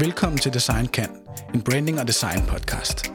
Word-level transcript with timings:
Velkommen 0.00 0.38
til 0.38 0.54
Design 0.54 0.86
Kan, 0.86 1.08
en 1.54 1.62
branding 1.62 2.00
og 2.00 2.06
design 2.06 2.40
podcast. 2.48 3.12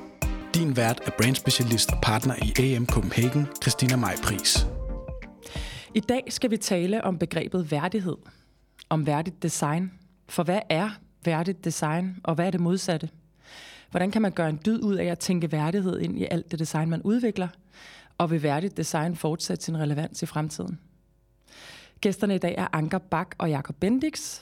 Din 0.55 0.77
vært 0.77 1.01
er 1.05 1.11
brandspecialist 1.17 1.91
og 1.91 1.97
partner 2.03 2.35
i 2.43 2.73
AM 2.73 2.85
Copenhagen, 2.87 3.47
Christina 3.61 3.95
Maj 3.95 4.15
Pris. 4.23 4.67
I 5.95 5.99
dag 5.99 6.23
skal 6.29 6.51
vi 6.51 6.57
tale 6.57 7.03
om 7.03 7.17
begrebet 7.17 7.71
værdighed. 7.71 8.15
Om 8.89 9.07
værdigt 9.07 9.43
design. 9.43 9.91
For 10.29 10.43
hvad 10.43 10.59
er 10.69 10.89
værdigt 11.23 11.65
design, 11.65 12.15
og 12.23 12.35
hvad 12.35 12.45
er 12.47 12.51
det 12.51 12.61
modsatte? 12.61 13.09
Hvordan 13.91 14.11
kan 14.11 14.21
man 14.21 14.31
gøre 14.31 14.49
en 14.49 14.59
dyd 14.65 14.83
ud 14.83 14.95
af 14.95 15.05
at 15.05 15.19
tænke 15.19 15.51
værdighed 15.51 15.99
ind 15.99 16.19
i 16.19 16.27
alt 16.31 16.51
det 16.51 16.59
design, 16.59 16.89
man 16.89 17.01
udvikler? 17.01 17.47
Og 18.17 18.31
vil 18.31 18.43
værdigt 18.43 18.77
design 18.77 19.15
fortsætte 19.15 19.65
sin 19.65 19.77
relevans 19.77 20.23
i 20.23 20.25
fremtiden? 20.25 20.79
Gæsterne 22.01 22.35
i 22.35 22.39
dag 22.39 22.55
er 22.57 22.67
Anker 22.73 22.97
Bak 22.97 23.35
og 23.37 23.49
Jakob 23.49 23.75
Bendix. 23.79 24.41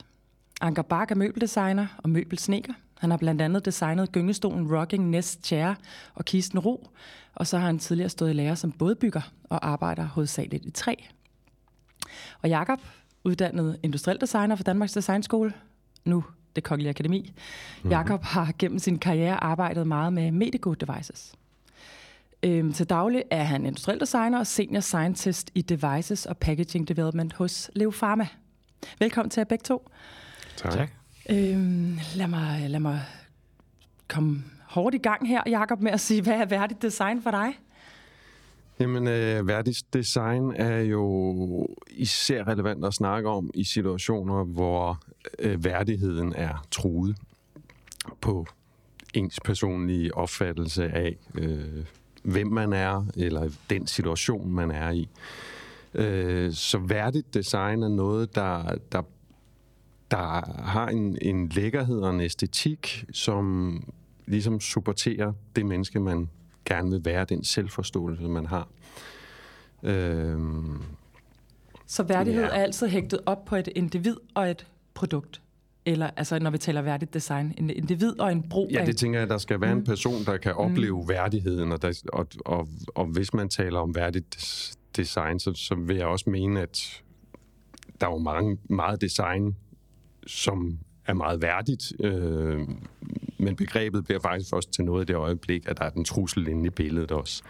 Anker 0.62 0.82
Bak 0.82 1.12
er 1.12 1.16
møbeldesigner 1.16 1.88
og 1.98 2.10
møbelsneker. 2.10 2.74
Han 2.98 3.10
har 3.10 3.18
blandt 3.18 3.42
andet 3.42 3.66
designet 3.66 4.11
gyngestolen 4.11 4.75
Rocking 4.75 5.10
Nest 5.10 5.46
Chair 5.46 5.74
og 6.16 6.25
Kisten 6.25 6.60
Ro, 6.60 6.89
og 7.36 7.48
så 7.48 7.57
har 7.57 7.66
han 7.66 7.80
tidligere 7.80 8.10
stået 8.10 8.30
i 8.30 8.34
lære 8.34 8.56
som 8.56 8.71
bådbygger 8.71 9.21
og 9.50 9.68
arbejder 9.68 10.04
hovedsageligt 10.04 10.66
i 10.66 10.71
træ. 10.71 10.96
Og 12.42 12.50
Jakob, 12.50 12.80
uddannet 13.24 13.80
industriel 13.84 14.21
designer 14.21 14.56
for 14.56 14.64
Danmarks 14.64 14.94
Designskole, 14.94 15.54
nu 16.06 16.24
det 16.56 16.64
Kongelige 16.64 16.89
Akademi. 16.89 17.20
Mm-hmm. 17.20 17.92
Jakob 17.92 18.24
har 18.24 18.54
gennem 18.60 18.80
sin 18.80 19.00
karriere 19.00 19.44
arbejdet 19.44 19.88
meget 19.88 20.14
med 20.14 20.32
Medico 20.32 20.74
Devices. 20.74 21.33
Øhm, 22.44 22.74
til 22.74 22.89
daglig 22.89 23.24
er 23.32 23.44
han 23.44 23.66
industriel 23.66 24.00
designer 24.00 24.39
og 24.39 24.47
senior 24.47 24.82
scientist 24.82 25.52
i 25.56 25.61
Devices 25.61 26.25
og 26.25 26.38
Packaging 26.38 26.88
Development 26.88 27.33
hos 27.33 27.72
Leo 27.75 27.89
Pharma. 27.89 28.28
Velkommen 29.00 29.30
til 29.30 29.42
jer 29.42 29.46
begge 29.46 29.64
to. 29.64 29.89
Tak. 30.57 30.71
tak. 30.71 30.89
Øhm, 31.30 31.98
lad, 32.16 32.28
mig, 32.28 32.70
lad 32.70 32.80
mig 32.80 33.02
komme 34.08 34.44
hårdt 34.67 34.95
i 34.95 34.97
gang 34.97 35.27
her, 35.27 35.41
Jakob, 35.47 35.81
med 35.81 35.91
at 35.91 36.00
sige, 36.00 36.22
hvad 36.22 36.33
er 36.33 36.45
værdigt 36.45 36.81
design 36.81 37.22
for 37.22 37.31
dig? 37.31 37.53
Jamen, 38.80 39.08
øh, 39.08 39.47
værdigt 39.47 39.94
design 39.94 40.53
er 40.55 40.80
jo 40.80 41.67
især 41.89 42.47
relevant 42.47 42.86
at 42.86 42.94
snakke 42.94 43.30
om 43.30 43.52
i 43.53 43.64
situationer, 43.64 44.44
hvor 44.44 45.03
øh, 45.39 45.64
værdigheden 45.64 46.33
er 46.36 46.66
truet 46.72 47.17
på 48.22 48.45
ens 49.14 49.39
personlige 49.45 50.17
opfattelse 50.17 50.86
af, 50.86 51.17
øh, 51.36 51.86
hvem 52.23 52.47
man 52.47 52.73
er, 52.73 53.05
eller 53.17 53.49
den 53.70 53.88
situation, 53.88 54.52
man 54.52 54.72
er 54.72 54.92
i. 54.92 55.09
Øh, 55.94 56.53
så 56.53 56.77
værdigt 56.77 57.33
design 57.33 57.83
er 57.83 57.89
noget, 57.89 58.36
der, 58.36 58.75
der, 58.92 59.02
der 60.14 60.61
har 60.61 60.88
en, 60.88 61.17
en 61.22 61.50
lækkerhed 61.50 62.00
og 62.00 62.09
en 62.09 62.22
æstetik, 62.22 63.06
som 63.11 63.78
ligesom 64.25 64.59
supporterer 64.59 65.33
det 65.55 65.66
menneske, 65.66 66.00
man 66.00 66.30
gerne 66.66 66.92
vil 66.92 67.05
være, 67.05 67.25
den 67.25 67.44
selvforståelse, 67.44 68.23
man 68.23 68.45
har. 68.45 68.67
Øh, 69.83 70.39
så 71.86 72.03
værdighed 72.03 72.44
ja. 72.44 72.47
er 72.47 72.53
altid 72.53 72.88
hægtet 72.88 73.20
op 73.25 73.45
på 73.45 73.55
et 73.55 73.70
individ 73.75 74.16
og 74.33 74.50
et 74.50 74.67
produkt? 74.94 75.42
Eller 75.86 76.09
altså, 76.16 76.39
når 76.39 76.50
vi 76.50 76.58
taler 76.58 76.81
værdigt 76.81 77.14
design, 77.14 77.53
en 77.58 77.70
individ 77.70 78.20
og 78.20 78.31
en 78.31 78.50
brug 78.50 78.70
Ja, 78.72 78.86
det 78.86 78.98
tænker 78.98 79.20
jeg, 79.20 79.30
der 79.30 79.38
skal 79.38 79.61
være 79.61 79.73
mm. 79.73 79.80
en 79.80 79.86
person, 79.86 80.25
der 80.25 80.38
kan 80.38 80.53
opleve 80.53 81.02
mm. 81.02 81.09
værdigheden, 81.09 81.72
og, 81.72 81.81
der, 81.81 82.02
og, 82.14 82.27
og, 82.45 82.67
og 82.95 83.05
hvis 83.05 83.33
man 83.33 83.50
taler 83.50 83.80
om 83.80 83.95
værdigt 83.95 84.38
design, 84.98 85.39
så, 85.39 85.53
så 85.53 85.75
vil 85.75 85.95
jeg 85.95 86.05
også 86.05 86.30
mene, 86.30 86.61
at 86.61 87.03
der 88.02 88.08
er 88.08 88.11
jo 88.11 88.17
mange, 88.17 88.58
meget 88.70 89.02
design, 89.02 89.55
som 90.27 90.79
er 91.05 91.13
meget 91.13 91.41
værdigt, 91.41 91.93
øh, 91.99 92.59
men 93.38 93.55
begrebet 93.55 94.05
bliver 94.05 94.19
faktisk 94.19 94.53
også 94.53 94.69
til 94.71 94.85
noget 94.85 95.03
i 95.03 95.05
det 95.05 95.15
øjeblik, 95.15 95.63
at 95.67 95.77
der 95.77 95.85
er 95.85 95.89
den 95.89 96.05
trussel 96.05 96.47
inde 96.47 96.65
i 96.65 96.69
billedet 96.69 97.11
også. 97.11 97.43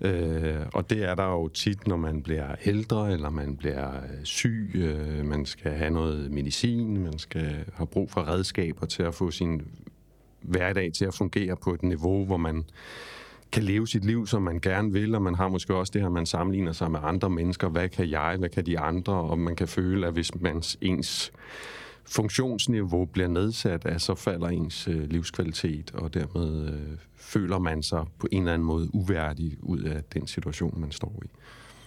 Øh, 0.00 0.66
og 0.74 0.90
det 0.90 1.02
er 1.04 1.14
der 1.14 1.24
jo 1.24 1.48
tit, 1.48 1.86
når 1.86 1.96
man 1.96 2.22
bliver 2.22 2.54
ældre, 2.64 3.12
eller 3.12 3.30
man 3.30 3.56
bliver 3.56 3.96
øh, 3.96 4.24
syg, 4.24 4.70
øh, 4.74 5.24
man 5.24 5.46
skal 5.46 5.72
have 5.72 5.90
noget 5.90 6.30
medicin, 6.30 7.02
man 7.02 7.18
skal 7.18 7.64
have 7.74 7.86
brug 7.86 8.10
for 8.10 8.28
redskaber 8.28 8.86
til 8.86 9.02
at 9.02 9.14
få 9.14 9.30
sin 9.30 9.62
hverdag 10.40 10.92
til 10.92 11.04
at 11.04 11.14
fungere 11.14 11.56
på 11.56 11.74
et 11.74 11.82
niveau, 11.82 12.24
hvor 12.24 12.36
man 12.36 12.64
kan 13.52 13.62
leve 13.62 13.88
sit 13.88 14.04
liv, 14.04 14.26
som 14.26 14.42
man 14.42 14.60
gerne 14.60 14.92
vil, 14.92 15.14
og 15.14 15.22
man 15.22 15.34
har 15.34 15.48
måske 15.48 15.74
også 15.74 15.90
det 15.94 16.02
her, 16.02 16.08
man 16.08 16.26
sammenligner 16.26 16.72
sig 16.72 16.90
med 16.90 17.00
andre 17.02 17.30
mennesker. 17.30 17.68
Hvad 17.68 17.88
kan 17.88 18.10
jeg? 18.10 18.36
Hvad 18.38 18.48
kan 18.48 18.66
de 18.66 18.78
andre? 18.78 19.12
Og 19.12 19.38
man 19.38 19.56
kan 19.56 19.68
føle, 19.68 20.06
at 20.06 20.12
hvis 20.12 20.40
man 20.40 20.62
ens 20.80 21.32
funktionsniveau 22.04 23.04
bliver 23.04 23.28
nedsat, 23.28 23.86
at 23.86 24.02
så 24.02 24.14
falder 24.14 24.48
ens 24.48 24.88
øh, 24.88 25.10
livskvalitet, 25.10 25.90
og 25.94 26.14
dermed 26.14 26.68
øh, 26.72 26.98
føler 27.16 27.58
man 27.58 27.82
sig 27.82 28.04
på 28.18 28.28
en 28.32 28.42
eller 28.42 28.52
anden 28.52 28.66
måde 28.66 28.94
uværdig 28.94 29.56
ud 29.62 29.80
af 29.80 30.04
den 30.04 30.26
situation, 30.26 30.80
man 30.80 30.92
står 30.92 31.22
i. 31.24 31.28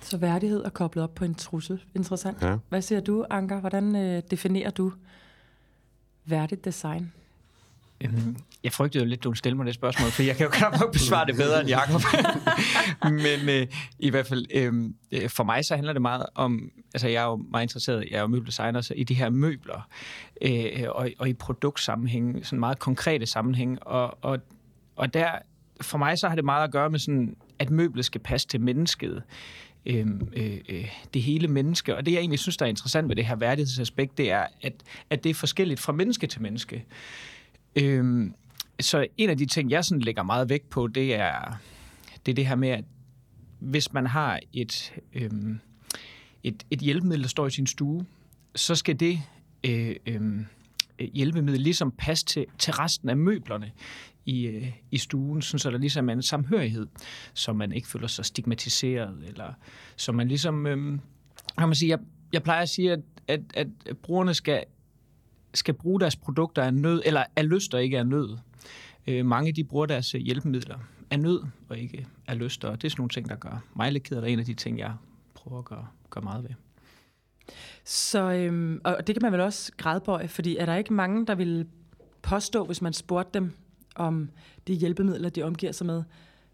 Så 0.02 0.18
værdighed 0.18 0.64
er 0.66 0.70
koblet 0.70 1.04
op 1.04 1.16
på 1.16 1.26
en 1.26 1.36
trussel. 1.36 1.84
Interessant. 1.96 2.42
Ja. 2.42 2.58
Hvad 2.70 2.82
siger 2.82 3.02
du, 3.02 3.26
Anker? 3.30 3.60
Hvordan 3.60 3.96
øh, 3.96 4.24
definerer 4.32 4.70
du 4.70 4.92
værdigt 6.26 6.66
design? 6.66 7.12
Øhm, 8.02 8.38
jeg 8.64 8.74
frygtede 8.74 9.04
jo 9.04 9.10
lidt, 9.10 9.24
du 9.24 9.34
stille 9.34 9.58
mig 9.58 9.66
det 9.66 9.74
spørgsmål, 9.74 10.10
for 10.10 10.24
jeg 10.24 10.36
kan 10.36 10.46
jo 10.46 10.50
knap 10.52 10.80
nok 10.80 10.92
besvare 10.94 11.26
det 11.26 11.36
bedre 11.36 11.62
end 11.62 11.70
Jacob. 11.70 12.02
Men 13.24 13.50
øh, 13.50 13.68
i 14.00 14.10
hvert 14.10 14.28
fald, 14.28 14.46
øhm, 14.54 14.96
øh, 15.12 15.30
for 15.30 15.44
mig 15.44 15.66
så 15.66 15.76
handler 15.76 15.94
det 15.94 16.02
meget 16.02 16.26
om, 16.36 16.72
altså 16.94 17.08
jeg 17.08 17.24
er 17.24 17.28
jo 17.28 17.36
meget 17.36 17.64
interesseret, 17.64 18.06
jeg 18.12 18.18
er 18.18 18.22
jo 18.22 18.28
møbeldesigner, 18.28 18.82
så 18.82 18.94
i 18.94 19.04
de 19.04 19.14
her 19.14 19.30
møbler, 19.30 19.88
øh, 20.42 20.84
og, 20.90 21.10
og 21.20 21.30
i 21.30 21.34
produktsammenhæng, 21.34 22.46
sådan 22.46 22.60
meget 22.60 22.80
konkrete 22.80 23.26
sammenhæng, 23.26 23.88
og, 23.88 24.18
og, 24.22 24.40
og 24.96 25.14
der, 25.14 25.30
for 25.82 25.98
mig 25.98 26.18
så 26.18 26.28
har 26.28 26.36
det 26.36 26.46
meget 26.46 26.64
at 26.64 26.72
gøre 26.72 26.90
med 26.90 27.00
sådan, 27.00 27.36
at 27.60 27.70
møblet 27.70 28.06
skal 28.06 28.22
passe 28.22 28.48
til 28.48 28.62
mennesket. 28.62 29.24
Øh, 29.86 30.08
øh, 30.34 30.58
øh, 30.70 30.90
det 31.14 31.22
hele 31.22 31.48
menneske. 31.48 31.96
Og 31.96 32.06
det, 32.06 32.12
jeg 32.12 32.20
egentlig 32.20 32.40
synes, 32.40 32.58
der 32.58 32.66
er 32.66 32.70
interessant 32.70 33.10
ved 33.10 33.16
det 33.16 33.26
her 33.26 33.36
værdighedsaspekt, 33.36 34.18
det 34.18 34.32
er, 34.32 34.46
at, 34.62 34.74
at 35.10 35.24
det 35.24 35.30
er 35.30 35.34
forskelligt 35.34 35.80
fra 35.80 35.94
menneske 35.94 36.28
til 36.28 36.42
menneske. 36.42 36.86
Øhm, 37.76 38.34
så 38.80 39.08
en 39.18 39.30
af 39.30 39.38
de 39.38 39.46
ting, 39.46 39.72
jeg 39.72 39.86
sådan 39.86 40.02
lægger 40.02 40.24
meget 40.24 40.50
vægt 40.50 40.70
på, 40.70 40.88
det 40.88 41.16
er 41.16 41.60
det, 42.26 42.32
er 42.32 42.36
det 42.36 42.48
her 42.48 42.56
med, 42.56 42.70
at 42.70 42.84
hvis 43.60 43.94
man 43.94 44.06
har 44.06 44.40
et, 44.54 44.94
øhm, 45.14 45.60
et, 46.44 46.64
et 46.72 46.80
hjælpemiddel, 46.80 47.24
der 47.24 47.30
står 47.30 47.48
i 47.48 47.52
sin 47.52 47.68
stue, 47.68 48.06
så 48.56 48.76
skal 48.76 49.00
det 49.00 49.22
øh, 49.66 49.96
øh, 50.06 50.46
hjælpemiddel 51.14 51.62
ligesom 51.62 51.92
passe 51.92 52.26
til, 52.26 52.46
til 52.60 52.74
resten 52.74 53.10
af 53.10 53.18
møblerne 53.18 53.72
i, 54.26 54.48
øh, 54.48 54.72
i 54.92 54.98
stuen, 54.98 55.42
så 55.42 55.72
der 55.72 55.78
ligesom 55.78 56.10
er 56.10 56.14
en 56.14 56.22
samhørighed, 56.22 56.88
så 57.34 57.54
man 57.54 57.72
ikke 57.72 57.88
føler 57.88 58.08
sig 58.08 58.26
stigmatiseret, 58.26 59.24
eller 59.28 59.54
så 59.96 60.12
man 60.12 60.28
ligesom, 60.28 60.68
øh, 60.68 61.00
kan 61.58 61.68
man 61.68 61.76
sige, 61.76 61.90
jeg, 61.90 62.00
jeg 62.34 62.44
plejer 62.44 62.62
at 62.62 62.70
sige, 62.70 62.92
at, 62.92 63.00
at, 63.28 63.42
at 63.86 63.98
brugerne 63.98 64.34
skal 64.34 64.64
skal 65.56 65.74
bruge 65.74 66.00
deres 66.00 66.16
produkter 66.16 66.64
af 66.64 66.74
nød, 66.74 67.02
eller 67.06 67.24
af 67.36 67.50
lyst 67.50 67.74
og 67.74 67.84
ikke 67.84 68.00
af 68.00 68.08
nød. 68.08 68.38
Øh, 69.08 69.26
mange 69.26 69.52
de 69.52 69.64
bruger 69.64 69.86
deres 69.86 70.12
hjælpemidler 70.12 70.78
af 71.12 71.20
nød 71.20 71.40
og 71.70 71.78
ikke 71.78 72.08
af 72.28 72.40
lyst, 72.40 72.66
og 72.66 72.82
det 72.82 72.88
er 72.88 72.90
sådan 72.90 73.02
nogle 73.02 73.10
ting, 73.10 73.30
der 73.30 73.36
gør 73.36 73.64
mig 73.76 73.92
lidt 73.92 74.04
ked 74.04 74.18
af. 74.18 74.22
Det 74.22 74.30
er 74.30 74.34
en 74.34 74.40
af 74.40 74.46
de 74.46 74.54
ting, 74.54 74.80
jeg 74.80 74.94
prøver 75.34 75.60
at 75.60 75.66
gøre, 75.66 75.88
gøre 76.10 76.24
meget 76.24 76.44
ved. 76.44 76.50
Så, 77.84 78.32
øhm, 78.32 78.82
og 78.84 79.08
det 79.08 79.16
kan 79.16 79.22
man 79.22 79.32
vel 79.32 79.42
også 79.42 79.72
grædbøje, 79.78 80.28
fordi 80.28 80.58
er 80.58 80.66
der 80.66 80.76
ikke 80.76 80.94
mange, 80.94 81.26
der 81.26 81.36
vil 81.36 81.68
påstå, 82.22 82.66
hvis 82.66 82.82
man 82.82 82.94
spurgte 82.94 83.40
dem 83.40 83.52
om 83.96 84.30
de 84.68 84.74
hjælpemidler, 84.74 85.30
de 85.30 85.44
omgiver 85.44 85.72
sig 85.72 85.88
med, 85.88 86.04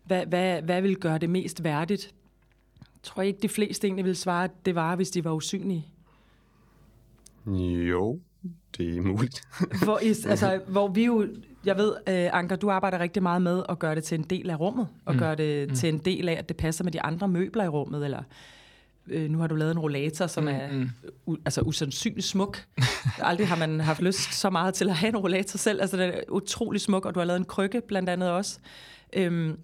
hvad, 0.04 0.26
hvad, 0.26 0.62
hvad 0.62 0.82
vil 0.82 0.96
gøre 0.96 1.18
det 1.18 1.30
mest 1.30 1.64
værdigt? 1.64 2.14
Jeg 2.80 3.04
tror 3.04 3.22
ikke, 3.22 3.40
de 3.42 3.50
fleste 3.50 3.88
egentlig 3.88 4.06
vil 4.06 4.16
svare, 4.16 4.44
at 4.44 4.66
det 4.66 4.76
var, 4.76 4.96
hvis 4.96 5.12
de 5.12 5.24
var 5.24 5.32
usynlige. 5.32 5.88
Jo, 7.90 8.20
det 8.78 8.98
er 8.98 9.02
muligt. 9.02 9.44
hvor, 9.84 10.00
I, 10.00 10.08
altså, 10.08 10.60
hvor 10.68 10.88
vi 10.88 11.06
jo, 11.06 11.28
jeg 11.66 11.78
ved, 11.78 11.92
uh, 11.92 12.40
Anker, 12.40 12.56
du 12.56 12.70
arbejder 12.70 13.00
rigtig 13.00 13.24
meget 13.24 13.42
med 13.42 13.64
at 13.70 13.80
gøre 13.80 13.96
det 13.96 14.04
til 14.04 14.20
en 14.20 14.24
del 14.24 14.50
af 14.50 14.60
rummet, 14.60 14.88
og 15.06 15.14
mm. 15.14 15.20
gøre 15.20 15.36
det 15.36 15.70
mm. 15.70 15.76
til 15.76 15.90
en 15.90 15.98
del 15.98 16.30
af, 16.30 16.34
at 16.34 16.50
det 16.50 16.58
passer 16.58 16.84
med 16.84 16.92
de 16.92 17.02
andre 17.02 17.28
møbler 17.28 17.64
i 17.64 17.68
rummet, 17.68 18.06
eller 18.06 18.24
uh, 19.16 19.22
nu 19.22 19.38
har 19.38 19.48
du 19.48 19.56
lavet 19.56 19.72
en 19.72 19.80
rollator, 19.80 20.28
som 20.28 20.44
mm. 20.44 20.50
er 20.50 20.72
mm. 20.72 20.90
u, 21.26 21.38
altså 21.46 21.62
usandsynligt 21.62 22.28
smuk. 22.28 22.66
Aldrig 23.20 23.48
har 23.48 23.56
man 23.56 23.80
haft 23.80 24.02
lyst 24.02 24.34
så 24.34 24.50
meget 24.50 24.74
til 24.74 24.90
at 24.90 24.96
have 24.96 25.10
en 25.10 25.18
rollator 25.18 25.58
selv. 25.58 25.82
Altså, 25.82 25.98
den 25.98 26.10
er 26.10 26.22
utrolig 26.30 26.82
smuk, 26.82 27.06
og 27.06 27.16
du 27.16 27.20
har 27.20 27.26
lavet 27.26 27.40
en 27.40 27.46
krykke 27.46 27.82
blandt 27.88 28.10
andet 28.10 28.30
også. 28.30 28.60
Um, 29.28 29.58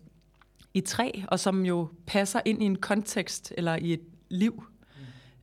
i 0.74 0.82
træ, 0.82 1.12
og 1.28 1.40
som 1.40 1.66
jo 1.66 1.90
passer 2.06 2.40
ind 2.46 2.64
i 2.64 2.66
en 2.66 2.76
kontekst, 2.76 3.54
eller 3.58 3.76
i 3.76 3.94
et 3.94 4.02
liv. 4.30 4.64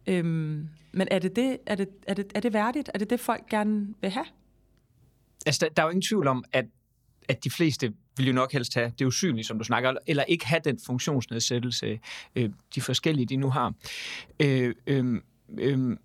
Mm. 0.06 0.20
Um, 0.20 0.68
men 0.94 1.08
er 1.10 1.18
det, 1.18 1.36
det, 1.36 1.58
er, 1.66 1.74
det, 1.74 1.88
er, 2.06 2.14
det, 2.14 2.32
er 2.34 2.40
det 2.40 2.52
værdigt? 2.52 2.90
Er 2.94 2.98
det 2.98 3.10
det, 3.10 3.20
folk 3.20 3.48
gerne 3.48 3.94
vil 4.00 4.10
have? 4.10 4.26
Altså, 5.46 5.66
der, 5.66 5.74
der 5.74 5.82
er 5.82 5.86
jo 5.86 5.90
ingen 5.90 6.02
tvivl 6.02 6.26
om, 6.26 6.44
at, 6.52 6.64
at 7.28 7.44
de 7.44 7.50
fleste 7.50 7.92
vil 8.16 8.26
jo 8.26 8.32
nok 8.32 8.52
helst 8.52 8.74
have 8.74 8.92
det 8.98 9.04
usynlige, 9.04 9.44
som 9.44 9.58
du 9.58 9.64
snakker, 9.64 9.94
eller 10.06 10.24
ikke 10.24 10.46
have 10.46 10.60
den 10.64 10.78
funktionsnedsættelse, 10.86 12.00
øh, 12.36 12.50
de 12.74 12.80
forskellige, 12.80 13.26
de 13.26 13.36
nu 13.36 13.50
har. 13.50 13.74
Øh, 14.40 14.74
øh, 14.86 15.20
øh, 15.58 15.96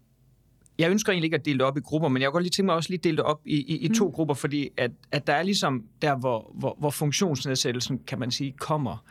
jeg 0.79 0.91
ønsker 0.91 1.11
egentlig 1.11 1.27
ikke 1.27 1.35
at 1.35 1.45
dele 1.45 1.59
det 1.59 1.65
op 1.65 1.77
i 1.77 1.79
grupper, 1.79 2.09
men 2.09 2.21
jeg 2.21 2.27
kan 2.27 2.31
godt 2.31 2.43
lige 2.43 2.51
tænke 2.51 2.65
mig 2.65 2.75
også 2.75 2.89
lige 2.89 2.99
dele 3.03 3.17
det 3.17 3.25
op 3.25 3.41
i, 3.45 3.55
i, 3.55 3.77
i 3.77 3.89
to 3.93 4.07
mm. 4.07 4.13
grupper, 4.13 4.33
fordi 4.33 4.69
at, 4.77 4.91
at 5.11 5.27
der 5.27 5.33
er 5.33 5.43
ligesom 5.43 5.83
der, 6.01 6.15
hvor, 6.15 6.51
hvor, 6.55 6.75
hvor 6.79 6.89
funktionsnedsættelsen, 6.89 7.99
kan 8.07 8.19
man 8.19 8.31
sige, 8.31 8.53
kommer 8.59 9.03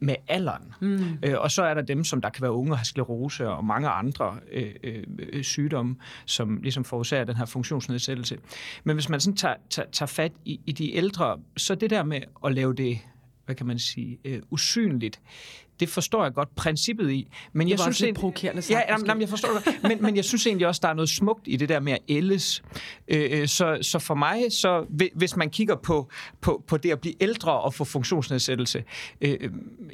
med 0.00 0.14
alderen. 0.28 0.62
Mm. 0.80 1.18
Øh, 1.22 1.34
og 1.38 1.50
så 1.50 1.62
er 1.62 1.74
der 1.74 1.82
dem, 1.82 2.04
som 2.04 2.20
der 2.20 2.28
kan 2.28 2.42
være 2.42 2.52
unge 2.52 2.72
og 2.72 2.78
har 2.78 2.84
sklerose 2.84 3.48
og 3.48 3.64
mange 3.64 3.88
andre 3.88 4.38
øh, 4.52 4.74
øh, 4.84 5.44
sygdomme, 5.44 5.96
som 6.26 6.56
ligesom 6.62 6.84
forårsager 6.84 7.24
den 7.24 7.36
her 7.36 7.46
funktionsnedsættelse. 7.46 8.38
Men 8.84 8.96
hvis 8.96 9.08
man 9.08 9.20
sådan 9.20 9.36
tager, 9.36 9.54
tager, 9.70 9.90
tager 9.90 10.06
fat 10.06 10.32
i, 10.44 10.60
i 10.66 10.72
de 10.72 10.94
ældre, 10.94 11.38
så 11.56 11.74
det 11.74 11.90
der 11.90 12.02
med 12.02 12.20
at 12.44 12.54
lave 12.54 12.74
det 12.74 12.98
hvad 13.44 13.54
kan 13.54 13.66
man 13.66 13.78
sige, 13.78 14.18
øh, 14.24 14.42
usynligt. 14.50 15.20
Det 15.80 15.88
forstår 15.88 16.24
jeg 16.24 16.34
godt 16.34 16.54
princippet 16.54 17.10
i. 17.10 17.28
Men 17.52 17.68
jeg 17.68 17.78
synes 17.78 18.00
lidt 18.00 18.16
provokerende 18.16 18.62
sagt, 18.62 18.78
ja, 18.78 18.92
jamen, 18.92 19.06
jamen, 19.06 19.20
jeg 19.20 19.28
forstår 19.28 19.48
det 19.48 19.82
men, 19.82 20.02
men 20.02 20.16
jeg 20.16 20.24
synes 20.24 20.46
egentlig 20.46 20.66
også, 20.66 20.80
der 20.82 20.88
er 20.88 20.94
noget 20.94 21.08
smukt 21.08 21.42
i 21.44 21.56
det 21.56 21.68
der 21.68 21.80
med 21.80 21.92
at 21.92 21.98
ældes. 22.08 22.62
Øh, 23.08 23.40
øh 23.40 23.48
så, 23.48 23.78
så 23.82 23.98
for 23.98 24.14
mig, 24.14 24.52
så 24.52 24.86
hvis 25.14 25.36
man 25.36 25.50
kigger 25.50 25.76
på, 25.76 26.10
på, 26.40 26.64
på 26.66 26.76
det 26.76 26.90
at 26.90 27.00
blive 27.00 27.14
ældre 27.22 27.60
og 27.60 27.74
få 27.74 27.84
funktionsnedsættelse, 27.84 28.84
øh, 29.20 29.36
øh, 29.40 29.50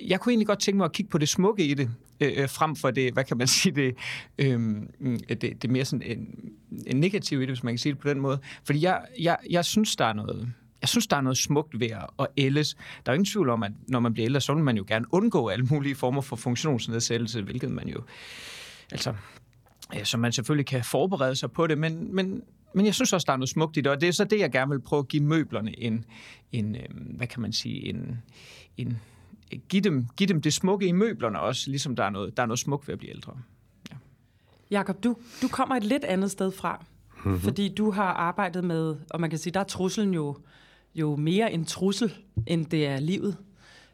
jeg 0.09 0.21
kunne 0.21 0.33
egentlig 0.33 0.47
godt 0.47 0.61
tænke 0.61 0.77
mig 0.77 0.85
at 0.85 0.93
kigge 0.93 1.11
på 1.11 1.19
det 1.19 1.29
smukke 1.29 1.65
i 1.65 1.75
det, 1.75 1.91
øh, 2.21 2.33
øh 2.37 2.49
frem 2.49 2.77
for 2.77 2.91
det, 2.91 3.13
hvad 3.13 3.25
kan 3.25 3.37
man 3.37 3.47
sige, 3.47 3.75
det, 3.75 3.95
øh, 4.39 4.61
det, 5.29 5.63
det 5.63 5.71
mere 5.71 5.85
sådan 5.85 6.03
en, 6.03 6.53
en 6.87 7.01
negativ 7.01 7.39
i 7.39 7.41
det, 7.41 7.51
hvis 7.51 7.63
man 7.63 7.75
kan 7.75 7.79
sige 7.79 7.93
det 7.93 8.01
på 8.01 8.09
den 8.09 8.21
måde. 8.21 8.39
Fordi 8.65 8.83
jeg, 8.83 9.01
jeg, 9.21 9.37
jeg 9.51 9.65
synes, 9.65 9.97
der 9.97 10.05
er 10.05 10.13
noget 10.13 10.53
jeg 10.81 10.89
synes, 10.89 11.07
der 11.07 11.17
er 11.17 11.21
noget 11.21 11.39
smukt 11.39 11.81
ved 11.81 11.91
at 12.19 12.27
ældes. 12.37 12.77
Der 13.07 13.13
er 13.13 13.15
ingen 13.15 13.27
tvivl 13.27 13.51
om, 13.51 13.63
at 13.63 13.73
når 13.89 14.01
man 14.01 14.13
bliver 14.13 14.27
ældre, 14.27 14.41
så 14.41 14.55
vil 14.55 14.65
man 14.65 14.77
jo 14.77 14.85
gerne 14.89 15.07
undgå 15.11 15.49
alle 15.49 15.65
mulige 15.65 15.95
former 15.95 16.21
for 16.21 16.37
funktionsnedsættelse, 16.37 17.43
hvilket 17.43 17.71
man 17.71 17.89
jo... 17.89 18.03
Altså, 18.93 19.15
ja, 19.95 20.05
så 20.05 20.19
man 20.19 20.33
selvfølgelig 20.33 20.67
kan 20.67 20.85
forberede 20.85 21.37
sig 21.37 21.53
på 21.53 21.67
det, 21.67 21.79
men, 21.79 22.15
men, 22.15 22.43
men 22.75 22.87
jeg 22.87 22.95
synes 22.95 23.13
også, 23.13 23.25
der 23.27 23.33
er 23.33 23.37
noget 23.37 23.49
smukt 23.49 23.77
i 23.77 23.81
det, 23.81 23.93
og 23.93 24.01
det 24.01 24.09
er 24.09 24.13
så 24.13 24.25
det, 24.25 24.39
jeg 24.39 24.53
gerne 24.53 24.71
vil 24.71 24.81
prøve 24.81 25.01
at 25.01 25.09
give 25.09 25.23
møblerne 25.23 25.79
en, 25.81 26.05
en 26.53 26.77
øhm, 26.77 27.05
hvad 27.17 27.27
kan 27.27 27.43
man 27.43 27.53
sige, 27.53 27.89
en, 27.89 28.23
en 28.77 28.99
give, 29.69 29.83
dem, 29.83 30.07
give 30.17 30.29
dem 30.29 30.43
det 30.43 30.53
smukke 30.53 30.87
i 30.87 30.93
møblerne 30.93 31.41
også, 31.41 31.71
ligesom 31.71 31.97
der 31.97 32.05
er 32.05 32.11
noget, 32.11 32.37
der 32.37 32.43
er 32.43 32.47
noget 32.47 32.59
smukt 32.59 32.89
ved 32.89 32.93
at 32.93 32.99
blive 32.99 33.11
ældre. 33.11 33.33
Ja. 33.91 33.97
Jakob, 34.71 35.05
du, 35.05 35.17
du 35.43 35.49
kommer 35.49 35.77
et 35.77 35.85
lidt 35.85 36.05
andet 36.05 36.31
sted 36.31 36.53
fra, 36.53 36.85
mm-hmm. 37.25 37.41
fordi 37.41 37.75
du 37.75 37.91
har 37.91 38.13
arbejdet 38.13 38.65
med, 38.65 38.97
og 39.11 39.21
man 39.21 39.31
kan 39.31 39.39
sige, 39.39 39.55
der 39.55 39.61
er 39.61 39.65
truslen 39.65 40.15
jo 40.15 40.37
jo 40.95 41.17
mere 41.17 41.53
en 41.53 41.65
trussel, 41.65 42.15
end 42.47 42.67
det 42.67 42.87
er 42.87 43.01
livet. 43.01 43.37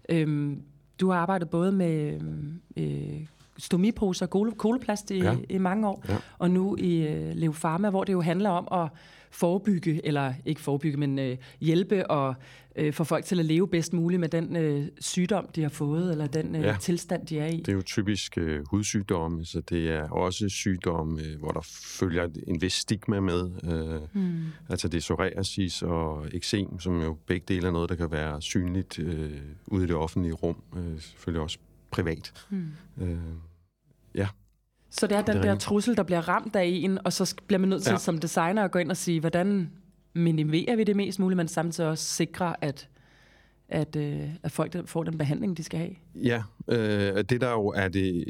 Øhm, 0.09 0.63
du 1.01 1.11
har 1.11 1.19
arbejdet 1.19 1.51
både 1.51 1.73
med 1.73 2.15
øhm, 2.15 2.61
øh, 2.77 3.27
stomiposer 3.59 4.27
og 4.27 4.59
koloplast 4.59 5.11
i, 5.11 5.19
ja. 5.19 5.37
i 5.49 5.59
mange 5.59 5.89
år, 5.89 6.05
ja. 6.09 6.17
og 6.39 6.51
nu 6.51 6.77
i 6.77 7.07
øh, 7.07 7.35
Leo 7.35 7.53
Pharma, 7.53 7.91
hvor 7.91 8.05
det 8.05 8.13
jo 8.13 8.21
handler 8.21 8.51
om 8.51 8.83
at 8.83 8.89
forebygge, 9.35 10.07
eller 10.07 10.35
ikke 10.45 10.61
forebygge, 10.61 10.97
men 10.97 11.19
øh, 11.19 11.37
hjælpe 11.61 12.11
og 12.11 12.35
øh, 12.77 12.93
få 12.93 13.05
folk 13.05 13.25
til 13.25 13.39
at 13.39 13.45
leve 13.45 13.69
bedst 13.69 13.93
muligt 13.93 14.21
med 14.21 14.29
den 14.29 14.57
øh, 14.57 14.89
sygdom, 15.01 15.49
de 15.55 15.63
har 15.63 15.69
fået, 15.69 16.11
eller 16.11 16.27
den 16.27 16.57
øh, 16.57 16.63
ja. 16.63 16.77
tilstand, 16.81 17.27
de 17.27 17.39
er 17.39 17.47
i. 17.47 17.57
Det 17.57 17.69
er 17.69 17.73
jo 17.73 17.83
typisk 17.83 18.39
øh, 18.39 18.65
hudsygdomme, 18.71 19.45
så 19.45 19.61
det 19.61 19.91
er 19.91 20.11
også 20.11 20.49
sygdomme, 20.49 21.23
øh, 21.23 21.39
hvor 21.39 21.51
der 21.51 21.61
følger 21.99 22.29
en 22.47 22.63
vis 22.63 22.73
stigma 22.73 23.21
med. 23.21 23.51
Øh, 23.65 24.23
mm. 24.23 24.43
Altså 24.69 24.89
det 24.89 24.97
er 24.97 25.01
psoriasis 25.01 25.83
og 25.83 26.27
eksem, 26.33 26.81
som 26.81 27.03
jo 27.03 27.17
begge 27.27 27.45
dele 27.49 27.67
er 27.67 27.73
noget, 27.73 27.91
der 27.91 27.97
kan 27.97 28.11
være 28.11 28.43
synligt 28.43 28.99
øh, 28.99 29.31
ude 29.67 29.85
i 29.85 29.87
det 29.87 29.97
offentlige 29.97 30.35
rum, 30.35 30.57
øh, 30.77 31.01
selvfølgelig 31.01 31.43
også 31.43 31.59
privat. 31.95 32.47
Mm. 32.51 32.73
Øh, 33.01 33.19
ja. 34.15 34.29
Så 34.91 35.07
det 35.07 35.17
er 35.17 35.23
den 35.23 35.37
det 35.37 35.45
er 35.45 35.51
der 35.51 35.59
trussel, 35.59 35.97
der 35.97 36.03
bliver 36.03 36.29
ramt 36.29 36.57
af 36.57 36.65
en, 36.65 36.99
og 37.05 37.13
så 37.13 37.35
bliver 37.47 37.59
man 37.59 37.69
nødt 37.69 37.83
til 37.83 37.91
ja. 37.91 37.99
som 37.99 38.19
designer 38.19 38.65
at 38.65 38.71
gå 38.71 38.79
ind 38.79 38.91
og 38.91 38.97
sige, 38.97 39.21
hvordan 39.21 39.71
minimerer 40.15 40.77
vi 40.77 40.85
det 40.85 40.97
mest 40.97 41.19
muligt, 41.19 41.37
men 41.37 41.49
samtidig 41.49 41.91
også 41.91 42.05
sikre, 42.05 42.65
at 42.65 42.89
at, 43.69 43.97
øh, 43.97 44.29
at 44.43 44.53
folk 44.53 44.89
får 44.89 45.03
den 45.05 45.19
behandling, 45.19 45.57
de 45.57 45.65
skal 45.65 45.79
have? 45.79 45.95
Ja, 46.15 46.43
øh, 46.69 47.25
det 47.25 47.41
der 47.41 47.51
jo 47.51 47.67
er 47.67 47.89
det... 47.89 48.25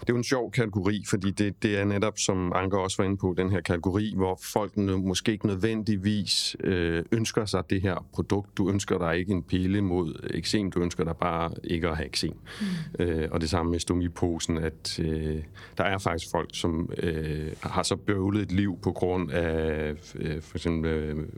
Det 0.00 0.10
er 0.10 0.12
jo 0.12 0.16
en 0.16 0.24
sjov 0.24 0.50
kategori, 0.50 1.04
fordi 1.10 1.30
det, 1.30 1.62
det 1.62 1.78
er 1.78 1.84
netop, 1.84 2.18
som 2.18 2.52
Anker 2.54 2.78
også 2.78 3.02
var 3.02 3.04
inde 3.04 3.16
på, 3.16 3.34
den 3.36 3.50
her 3.50 3.60
kategori, 3.60 4.12
hvor 4.16 4.40
folk 4.52 4.76
måske 4.76 5.32
ikke 5.32 5.46
nødvendigvis 5.46 6.56
øh, 6.60 7.04
ønsker 7.12 7.44
sig 7.44 7.70
det 7.70 7.82
her 7.82 8.06
produkt. 8.12 8.58
Du 8.58 8.70
ønsker 8.70 8.98
dig 8.98 9.18
ikke 9.18 9.32
en 9.32 9.42
pille 9.42 9.80
mod 9.80 10.30
eksem, 10.34 10.70
du 10.70 10.80
ønsker 10.80 11.04
dig 11.04 11.16
bare 11.16 11.50
ikke 11.64 11.88
at 11.88 11.96
have 11.96 12.06
eksem. 12.06 12.32
Mm. 12.60 13.04
Øh, 13.04 13.28
og 13.30 13.40
det 13.40 13.50
samme 13.50 13.70
med 13.70 13.78
stomiposen, 13.78 14.58
at 14.58 15.00
øh, 15.00 15.42
der 15.78 15.84
er 15.84 15.98
faktisk 15.98 16.30
folk, 16.30 16.50
som 16.52 16.90
øh, 16.98 17.52
har 17.60 17.82
så 17.82 17.96
bøvlet 17.96 18.42
et 18.42 18.52
liv 18.52 18.78
på 18.82 18.92
grund 18.92 19.30
af 19.30 19.94
øh, 20.14 20.42
for 20.42 20.56
eksempel... 20.56 20.90
Øh, 20.90 21.28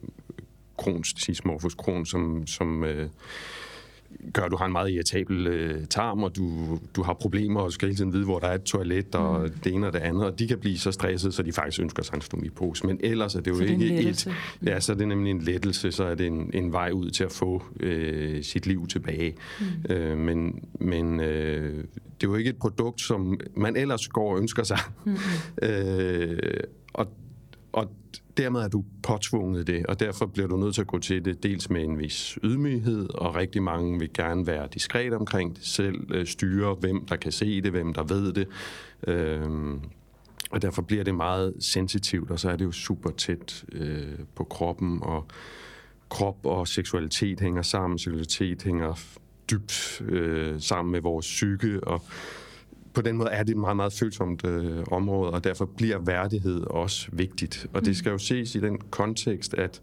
Crohns, 0.77 1.15
dysmorphus 1.15 1.73
Crohn, 1.73 2.07
som, 2.07 2.47
som 2.47 2.85
øh, 2.85 3.09
gør, 4.33 4.43
at 4.43 4.51
du 4.51 4.57
har 4.57 4.67
en 4.67 4.73
meget 4.73 4.91
irritabel 4.91 5.47
øh, 5.47 5.87
tarm, 5.87 6.23
og 6.23 6.37
du, 6.37 6.79
du 6.97 7.03
har 7.03 7.15
problemer 7.15 7.61
og 7.61 7.73
skal 7.73 7.89
hele 7.89 7.97
tiden 7.97 8.13
vide, 8.13 8.25
hvor 8.25 8.39
der 8.39 8.47
er 8.47 8.55
et 8.55 8.63
toilet, 8.63 9.15
og 9.15 9.43
mm. 9.43 9.51
det 9.65 9.73
ene 9.73 9.87
og 9.87 9.93
det 9.93 9.99
andet, 9.99 10.25
og 10.25 10.39
de 10.39 10.49
kan 10.49 10.59
blive 10.59 10.79
så 10.79 10.93
stresset, 10.93 11.35
så 11.35 11.43
de 11.43 11.53
faktisk 11.53 11.81
ønsker 11.81 12.03
sig 12.03 12.15
en 12.15 12.21
stomipose. 12.21 12.87
Men 12.87 13.01
ellers 13.01 13.35
er 13.35 13.41
det 13.41 13.51
jo 13.51 13.57
så 13.57 13.63
ikke 13.63 13.89
det 13.89 14.09
et... 14.09 14.29
Ja, 14.67 14.81
så 14.81 14.93
er 14.93 14.97
det 14.97 15.09
nemlig 15.09 15.31
en 15.31 15.43
lettelse, 15.43 15.93
så 15.93 16.05
er 16.05 16.15
det 16.15 16.27
en, 16.27 16.51
en 16.55 16.73
vej 16.73 16.91
ud 16.91 17.11
til 17.11 17.25
at 17.25 17.33
få 17.33 17.63
øh, 17.81 18.43
sit 18.43 18.67
liv 18.67 18.87
tilbage. 18.87 19.35
Mm. 19.61 19.95
Øh, 19.95 20.19
men 20.19 20.65
men 20.81 21.21
øh, 21.21 21.85
det 22.21 22.27
er 22.27 22.31
jo 22.31 22.35
ikke 22.35 22.51
et 22.51 22.57
produkt, 22.57 23.01
som 23.01 23.41
man 23.57 23.77
ellers 23.77 24.09
går 24.09 24.33
og 24.33 24.39
ønsker 24.39 24.63
sig. 24.63 24.79
Mm. 25.05 25.17
øh, 25.69 26.39
og, 26.93 27.07
og 27.73 27.91
dermed 28.37 28.61
er 28.61 28.69
du 28.69 28.85
påtvunget 29.03 29.67
det, 29.67 29.87
og 29.87 30.01
derfor 30.01 30.27
bliver 30.27 30.49
du 30.49 30.57
nødt 30.57 30.75
til 30.75 30.81
at 30.81 30.87
gå 30.87 30.99
til 30.99 31.25
det 31.25 31.43
dels 31.43 31.71
med 31.71 31.83
en 31.83 31.99
vis 31.99 32.39
ydmyghed, 32.45 33.09
og 33.15 33.35
rigtig 33.35 33.63
mange 33.63 33.99
vil 33.99 34.13
gerne 34.15 34.47
være 34.47 34.69
diskret 34.75 35.13
omkring 35.13 35.57
det 35.57 35.65
selv, 35.65 36.15
øh, 36.15 36.27
styre 36.27 36.75
hvem 36.75 37.07
der 37.07 37.17
kan 37.17 37.33
se 37.33 37.61
det, 37.61 37.71
hvem 37.71 37.95
der 37.95 38.03
ved 38.03 38.33
det. 38.33 38.49
Øhm, 39.07 39.81
og 40.51 40.63
derfor 40.63 40.83
bliver 40.83 41.05
det 41.05 41.15
meget 41.15 41.55
sensitivt, 41.61 42.31
og 42.31 42.41
så 42.41 42.51
er 42.51 42.57
det 42.57 42.65
jo 42.65 42.73
super 42.73 43.11
tæt 43.11 43.65
øh, 43.73 44.19
på 44.35 44.45
kroppen, 44.45 44.99
og 45.03 45.27
krop 46.09 46.47
og 46.47 46.69
seksualitet 46.69 47.41
hænger 47.41 47.63
sammen. 47.63 47.99
Seksualitet 47.99 48.63
hænger 48.63 49.01
dybt 49.51 50.03
øh, 50.09 50.61
sammen 50.61 50.93
med 50.93 51.01
vores 51.01 51.27
psyke, 51.27 51.85
og 51.85 52.03
på 52.97 53.03
den 53.03 53.17
måde 53.17 53.31
er 53.31 53.43
det 53.43 53.51
et 53.51 53.57
meget, 53.57 53.77
meget 53.77 53.93
følsomt 53.93 54.47
øh, 54.47 54.85
område, 54.91 55.31
og 55.31 55.45
derfor 55.45 55.65
bliver 55.65 55.99
værdighed 55.99 56.61
også 56.61 57.09
vigtigt. 57.13 57.67
Og 57.73 57.81
det 57.81 57.89
mm. 57.89 57.95
skal 57.95 58.11
jo 58.11 58.19
ses 58.19 58.55
i 58.55 58.61
den 58.61 58.79
kontekst, 58.91 59.55
at 59.55 59.81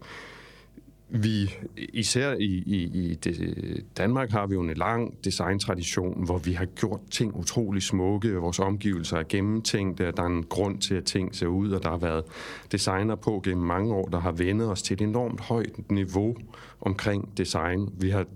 vi, 1.08 1.54
især 1.76 2.32
i, 2.32 2.62
i, 2.66 2.82
i 2.82 3.14
det, 3.14 3.84
Danmark, 3.96 4.30
har 4.30 4.46
vi 4.46 4.54
jo 4.54 4.60
en 4.60 4.74
lang 4.74 5.24
designtradition, 5.24 6.24
hvor 6.24 6.38
vi 6.38 6.52
har 6.52 6.64
gjort 6.64 7.00
ting 7.10 7.36
utrolig 7.36 7.82
smukke, 7.82 8.34
vores 8.34 8.58
omgivelser 8.58 9.16
er 9.16 9.24
gennemtænkt, 9.28 9.98
der 9.98 10.12
er 10.16 10.26
en 10.26 10.42
grund 10.42 10.78
til, 10.78 10.94
at 10.94 11.04
ting 11.04 11.34
ser 11.34 11.46
ud, 11.46 11.70
og 11.70 11.82
der 11.82 11.90
har 11.90 11.98
været 11.98 12.24
designer 12.72 13.14
på 13.14 13.40
gennem 13.44 13.66
mange 13.66 13.94
år, 13.94 14.08
der 14.08 14.20
har 14.20 14.32
vendet 14.32 14.70
os 14.70 14.82
til 14.82 14.94
et 14.94 15.00
enormt 15.00 15.40
højt 15.40 15.90
niveau 15.90 16.36
omkring 16.80 17.38
design. 17.38 17.88
Vi 18.00 18.10
har 18.10 18.26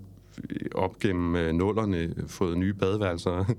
op 0.75 0.99
gennem 0.99 1.35
øh, 1.35 1.53
nullerne 1.53 2.13
fået 2.27 2.57
nye 2.57 2.73
badeværelser. 2.73 3.45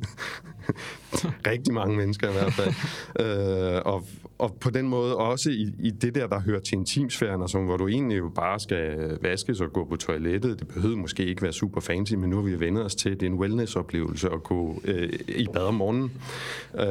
Rigtig 1.51 1.75
mange 1.75 1.97
mennesker 1.97 2.29
i 2.29 2.33
hvert 2.33 2.53
fald. 2.53 2.75
øh, 3.77 3.83
og, 3.85 4.07
og 4.39 4.57
på 4.61 4.71
den 4.71 4.89
måde 4.89 5.17
også 5.17 5.51
i, 5.51 5.75
i 5.79 5.91
det 5.91 6.15
der, 6.15 6.27
der 6.27 6.41
hører 6.41 6.61
til 6.61 6.75
intimsfæren, 6.75 7.43
altså, 7.43 7.59
hvor 7.59 7.77
du 7.77 7.89
egentlig 7.89 8.19
jo 8.19 8.29
bare 8.35 8.61
skal 8.61 9.19
vaskes 9.23 9.61
og 9.61 9.73
gå 9.73 9.85
på 9.85 9.97
toilettet. 9.97 10.61
Det 10.61 10.69
behøver 10.69 10.97
måske 10.97 11.25
ikke 11.25 11.43
være 11.43 11.53
super 11.53 11.81
fancy, 11.81 12.15
men 12.15 12.31
nu 12.31 12.37
har 12.37 12.43
vi 12.43 12.61
vendt 12.61 12.79
os 12.79 12.95
til, 12.95 13.13
det 13.13 13.23
er 13.23 13.27
en 13.27 13.39
wellness-oplevelse 13.39 14.31
at 14.31 14.43
gå 14.43 14.83
øh, 14.85 15.13
i 15.29 15.47
bad 15.53 15.63
om 15.63 15.75
morgenen. 15.75 16.13
Øh, 16.75 16.85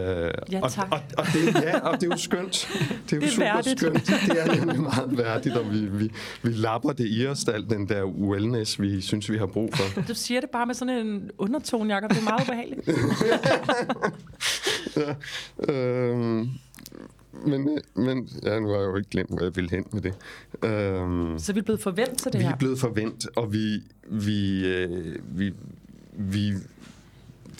ja, 0.51 0.61
tak. 0.69 0.87
Og, 0.91 0.97
og, 0.97 0.99
og, 1.17 1.25
det, 1.25 1.63
ja, 1.63 1.79
og 1.79 2.01
det 2.01 2.03
er 2.03 2.11
jo 2.11 2.17
skønt. 2.17 2.69
Det 3.09 3.13
er 3.13 3.15
jo 3.15 3.21
det 3.21 3.27
er 3.27 3.31
super 3.31 3.43
værdigt. 3.43 3.79
skønt. 3.79 4.07
Det 4.07 4.41
er 4.41 4.55
nemlig 4.55 4.81
meget 4.81 5.17
værdigt, 5.17 5.57
og 5.57 5.73
vi, 5.73 5.85
vi, 5.85 6.11
vi 6.41 6.49
lapper 6.49 6.91
det 6.91 7.07
i 7.09 7.27
os, 7.27 7.47
alt 7.47 7.69
den 7.69 7.89
der 7.89 8.05
wellness, 8.05 8.81
vi 8.81 9.01
synes, 9.01 9.31
vi 9.31 9.37
har 9.37 9.45
brug 9.45 9.73
for. 9.79 10.01
Du 10.07 10.13
siger 10.13 10.41
det 10.41 10.49
bare 10.49 10.65
med 10.65 10.75
sådan 10.75 11.07
en 11.07 11.31
undertone, 11.37 11.93
Jacob. 11.93 12.09
Det 12.09 12.17
er 12.17 12.23
meget 12.23 12.41
ubehageligt. 12.41 12.87
ja, 14.97 15.73
øh, 15.73 16.47
men, 17.45 17.79
men 17.95 18.29
ja, 18.43 18.59
nu 18.59 18.67
har 18.67 18.75
jeg 18.75 18.85
jo 18.85 18.95
ikke 18.95 19.09
glemt, 19.09 19.29
hvor 19.29 19.43
jeg 19.43 19.55
ville 19.55 19.69
hen 19.69 19.85
med 19.91 20.01
det. 20.01 20.13
Øhm, 20.63 21.39
så 21.39 21.53
vi 21.53 21.59
er 21.59 21.63
blevet 21.63 21.81
forventet 21.81 22.17
til 22.17 22.33
det 22.33 22.39
vi 22.39 22.43
her? 22.43 22.49
Vi 22.49 22.53
er 22.53 22.57
blevet 22.57 22.79
forventet, 22.79 23.29
og 23.35 23.53
vi, 23.53 23.83
vi, 24.09 24.67
øh, 24.67 25.15
vi, 25.39 25.53
vi, 26.13 26.53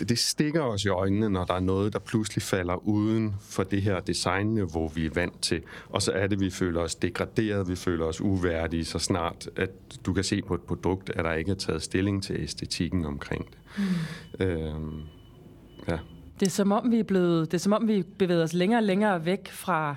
det 0.06 0.20
stikker 0.20 0.62
os 0.62 0.86
i 0.86 0.88
øjnene, 0.88 1.29
når 1.29 1.46
der 1.46 1.53
er 1.53 1.60
noget, 1.60 1.94
der 1.94 2.00
pludselig 2.00 2.41
falder 2.41 2.88
uden 2.88 3.36
for 3.41 3.63
det 3.63 3.82
her 3.82 4.00
designniveau, 4.00 4.88
vi 4.88 5.06
er 5.06 5.10
vant 5.13 5.41
til. 5.41 5.62
Og 5.89 6.01
så 6.01 6.12
er 6.12 6.27
det, 6.27 6.39
vi 6.39 6.50
føler 6.50 6.82
os 6.82 6.96
degraderet, 6.96 7.70
vi 7.70 7.75
føler 7.75 8.06
os 8.06 8.22
uværdige, 8.22 8.86
så 8.86 9.00
snart 9.00 9.50
at 9.56 9.70
du 10.06 10.13
kan 10.13 10.24
se 10.24 10.41
på 10.41 10.56
et 10.56 10.62
produkt, 10.62 11.10
at 11.10 11.25
der 11.25 11.34
ikke 11.34 11.51
er 11.51 11.56
taget 11.56 11.82
stilling 11.82 12.24
til 12.24 12.36
æstetikken 12.36 13.06
omkring 13.06 13.46
det. 13.46 13.58
Mm. 13.77 14.46
Øhm, 14.46 15.01
ja. 15.88 15.98
Det 16.39 16.46
er 16.46 16.50
som 16.50 16.72
om 16.72 16.91
vi 16.91 17.00
er 17.00 17.03
blevet, 17.03 17.51
det 17.51 17.58
er 17.58 17.62
som 17.62 17.74
om 17.74 17.88
vi 17.88 18.03
bevæger 18.18 18.44
os 18.44 18.53
længere 18.53 18.79
og 18.79 18.84
længere 18.84 19.25
væk 19.25 19.51
fra 19.51 19.96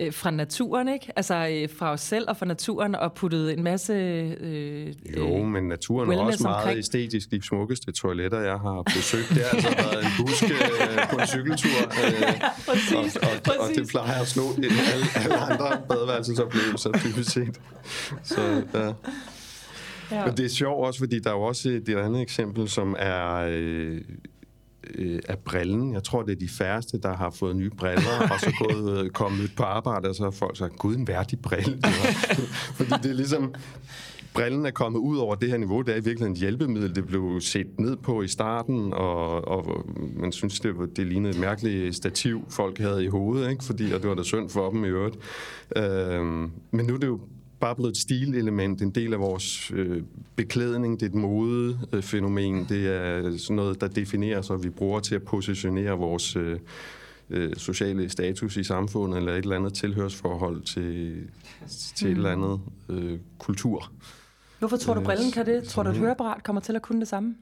øh, 0.00 0.12
fra 0.12 0.30
naturen, 0.30 0.88
ikke? 0.88 1.12
Altså 1.16 1.34
øh, 1.34 1.68
fra 1.78 1.92
os 1.92 2.00
selv 2.00 2.24
og 2.28 2.36
fra 2.36 2.46
naturen, 2.46 2.94
og 2.94 3.12
puttet 3.12 3.52
en 3.52 3.62
masse... 3.62 3.92
Øh, 3.92 4.94
jo, 5.16 5.42
men 5.42 5.68
naturen 5.68 6.12
er 6.12 6.18
også 6.18 6.42
meget 6.42 6.56
omkring. 6.56 6.78
æstetisk. 6.78 7.30
De 7.30 7.46
smukkeste 7.46 7.92
toiletter, 7.92 8.40
jeg 8.40 8.58
har 8.58 8.82
besøgt, 8.82 9.28
det 9.28 9.42
har 9.42 9.56
altså 9.56 9.68
været 9.68 10.04
en 10.04 10.10
busk 10.18 10.44
øh, 10.44 11.10
på 11.10 11.16
en 11.16 11.26
cykeltur. 11.26 11.78
Øh, 12.04 12.20
ja, 12.22 12.34
præcis, 12.66 13.16
og, 13.16 13.22
og, 13.22 13.42
præcis. 13.44 13.60
og 13.60 13.68
det 13.74 13.88
plejer 13.88 14.20
at 14.20 14.28
slå 14.28 14.42
alle, 14.56 14.68
alle 15.16 15.36
andre 15.36 15.82
badeværelsesoplevelser, 15.88 16.90
dybest 16.92 17.30
set. 17.30 17.60
Så, 18.22 18.62
ja. 18.74 18.92
Ja. 20.10 20.26
Men 20.26 20.36
det 20.36 20.44
er 20.44 20.48
sjovt 20.48 20.86
også, 20.86 20.98
fordi 20.98 21.18
der 21.18 21.30
er 21.30 21.34
jo 21.34 21.42
også 21.42 21.68
et 21.68 21.88
andet 21.88 22.22
eksempel, 22.22 22.68
som 22.68 22.96
er... 22.98 23.46
Øh, 23.50 24.00
øh, 24.94 25.18
af 25.28 25.38
brillen. 25.38 25.92
Jeg 25.92 26.04
tror, 26.04 26.22
det 26.22 26.32
er 26.32 26.36
de 26.36 26.48
færreste, 26.48 26.98
der 26.98 27.16
har 27.16 27.30
fået 27.30 27.56
nye 27.56 27.70
briller, 27.70 28.20
og 28.32 28.40
så 28.40 28.52
gået, 28.58 29.04
øh, 29.04 29.10
kommet 29.10 29.52
på 29.56 29.62
arbejde, 29.62 30.08
og 30.08 30.14
så 30.14 30.24
har 30.24 30.30
folk 30.30 30.56
sagt, 30.56 30.78
gud, 30.78 30.96
en 30.96 31.08
værdig 31.08 31.40
brille. 31.40 31.78
Fordi 32.78 32.90
det 33.02 33.10
er 33.10 33.14
ligesom, 33.14 33.54
brillen 34.34 34.66
er 34.66 34.70
kommet 34.70 34.98
ud 34.98 35.18
over 35.18 35.34
det 35.34 35.48
her 35.48 35.56
niveau. 35.56 35.82
Det 35.82 35.88
er 35.88 35.96
i 35.96 36.04
virkeligheden 36.04 36.32
et 36.32 36.38
hjælpemiddel, 36.38 36.94
det 36.94 37.06
blev 37.06 37.40
set 37.40 37.80
ned 37.80 37.96
på 37.96 38.22
i 38.22 38.28
starten, 38.28 38.92
og, 38.92 39.48
og 39.48 39.86
man 40.16 40.32
synes, 40.32 40.60
det, 40.60 40.78
var, 40.78 40.86
det 40.86 41.06
lignede 41.06 41.34
et 41.34 41.40
mærkeligt 41.40 41.96
stativ, 41.96 42.44
folk 42.50 42.78
havde 42.78 43.04
i 43.04 43.08
hovedet, 43.08 43.50
ikke? 43.50 43.64
Fordi, 43.64 43.92
og 43.92 44.00
det 44.00 44.08
var 44.08 44.14
da 44.14 44.22
synd 44.22 44.50
for 44.50 44.70
dem 44.70 44.84
i 44.84 44.88
øvrigt. 44.88 45.16
Øh, 45.76 46.24
men 46.70 46.86
nu 46.86 46.94
er 46.94 46.98
det 46.98 47.06
jo 47.06 47.20
bare 47.60 47.74
blevet 47.74 47.90
et 47.90 47.96
stilelement, 47.96 48.82
en 48.82 48.90
del 48.90 49.12
af 49.12 49.20
vores 49.20 49.70
øh, 49.74 50.02
beklædning. 50.36 51.00
Det 51.00 51.06
er 51.06 51.10
et 51.10 51.14
modefænomen. 51.14 52.62
Øh, 52.62 52.68
det 52.68 52.86
er 52.86 53.38
sådan 53.38 53.56
noget, 53.56 53.80
der 53.80 53.88
definerer 53.88 54.42
sig, 54.42 54.64
vi 54.64 54.70
bruger 54.70 55.00
til 55.00 55.14
at 55.14 55.22
positionere 55.22 55.98
vores 55.98 56.36
øh, 56.36 56.58
øh, 57.30 57.56
sociale 57.56 58.08
status 58.08 58.56
i 58.56 58.64
samfundet, 58.64 59.18
eller 59.18 59.32
et 59.32 59.38
eller 59.38 59.56
andet 59.56 59.74
tilhørsforhold 59.74 60.62
til, 60.62 61.22
til 61.68 62.06
mm. 62.06 62.12
et 62.12 62.16
eller 62.16 62.32
andet 62.32 62.60
øh, 62.88 63.18
kultur. 63.38 63.92
Hvorfor 64.58 64.76
tror 64.76 64.94
du, 64.94 65.00
øh, 65.00 65.06
brillen 65.06 65.30
kan 65.32 65.46
det? 65.46 65.64
Tror 65.64 65.82
du, 65.82 65.90
at 65.90 65.96
høreapparat 65.96 66.42
kommer 66.42 66.60
til 66.60 66.76
at 66.76 66.82
kunne 66.82 67.00
det 67.00 67.08
samme? 67.08 67.34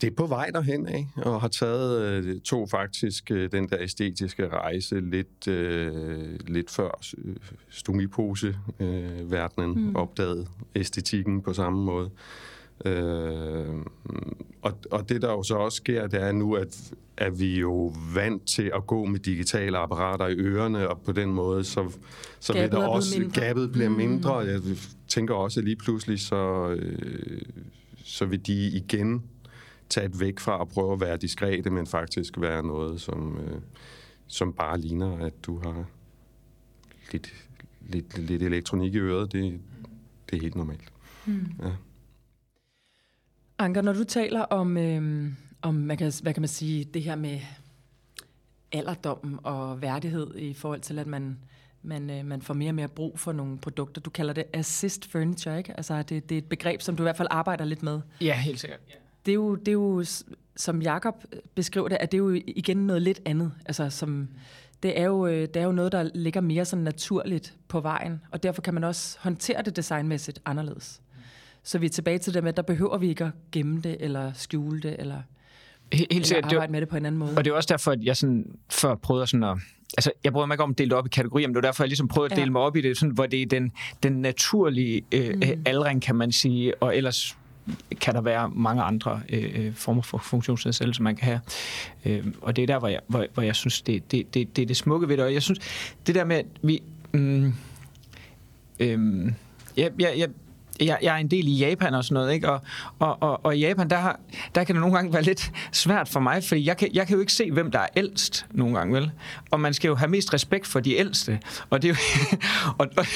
Det 0.00 0.06
er 0.06 0.14
på 0.16 0.26
vej 0.26 0.50
derhen 0.54 0.86
af, 0.86 1.08
og 1.16 1.40
har 1.40 1.48
taget 1.48 2.02
øh, 2.02 2.40
to 2.40 2.66
faktisk 2.66 3.30
øh, 3.30 3.52
den 3.52 3.68
der 3.68 3.76
æstetiske 3.80 4.48
rejse 4.48 5.00
lidt, 5.00 5.48
øh, 5.48 6.38
lidt 6.46 6.70
før 6.70 7.00
øh, 7.18 7.36
stomipose-verdenen 7.68 9.70
øh, 9.70 9.76
mm. 9.76 9.96
opdagede 9.96 10.46
æstetikken 10.74 11.42
på 11.42 11.52
samme 11.52 11.84
måde. 11.84 12.10
Øh, 12.84 13.66
og, 14.62 14.78
og 14.90 15.08
det 15.08 15.22
der 15.22 15.30
jo 15.30 15.42
så 15.42 15.54
også 15.54 15.76
sker, 15.76 16.06
det 16.06 16.22
er 16.22 16.32
nu, 16.32 16.54
at, 16.54 16.92
at 17.16 17.40
vi 17.40 17.58
jo 17.58 17.94
vant 18.14 18.46
til 18.46 18.70
at 18.74 18.86
gå 18.86 19.04
med 19.04 19.20
digitale 19.20 19.78
apparater 19.78 20.26
i 20.26 20.34
ørerne, 20.34 20.88
og 20.88 21.00
på 21.00 21.12
den 21.12 21.32
måde, 21.32 21.64
så, 21.64 21.92
så 22.40 22.52
vil 22.52 22.70
der 22.70 22.86
også, 22.86 23.20
mindre. 23.20 23.40
gabet 23.40 23.72
bliver 23.72 23.88
mm. 23.88 23.96
mindre. 23.96 24.36
Jeg 24.36 24.60
tænker 25.08 25.34
også, 25.34 25.60
at 25.60 25.64
lige 25.64 25.76
pludselig, 25.76 26.20
så, 26.20 26.70
øh, 26.78 27.40
så 28.04 28.26
vil 28.26 28.46
de 28.46 28.66
igen 28.66 29.22
taget 29.88 30.20
væk 30.20 30.38
fra 30.38 30.62
at 30.62 30.68
prøve 30.68 30.92
at 30.92 31.00
være 31.00 31.16
diskrete, 31.16 31.70
men 31.70 31.86
faktisk 31.86 32.40
være 32.40 32.62
noget, 32.62 33.00
som, 33.00 33.38
øh, 33.38 33.60
som 34.26 34.52
bare 34.52 34.80
ligner, 34.80 35.18
at 35.18 35.32
du 35.46 35.58
har 35.58 35.84
lidt, 37.12 37.34
lidt, 37.80 38.18
lidt 38.18 38.42
elektronik 38.42 38.94
i 38.94 38.98
øret. 38.98 39.32
Det, 39.32 39.60
det 40.30 40.36
er 40.36 40.40
helt 40.40 40.54
normalt. 40.54 40.92
Mm. 41.26 41.46
Ja. 41.62 41.70
Anker, 43.58 43.82
når 43.82 43.92
du 43.92 44.04
taler 44.04 44.40
om, 44.40 44.76
øh, 44.76 45.32
om 45.62 45.74
man 45.74 45.96
kan, 45.96 46.12
hvad 46.22 46.34
kan 46.34 46.40
man 46.40 46.48
sige, 46.48 46.84
det 46.84 47.02
her 47.02 47.16
med 47.16 47.40
alderdom 48.72 49.40
og 49.42 49.82
værdighed 49.82 50.36
i 50.36 50.54
forhold 50.54 50.80
til, 50.80 50.98
at 50.98 51.06
man, 51.06 51.38
man, 51.82 52.10
øh, 52.10 52.24
man 52.24 52.42
får 52.42 52.54
mere 52.54 52.70
og 52.70 52.74
mere 52.74 52.88
brug 52.88 53.18
for 53.18 53.32
nogle 53.32 53.58
produkter. 53.58 54.00
Du 54.00 54.10
kalder 54.10 54.34
det 54.34 54.44
assist 54.52 55.10
furniture, 55.10 55.58
ikke? 55.58 55.76
Altså, 55.76 56.02
det, 56.02 56.28
det 56.28 56.34
er 56.34 56.38
et 56.38 56.48
begreb, 56.48 56.80
som 56.80 56.96
du 56.96 57.02
i 57.02 57.04
hvert 57.04 57.16
fald 57.16 57.28
arbejder 57.30 57.64
lidt 57.64 57.82
med. 57.82 58.00
Ja, 58.20 58.40
helt 58.40 58.60
sikkert. 58.60 58.80
Ja 58.88 59.05
det 59.26 59.32
er 59.32 59.34
jo, 59.34 59.54
det 59.54 59.68
er 59.68 59.72
jo 59.72 60.04
som 60.56 60.82
Jakob 60.82 61.14
beskriver 61.54 61.88
det, 61.88 61.96
at 62.00 62.12
det 62.12 62.18
er 62.18 62.22
jo 62.22 62.40
igen 62.46 62.76
noget 62.76 63.02
lidt 63.02 63.20
andet. 63.24 63.52
Altså, 63.66 63.90
som, 63.90 64.28
det, 64.82 65.00
er 65.00 65.04
jo, 65.04 65.26
øh, 65.26 65.40
det 65.40 65.56
er 65.56 65.64
jo 65.64 65.72
noget, 65.72 65.92
der 65.92 66.10
ligger 66.14 66.40
mere 66.40 66.64
sådan 66.64 66.82
naturligt 66.82 67.54
på 67.68 67.80
vejen, 67.80 68.20
og 68.30 68.42
derfor 68.42 68.62
kan 68.62 68.74
man 68.74 68.84
også 68.84 69.18
håndtere 69.20 69.62
det 69.62 69.76
designmæssigt 69.76 70.40
anderledes. 70.44 71.00
Så 71.62 71.78
vi 71.78 71.86
er 71.86 71.90
tilbage 71.90 72.18
til 72.18 72.34
det 72.34 72.42
med, 72.42 72.48
at 72.48 72.56
der 72.56 72.62
behøver 72.62 72.98
vi 72.98 73.08
ikke 73.08 73.24
at 73.24 73.30
gemme 73.52 73.80
det, 73.80 73.96
eller 74.00 74.32
skjule 74.32 74.80
det, 74.80 74.96
eller, 74.98 75.22
Helt 75.92 76.06
eller 76.10 76.24
sikkert. 76.24 76.52
arbejde 76.52 76.72
med 76.72 76.80
det 76.80 76.88
på 76.88 76.96
en 76.96 77.06
anden 77.06 77.18
måde. 77.18 77.36
Og 77.36 77.44
det 77.44 77.50
er 77.50 77.54
også 77.54 77.66
derfor, 77.70 77.92
at 77.92 78.04
jeg 78.04 78.16
sådan 78.16 78.56
før 78.70 78.94
prøvede 78.94 79.26
sådan 79.26 79.44
at 79.44 79.58
altså, 79.98 80.12
jeg 80.24 80.32
bryder 80.32 80.46
mig 80.46 80.54
ikke 80.54 80.64
om 80.64 80.70
at 80.70 80.78
dele 80.78 80.90
det 80.90 80.98
op 80.98 81.06
i 81.06 81.08
kategorier, 81.08 81.48
men 81.48 81.54
det 81.54 81.62
var 81.62 81.68
derfor, 81.68 81.84
jeg 81.84 81.88
ligesom 81.88 82.08
prøvede 82.08 82.32
at 82.32 82.36
dele 82.36 82.46
ja. 82.46 82.50
mig 82.50 82.60
op 82.60 82.76
i 82.76 82.80
det, 82.80 82.98
sådan, 82.98 83.14
hvor 83.14 83.26
det 83.26 83.42
er 83.42 83.46
den, 83.46 83.72
den 84.02 84.12
naturlige 84.12 85.02
øh, 85.12 85.34
mm. 85.34 85.42
aldring, 85.66 86.02
kan 86.02 86.16
man 86.16 86.32
sige, 86.32 86.82
og 86.82 86.96
ellers 86.96 87.36
kan 88.00 88.14
der 88.14 88.20
være 88.20 88.48
mange 88.48 88.82
andre 88.82 89.20
øh, 89.28 89.52
øh 89.54 89.74
former 89.74 90.02
for 90.02 90.18
funktionsnedsættelse, 90.18 91.02
man 91.02 91.16
kan 91.16 91.24
have. 91.24 91.40
Øh, 92.04 92.26
og 92.40 92.56
det 92.56 92.62
er 92.62 92.66
der, 92.66 92.78
hvor 92.78 92.88
jeg, 92.88 93.00
hvor, 93.06 93.26
hvor 93.34 93.42
jeg 93.42 93.56
synes, 93.56 93.82
det, 93.82 94.12
det, 94.12 94.34
det, 94.34 94.56
det 94.56 94.62
er 94.62 94.66
det 94.66 94.76
smukke 94.76 95.08
ved 95.08 95.16
det. 95.16 95.24
Og 95.24 95.34
jeg 95.34 95.42
synes, 95.42 95.58
det 96.06 96.14
der 96.14 96.24
med, 96.24 96.36
at 96.36 96.46
vi... 96.62 96.82
Mm, 97.12 97.54
øh, 98.80 99.26
jeg, 99.76 99.90
jeg, 99.98 100.14
jeg, 100.16 100.28
jeg, 100.80 100.98
jeg 101.02 101.14
er 101.14 101.18
en 101.18 101.30
del 101.30 101.48
i 101.48 101.52
Japan 101.52 101.94
og 101.94 102.04
sådan 102.04 102.14
noget, 102.14 102.32
ikke? 102.34 102.50
Og, 102.50 102.60
og, 102.98 103.22
og, 103.22 103.44
og 103.44 103.56
i 103.56 103.60
Japan, 103.60 103.90
der, 103.90 103.96
har, 103.96 104.20
der 104.54 104.64
kan 104.64 104.74
det 104.74 104.80
nogle 104.80 104.96
gange 104.96 105.12
være 105.12 105.22
lidt 105.22 105.52
svært 105.72 106.08
for 106.08 106.20
mig, 106.20 106.44
fordi 106.44 106.66
jeg 106.66 106.76
kan, 106.76 106.88
jeg 106.94 107.06
kan 107.06 107.14
jo 107.14 107.20
ikke 107.20 107.32
se, 107.32 107.50
hvem 107.52 107.70
der 107.70 107.78
er 107.78 107.86
ældst 107.96 108.46
nogle 108.50 108.78
gange, 108.78 108.94
vel? 108.94 109.10
Og 109.50 109.60
man 109.60 109.74
skal 109.74 109.88
jo 109.88 109.94
have 109.94 110.10
mest 110.10 110.34
respekt 110.34 110.66
for 110.66 110.80
de 110.80 110.94
ældste. 110.94 111.38
Og 111.70 111.82
det 111.82 111.88
er 111.88 111.94
jo... 111.94 111.96
og, 112.78 112.86
og, 112.96 113.06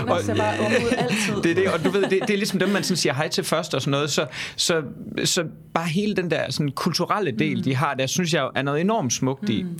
og, 0.00 0.36
bare 0.36 0.60
ud 0.60 0.94
altid. 0.98 1.42
Det 1.42 1.50
er 1.50 1.54
det, 1.54 1.68
og 1.72 1.84
du 1.84 1.90
ved, 1.90 2.02
det, 2.02 2.20
det 2.22 2.30
er 2.30 2.36
ligesom 2.36 2.58
dem, 2.58 2.68
man 2.68 2.82
sådan 2.84 2.96
siger 2.96 3.14
hej 3.14 3.28
til 3.28 3.44
først 3.44 3.74
og 3.74 3.80
sådan 3.80 3.90
noget. 3.90 4.10
Så, 4.10 4.26
så, 4.56 4.82
så 5.24 5.44
bare 5.74 5.88
hele 5.88 6.16
den 6.16 6.30
der 6.30 6.50
sådan, 6.50 6.70
kulturelle 6.70 7.30
del, 7.30 7.56
mm. 7.56 7.62
de 7.62 7.74
har, 7.74 7.94
der 7.94 8.06
synes 8.06 8.34
jeg 8.34 8.50
er 8.54 8.62
noget 8.62 8.80
enormt 8.80 9.12
smukt 9.12 9.48
i. 9.48 9.62
Mm. 9.62 9.78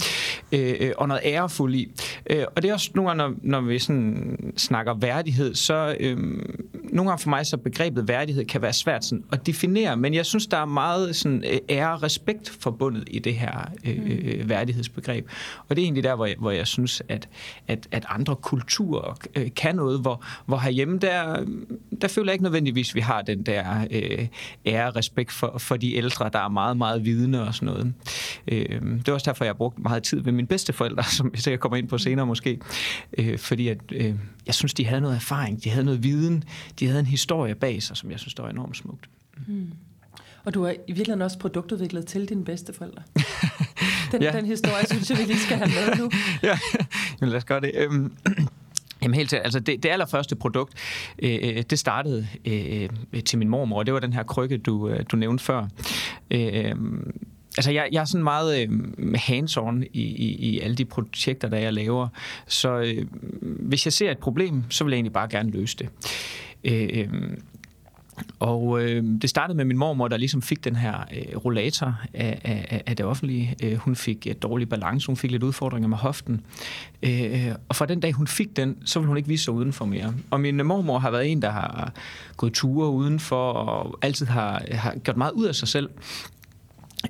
Øh, 0.53 0.93
og 0.99 1.09
noget 1.09 1.23
ærefuldt 1.25 1.77
i. 1.77 1.93
Øh, 2.31 2.45
og 2.57 2.63
det 2.63 2.69
er 2.69 2.73
også 2.73 2.91
nogle 2.95 3.11
gange, 3.11 3.19
når, 3.19 3.35
når 3.43 3.61
vi 3.61 3.79
sådan 3.79 4.53
snakker 4.57 4.95
værdighed, 4.95 5.55
så 5.55 5.97
øh, 6.01 6.17
nogle 6.99 7.11
gange 7.11 7.23
for 7.23 7.31
mig, 7.31 7.47
så 7.47 7.57
begrebet 7.57 8.09
værdighed 8.09 8.45
kan 8.45 8.63
være 8.63 8.73
svært 8.73 9.05
sådan 9.05 9.25
at 9.33 9.47
definere, 9.47 9.97
men 9.97 10.15
jeg 10.15 10.27
synes, 10.27 10.47
der 10.47 10.57
er 10.57 10.65
meget 10.65 11.17
sådan, 11.17 11.45
øh, 11.53 11.59
ære 11.69 11.93
og 11.93 12.03
respekt 12.03 12.49
forbundet 12.61 13.05
i 13.11 13.19
det 13.19 13.35
her 13.35 13.71
øh, 13.85 14.03
mm. 14.03 14.11
øh, 14.11 14.49
værdighedsbegreb. 14.49 15.29
Og 15.69 15.77
det 15.77 15.83
er 15.83 15.87
egentlig 15.87 16.05
der, 16.05 16.15
hvor 16.15 16.27
jeg, 16.27 16.37
hvor 16.39 16.51
jeg 16.51 16.67
synes, 16.67 17.03
at, 17.09 17.29
at, 17.69 17.89
at 17.91 18.07
andre 18.09 18.37
kulturer 18.37 19.19
øh, 19.35 19.49
kan 19.57 19.77
noget, 19.77 20.01
hvor, 20.01 20.25
hvor 20.47 20.59
herhjemme, 20.59 20.99
der, 20.99 21.45
der 22.01 22.09
føler 22.09 22.27
jeg 22.27 22.35
ikke 22.35 22.45
nødvendigvis, 22.45 22.91
at 22.91 22.95
vi 22.95 23.01
har 23.01 23.23
den 23.23 23.43
der 23.43 23.87
øh, 23.91 24.27
ære 24.67 24.87
og 24.87 24.97
respekt 24.97 25.33
for, 25.33 25.59
for 25.59 25.77
de 25.77 25.95
ældre, 25.95 26.31
der 26.33 26.39
er 26.39 26.49
meget, 26.49 26.77
meget 26.77 27.05
vidende 27.05 27.47
og 27.47 27.55
sådan 27.55 27.67
noget. 27.67 27.95
Øh, 28.49 28.83
det 28.99 29.09
er 29.09 29.13
også 29.13 29.31
derfor, 29.31 29.45
jeg 29.45 29.51
har 29.51 29.57
brugt 29.57 29.79
meget 29.79 30.03
tid 30.03 30.21
ved 30.21 30.33
mine 30.33 30.49
bedsteforældre, 30.49 31.05
som 31.17 31.31
jeg 31.33 31.41
sikkert 31.41 31.61
kommer 31.61 31.77
ind 31.77 31.89
på 31.89 31.99
senere 31.99 32.27
måske, 32.27 32.59
øh, 33.19 33.39
fordi 33.39 33.69
at, 33.69 33.79
øh, 33.93 34.15
jeg 34.49 34.55
synes, 34.55 34.75
de 34.75 34.87
havde 34.87 35.01
noget 35.01 35.17
erfaring, 35.17 35.65
de 35.65 35.71
havde 35.71 35.85
noget 35.85 36.03
viden, 36.03 36.45
de 36.79 36.87
havde 36.87 37.01
en 37.01 37.07
historie 37.07 37.55
bag 37.55 37.83
sig, 37.83 37.97
som 37.97 38.11
jeg 38.11 38.19
synes, 38.19 38.35
der 38.35 38.43
er 38.43 38.49
enormt 38.49 38.77
smukt. 38.77 39.09
Mm. 39.47 39.73
Og 40.45 40.55
du 40.55 40.65
har 40.65 40.71
i 40.71 40.77
virkeligheden 40.87 41.23
også 41.23 41.39
produktudviklet 41.39 42.07
til 42.07 42.29
dine 42.29 42.45
bedsteforældre. 42.45 43.03
Den, 44.13 44.23
ja. 44.23 44.33
den 44.33 44.47
historie 44.47 44.87
synes 44.87 45.11
jeg, 45.11 45.19
vi 45.19 45.23
lige 45.23 45.39
skal 45.39 45.57
have 45.57 45.69
med 45.69 45.97
nu. 45.99 46.11
ja, 46.49 46.59
Jamen, 47.21 47.31
lad 47.31 47.37
os 47.37 47.45
gøre 47.45 47.61
det. 47.61 47.73
Øhm, 47.75 48.13
Jamen 49.03 49.15
helt 49.15 49.31
til, 49.31 49.37
altså 49.37 49.61
det, 49.61 49.83
det 49.83 49.89
allerførste 49.89 50.37
produkt, 50.37 50.75
øh, 51.19 51.39
øh, 51.43 51.63
det 51.71 51.79
startede 51.79 52.29
øh, 52.45 52.89
til 53.27 53.39
min 53.39 53.49
mormor, 53.49 53.79
og 53.79 53.87
det 53.87 53.95
var 53.95 54.01
den 54.01 54.13
her 54.13 54.23
krykke, 54.23 54.59
du, 54.59 54.89
øh, 54.89 55.05
du 55.13 55.17
nævnte 55.17 55.45
før. 55.45 55.69
Øh, 56.31 56.75
altså 57.57 57.71
jeg, 57.71 57.89
jeg 57.93 58.01
er 58.01 58.05
sådan 58.05 58.25
meget 58.25 58.63
øh, 58.63 58.69
hands-on 59.15 59.83
i, 59.93 60.03
i, 60.03 60.37
i 60.37 60.61
alle 60.61 60.77
de 60.77 60.85
projekter, 60.85 61.49
der 61.49 61.57
jeg 61.57 61.73
laver. 61.73 62.09
Så 62.47 62.79
øh, 62.79 63.07
hvis 63.43 63.87
jeg 63.87 63.93
ser 63.93 64.11
et 64.11 64.19
problem, 64.19 64.65
så 64.71 64.85
vil 64.85 64.91
jeg 64.91 64.97
egentlig 64.97 65.13
bare 65.13 65.29
gerne 65.29 65.51
løse 65.51 65.77
det. 65.77 65.89
Øh, 66.65 66.89
øh 66.93 67.09
og 68.39 68.83
øh, 68.83 69.05
det 69.23 69.31
startede 69.31 69.57
med 69.57 69.65
min 69.65 69.79
mormor, 69.79 70.09
der 70.09 70.17
ligesom 70.17 70.43
fik 70.43 70.65
den 70.65 70.77
her 70.77 70.95
øh, 70.95 71.37
rollator 71.37 72.01
af, 72.15 72.41
af, 72.45 72.83
af 72.87 72.97
det 72.97 73.07
offentlige. 73.07 73.57
Øh, 73.63 73.75
hun 73.77 73.97
fik 73.97 74.27
et 74.27 74.43
dårlig 74.43 74.69
balance, 74.69 75.07
hun 75.07 75.17
fik 75.17 75.31
lidt 75.31 75.43
udfordringer 75.43 75.89
med 75.89 75.97
hoften. 75.97 76.41
Øh, 77.03 77.23
øh, 77.23 77.55
og 77.69 77.77
fra 77.77 77.87
den 77.87 78.01
dag, 78.01 78.13
hun 78.13 78.27
fik 78.27 78.57
den, 78.57 78.77
så 78.85 78.99
ville 78.99 79.09
hun 79.09 79.17
ikke 79.17 79.29
vise 79.29 79.45
sig 79.45 79.55
udenfor 79.55 79.85
mere. 79.85 80.15
Og 80.31 80.41
min 80.41 80.61
øh, 80.61 80.67
mormor 80.67 80.99
har 80.99 81.11
været 81.11 81.33
en, 81.33 81.43
der 81.43 81.51
har 81.51 81.93
gået 82.37 82.53
ture 82.53 82.91
udenfor, 82.91 83.53
og 83.53 83.99
altid 84.03 84.27
har, 84.27 84.63
har 84.73 84.95
gjort 84.95 85.17
meget 85.17 85.33
ud 85.33 85.47
af 85.47 85.55
sig 85.55 85.69
selv. 85.69 85.89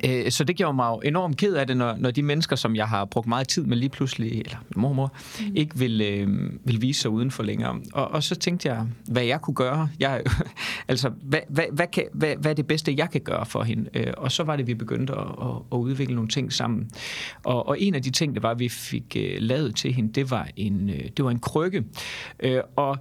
Øh, 0.04 0.30
så 0.30 0.45
det 0.45 0.57
gjorde 0.57 0.75
mig 0.75 0.88
jo 0.88 1.00
enormt 1.04 1.37
ked 1.37 1.54
af 1.54 1.66
det, 1.66 1.76
når, 1.76 1.97
når 1.97 2.11
de 2.11 2.23
mennesker, 2.23 2.57
som 2.57 2.76
jeg 2.76 2.88
har 2.88 3.04
brugt 3.04 3.26
meget 3.26 3.49
tid 3.49 3.64
med 3.64 3.76
lige 3.76 3.88
pludselig, 3.88 4.40
eller 4.40 4.57
mormor, 4.76 5.14
mm. 5.40 5.57
ikke 5.57 5.78
vil, 5.78 6.00
øh, 6.00 6.50
vil 6.64 6.83
vise 6.83 7.00
sig 7.00 7.11
uden 7.11 7.30
for 7.30 7.42
længere. 7.42 7.80
Og, 7.92 8.11
og 8.11 8.23
så 8.23 8.35
tænkte 8.35 8.68
jeg, 8.68 8.87
hvad 9.07 9.25
jeg 9.25 9.40
kunne 9.40 9.54
gøre. 9.54 9.88
Jeg 9.99 10.23
Altså, 10.88 11.11
hvad, 11.23 11.40
hvad, 11.49 11.64
hvad, 11.73 11.87
kan, 11.87 12.04
hvad, 12.12 12.37
hvad 12.37 12.50
er 12.50 12.54
det 12.54 12.66
bedste, 12.66 12.95
jeg 12.97 13.11
kan 13.11 13.21
gøre 13.21 13.47
for 13.47 13.62
hende? 13.62 13.90
Øh, 13.95 14.12
og 14.16 14.33
så 14.33 14.42
var 14.42 14.57
det, 14.57 14.66
vi 14.66 14.75
begyndte 14.75 15.12
at, 15.12 15.18
at, 15.18 15.57
at 15.73 15.76
udvikle 15.76 16.14
nogle 16.14 16.28
ting 16.28 16.52
sammen. 16.52 16.90
Og, 17.45 17.68
og 17.68 17.80
en 17.80 17.95
af 17.95 18.02
de 18.02 18.11
ting, 18.11 18.35
det 18.35 18.42
var, 18.42 18.54
vi 18.54 18.68
fik 18.68 19.16
uh, 19.16 19.23
lavet 19.38 19.76
til 19.76 19.92
hende, 19.92 20.12
det 20.12 20.30
var 20.30 20.49
en, 20.57 20.88
det 21.16 21.25
var 21.25 21.30
en 21.30 21.38
krykke. 21.38 21.85
Og 22.76 22.99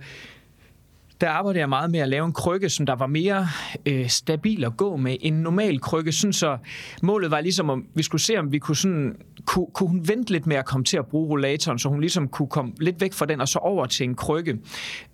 der 1.21 1.29
arbejdede 1.29 1.59
jeg 1.59 1.69
meget 1.69 1.91
med 1.91 1.99
at 1.99 2.09
lave 2.09 2.25
en 2.25 2.33
krykke, 2.33 2.69
som 2.69 2.85
der 2.85 2.95
var 2.95 3.07
mere 3.07 3.47
øh, 3.85 4.07
stabil 4.07 4.65
at 4.65 4.77
gå 4.77 4.95
med. 4.95 5.17
En 5.21 5.33
normal 5.33 5.79
krykke, 5.79 6.11
sådan 6.11 6.33
så 6.33 6.57
målet 7.03 7.31
var 7.31 7.41
ligesom, 7.41 7.69
om 7.69 7.87
vi 7.93 8.03
skulle 8.03 8.21
se, 8.21 8.37
om 8.37 8.51
vi 8.51 8.59
kunne 8.59 8.75
sådan, 8.75 9.15
kunne, 9.45 9.67
kunne 9.73 9.89
hun 9.89 10.07
vente 10.07 10.31
lidt 10.31 10.47
med 10.47 10.55
at 10.55 10.65
komme 10.65 10.83
til 10.83 10.97
at 10.97 11.07
bruge 11.07 11.29
rollatoren, 11.29 11.79
så 11.79 11.89
hun 11.89 11.99
ligesom 11.99 12.27
kunne 12.27 12.47
komme 12.47 12.73
lidt 12.79 13.01
væk 13.01 13.13
fra 13.13 13.25
den, 13.25 13.41
og 13.41 13.47
så 13.47 13.59
over 13.59 13.85
til 13.85 14.03
en 14.03 14.15
krykke 14.15 14.57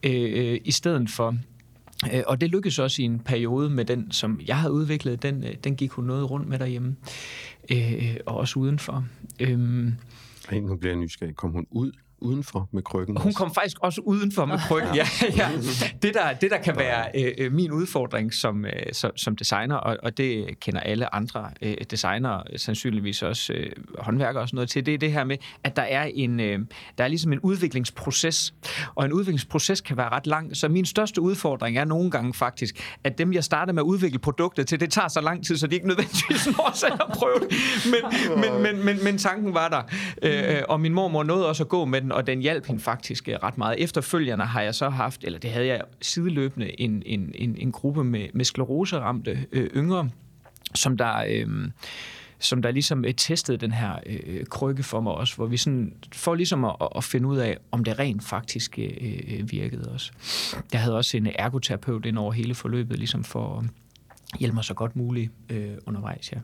øh, 0.03 0.59
i 0.65 0.71
stedet 0.71 1.09
for. 1.09 1.35
Øh, 2.13 2.21
og 2.27 2.41
det 2.41 2.49
lykkedes 2.49 2.79
også 2.79 3.01
i 3.01 3.05
en 3.05 3.19
periode 3.19 3.69
med 3.69 3.85
den, 3.85 4.11
som 4.11 4.41
jeg 4.47 4.57
havde 4.57 4.73
udviklet. 4.73 5.23
Den, 5.23 5.43
øh, 5.43 5.55
den 5.63 5.75
gik 5.75 5.91
hun 5.91 6.05
noget 6.05 6.31
rundt 6.31 6.47
med 6.47 6.59
derhjemme, 6.59 6.95
øh, 7.71 8.15
og 8.25 8.37
også 8.37 8.59
udenfor. 8.59 9.05
Øh, 9.39 9.59
nu 9.59 10.75
bliver 10.75 10.93
jeg 10.93 10.95
nysgerrig. 10.95 11.35
Kom 11.35 11.51
hun 11.51 11.67
ud 11.71 11.91
udenfor 12.23 12.69
med 12.71 12.81
krykken? 12.83 13.17
Hun 13.17 13.33
kom 13.33 13.53
faktisk 13.53 13.77
også 13.79 14.01
udenfor 14.01 14.45
med 14.45 14.57
krykken, 14.67 14.95
ja. 15.01 15.07
ja. 15.37 15.49
Det, 16.01 16.13
der, 16.13 16.33
det, 16.33 16.51
der 16.51 16.57
kan 16.57 16.75
være 16.77 17.05
øh, 17.37 17.51
min 17.51 17.71
udfordring 17.71 18.33
som, 18.33 18.65
øh, 18.65 18.71
som, 18.91 19.11
som 19.17 19.35
designer, 19.35 19.75
og, 19.75 19.97
og 20.03 20.17
det 20.17 20.59
kender 20.59 20.79
alle 20.79 21.15
andre 21.15 21.49
øh, 21.61 21.75
designere, 21.91 22.43
sandsynligvis 22.57 23.23
også 23.23 23.53
øh, 23.53 23.71
håndværkere 23.99 24.43
og 24.43 24.47
sådan 24.47 24.55
noget 24.55 24.69
til, 24.69 24.85
det 24.85 24.93
er 24.93 24.97
det 24.97 25.11
her 25.11 25.23
med, 25.23 25.37
at 25.63 25.75
der 25.75 25.81
er, 25.81 26.03
en, 26.13 26.39
øh, 26.39 26.59
der 26.97 27.03
er 27.03 27.07
ligesom 27.07 27.33
en 27.33 27.39
udviklingsproces, 27.39 28.53
og 28.95 29.05
en 29.05 29.13
udviklingsproces 29.13 29.81
kan 29.81 29.97
være 29.97 30.09
ret 30.09 30.27
lang. 30.27 30.57
Så 30.57 30.69
min 30.69 30.85
største 30.85 31.21
udfordring 31.21 31.77
er 31.77 31.85
nogle 31.85 32.11
gange 32.11 32.33
faktisk, 32.33 32.97
at 33.03 33.17
dem, 33.17 33.33
jeg 33.33 33.43
starter 33.43 33.73
med 33.73 33.81
at 33.81 33.85
udvikle 33.85 34.19
produktet 34.19 34.67
til, 34.67 34.79
det 34.79 34.91
tager 34.91 35.07
så 35.07 35.21
lang 35.21 35.45
tid, 35.45 35.57
så 35.57 35.67
de 35.67 35.75
ikke 35.75 35.87
nødvendigvis 35.87 36.47
når 36.57 36.71
selv 36.73 36.93
at 36.93 37.07
prøve 37.13 37.39
det. 37.39 37.57
Men, 37.85 38.41
men, 38.41 38.63
men, 38.63 38.85
men, 38.85 39.03
men 39.03 39.17
tanken 39.17 39.53
var 39.53 39.69
der, 39.69 39.81
øh, 40.21 40.61
og 40.69 40.79
min 40.79 40.93
mormor 40.93 41.23
nåede 41.23 41.47
også 41.47 41.63
at 41.63 41.69
gå 41.69 41.85
med 41.85 42.01
den, 42.01 42.11
og 42.13 42.27
den 42.27 42.39
hjalp 42.39 42.65
hende 42.65 42.81
faktisk 42.81 43.29
øh, 43.29 43.35
ret 43.43 43.57
meget. 43.57 43.83
Efterfølgende 43.83 44.45
har 44.45 44.61
jeg 44.61 44.75
så 44.75 44.89
haft, 44.89 45.23
eller 45.23 45.39
det 45.39 45.49
havde 45.49 45.67
jeg 45.67 45.81
sideløbende, 46.01 46.81
en, 46.81 47.03
en, 47.05 47.31
en, 47.35 47.55
en 47.57 47.71
gruppe 47.71 48.03
med, 48.03 48.27
med 48.33 48.45
skleroseramte 48.45 49.45
øh, 49.51 49.69
yngre, 49.75 50.09
som 50.75 50.97
der... 50.97 51.25
Øh, 51.29 51.47
som 52.39 52.61
der 52.61 52.71
ligesom 52.71 53.05
øh, 53.05 53.13
testede 53.13 53.57
den 53.57 53.71
her 53.71 53.95
øh, 54.05 54.45
krykke 54.45 54.83
for 54.83 55.01
mig 55.01 55.13
også, 55.13 55.35
hvor 55.35 55.45
vi 55.45 55.57
sådan 55.57 55.93
får 56.13 56.35
ligesom 56.35 56.65
at, 56.65 56.75
at 56.95 57.03
finde 57.03 57.27
ud 57.27 57.37
af, 57.37 57.57
om 57.71 57.83
det 57.83 57.99
rent 57.99 58.23
faktisk 58.23 58.79
øh, 58.79 59.19
øh 59.27 59.51
virkede 59.51 59.91
også. 59.91 60.11
Jeg 60.73 60.81
havde 60.81 60.97
også 60.97 61.17
en 61.17 61.27
ergoterapeut 61.35 62.05
ind 62.05 62.17
over 62.17 62.31
hele 62.31 62.55
forløbet, 62.55 62.97
ligesom 62.97 63.23
for 63.23 63.59
at 63.59 63.65
hjælpe 64.39 64.55
mig 64.55 64.63
så 64.63 64.73
godt 64.73 64.95
muligt 64.95 65.31
øh, 65.49 65.71
undervejs, 65.85 66.31
ja. 66.31 66.37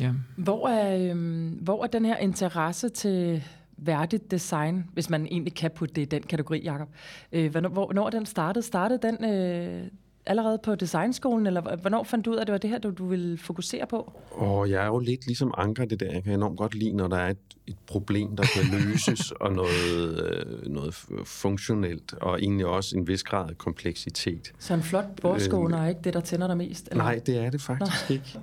ja. 0.00 0.12
Hvor, 0.36 0.68
er, 0.68 1.14
øh, 1.14 1.52
hvor 1.62 1.84
er 1.84 1.86
den 1.86 2.04
her 2.04 2.16
interesse 2.16 2.88
til 2.88 3.42
værdigt 3.76 4.30
design, 4.30 4.84
hvis 4.92 5.10
man 5.10 5.26
egentlig 5.26 5.54
kan 5.54 5.70
putte 5.70 5.94
det 5.94 6.02
i 6.02 6.04
den 6.04 6.22
kategori, 6.22 6.62
Jacob. 6.64 6.88
Øh, 7.32 7.50
hvornår, 7.50 7.68
hvornår 7.68 8.10
den 8.10 8.26
startede? 8.26 8.64
Startede 8.64 8.98
den 9.02 9.24
øh, 9.24 9.88
allerede 10.26 10.58
på 10.64 10.74
designskolen, 10.74 11.46
eller 11.46 11.76
hvornår 11.76 12.02
fandt 12.02 12.24
du 12.24 12.30
ud 12.30 12.36
af, 12.36 12.40
at 12.40 12.46
det 12.46 12.52
var 12.52 12.58
det 12.58 12.70
her, 12.70 12.78
du, 12.78 12.90
du 12.90 13.06
ville 13.06 13.38
fokusere 13.38 13.86
på? 13.86 14.12
Og 14.30 14.70
jeg 14.70 14.82
er 14.82 14.86
jo 14.86 14.98
lidt 14.98 15.26
ligesom 15.26 15.54
Anker 15.56 15.84
det 15.84 16.00
der. 16.00 16.12
Jeg 16.12 16.24
kan 16.24 16.32
enormt 16.32 16.58
godt 16.58 16.74
lide, 16.74 16.92
når 16.92 17.08
der 17.08 17.16
er 17.16 17.30
et, 17.30 17.38
et 17.66 17.76
problem, 17.86 18.36
der 18.36 18.44
kan 18.54 18.64
løses, 18.80 19.30
og 19.30 19.52
noget, 19.52 20.32
øh, 20.32 20.72
noget 20.72 20.94
funktionelt, 21.24 22.14
og 22.20 22.42
egentlig 22.42 22.66
også 22.66 22.96
en 22.96 23.08
vis 23.08 23.22
grad 23.22 23.50
af 23.50 23.58
kompleksitet. 23.58 24.52
Så 24.58 24.74
en 24.74 24.82
flot 24.82 25.20
bordskåne 25.22 25.76
øh, 25.76 25.84
er 25.84 25.88
ikke 25.88 26.00
det, 26.04 26.14
der 26.14 26.20
tænder 26.20 26.46
dig 26.46 26.56
mest? 26.56 26.88
Eller? 26.90 27.04
Nej, 27.04 27.20
det 27.26 27.36
er 27.38 27.50
det 27.50 27.60
faktisk 27.60 28.10
Nå. 28.10 28.14
ikke. 28.14 28.38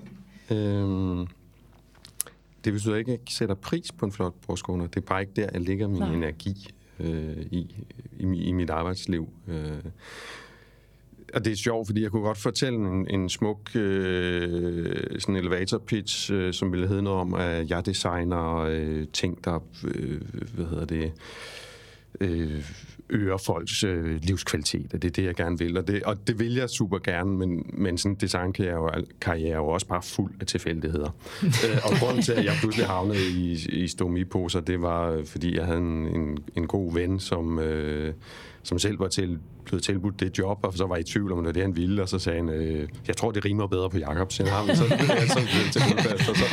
Øhm, 0.52 1.28
det 2.66 2.74
betyder 2.74 2.96
ikke, 2.96 3.12
at 3.12 3.20
jeg 3.20 3.28
sætter 3.30 3.56
pris 3.56 3.92
på 3.92 4.06
en 4.06 4.12
flot 4.12 4.34
bordskåner. 4.48 4.88
Det 4.88 4.98
er 4.98 5.06
bare 5.06 5.22
ikke 5.22 5.34
der, 5.36 5.48
jeg 5.54 5.62
lægger 5.62 5.88
min 5.88 6.00
Nej. 6.00 6.14
energi 6.14 6.70
øh, 7.00 7.38
i, 7.52 7.86
i, 8.20 8.44
i 8.44 8.52
mit 8.52 8.70
arbejdsliv. 8.70 9.30
Øh, 9.48 9.84
og 11.34 11.46
det 11.46 11.52
er 11.52 11.56
sjovt, 11.56 11.88
fordi 11.88 12.02
jeg 12.02 12.12
kunne 12.12 12.24
godt 12.24 12.38
fortælle 12.38 12.80
en, 12.80 13.08
en 13.10 13.30
smuk 13.30 13.76
øh, 13.76 15.20
sådan 15.20 15.36
elevator 15.36 15.78
pitch, 15.78 16.34
øh, 16.34 16.54
som 16.54 16.72
ville 16.72 16.88
hedde 16.88 17.02
noget 17.02 17.20
om, 17.20 17.34
at 17.34 17.70
jeg 17.70 17.86
designer 17.86 18.56
øh, 18.56 19.08
ting, 19.14 19.44
der 19.44 19.60
øh, 19.86 20.22
hvad 20.54 20.66
hedder 20.66 20.86
det, 20.86 21.12
øh, 22.22 22.66
øger 23.10 23.38
folks 23.38 23.84
øh, 23.84 24.20
livskvalitet, 24.24 24.94
og 24.94 25.02
det 25.02 25.08
er 25.08 25.12
det, 25.12 25.24
jeg 25.24 25.36
gerne 25.36 25.58
vil. 25.58 25.78
Og 25.78 25.88
det, 25.88 26.04
og 26.04 26.28
det 26.28 26.40
vil 26.40 26.56
jeg 26.56 26.70
super 26.70 26.98
gerne, 26.98 27.38
men, 27.38 27.66
men 27.74 27.98
sådan 27.98 28.12
en 28.12 28.18
designkarriere 28.22 29.04
karriere 29.22 29.52
er 29.52 29.58
jo 29.58 29.68
også 29.68 29.88
bare 29.88 30.02
fuld 30.02 30.34
af 30.40 30.48
tilfældigheder. 30.48 31.10
øh, 31.44 31.78
og 31.84 31.92
grunden 32.00 32.22
til, 32.24 32.32
at 32.32 32.46
jeg 32.46 32.54
pludselig 32.60 32.88
havnede 32.88 33.30
i, 33.30 33.68
i 33.70 33.88
stomiposer, 33.88 34.60
det 34.60 34.82
var, 34.82 35.22
fordi 35.26 35.58
jeg 35.58 35.66
havde 35.66 35.80
en, 35.80 36.08
en, 36.08 36.38
en 36.56 36.68
god 36.68 36.94
ven, 36.94 37.20
som... 37.20 37.60
Øh, 37.60 38.14
som 38.64 38.80
selv 38.80 39.00
var 39.00 39.08
til, 39.08 39.40
blevet 39.66 39.84
tilbudt 39.84 40.20
det 40.20 40.38
job, 40.38 40.58
og 40.64 40.74
så 40.74 40.86
var 40.86 40.98
i 40.98 41.04
tvivl 41.04 41.32
om, 41.32 41.44
det 41.44 41.56
det, 41.56 41.64
han 41.64 41.76
ville, 41.76 42.02
og 42.02 42.10
så 42.10 42.20
sagde 42.20 42.38
han, 42.38 42.50
øh, 42.50 42.88
jeg 43.08 43.18
tror, 43.18 43.32
det 43.32 43.46
rimer 43.46 43.68
bedre 43.68 43.90
på 43.90 43.98
Jakob, 43.98 44.32
så, 44.32 44.46
ham, 44.46 44.68
så 44.68 44.84
blev 44.88 45.10
jeg 45.10 45.28
så 45.28 45.40
til 45.72 45.82
og 46.30 46.36
så, 46.36 46.46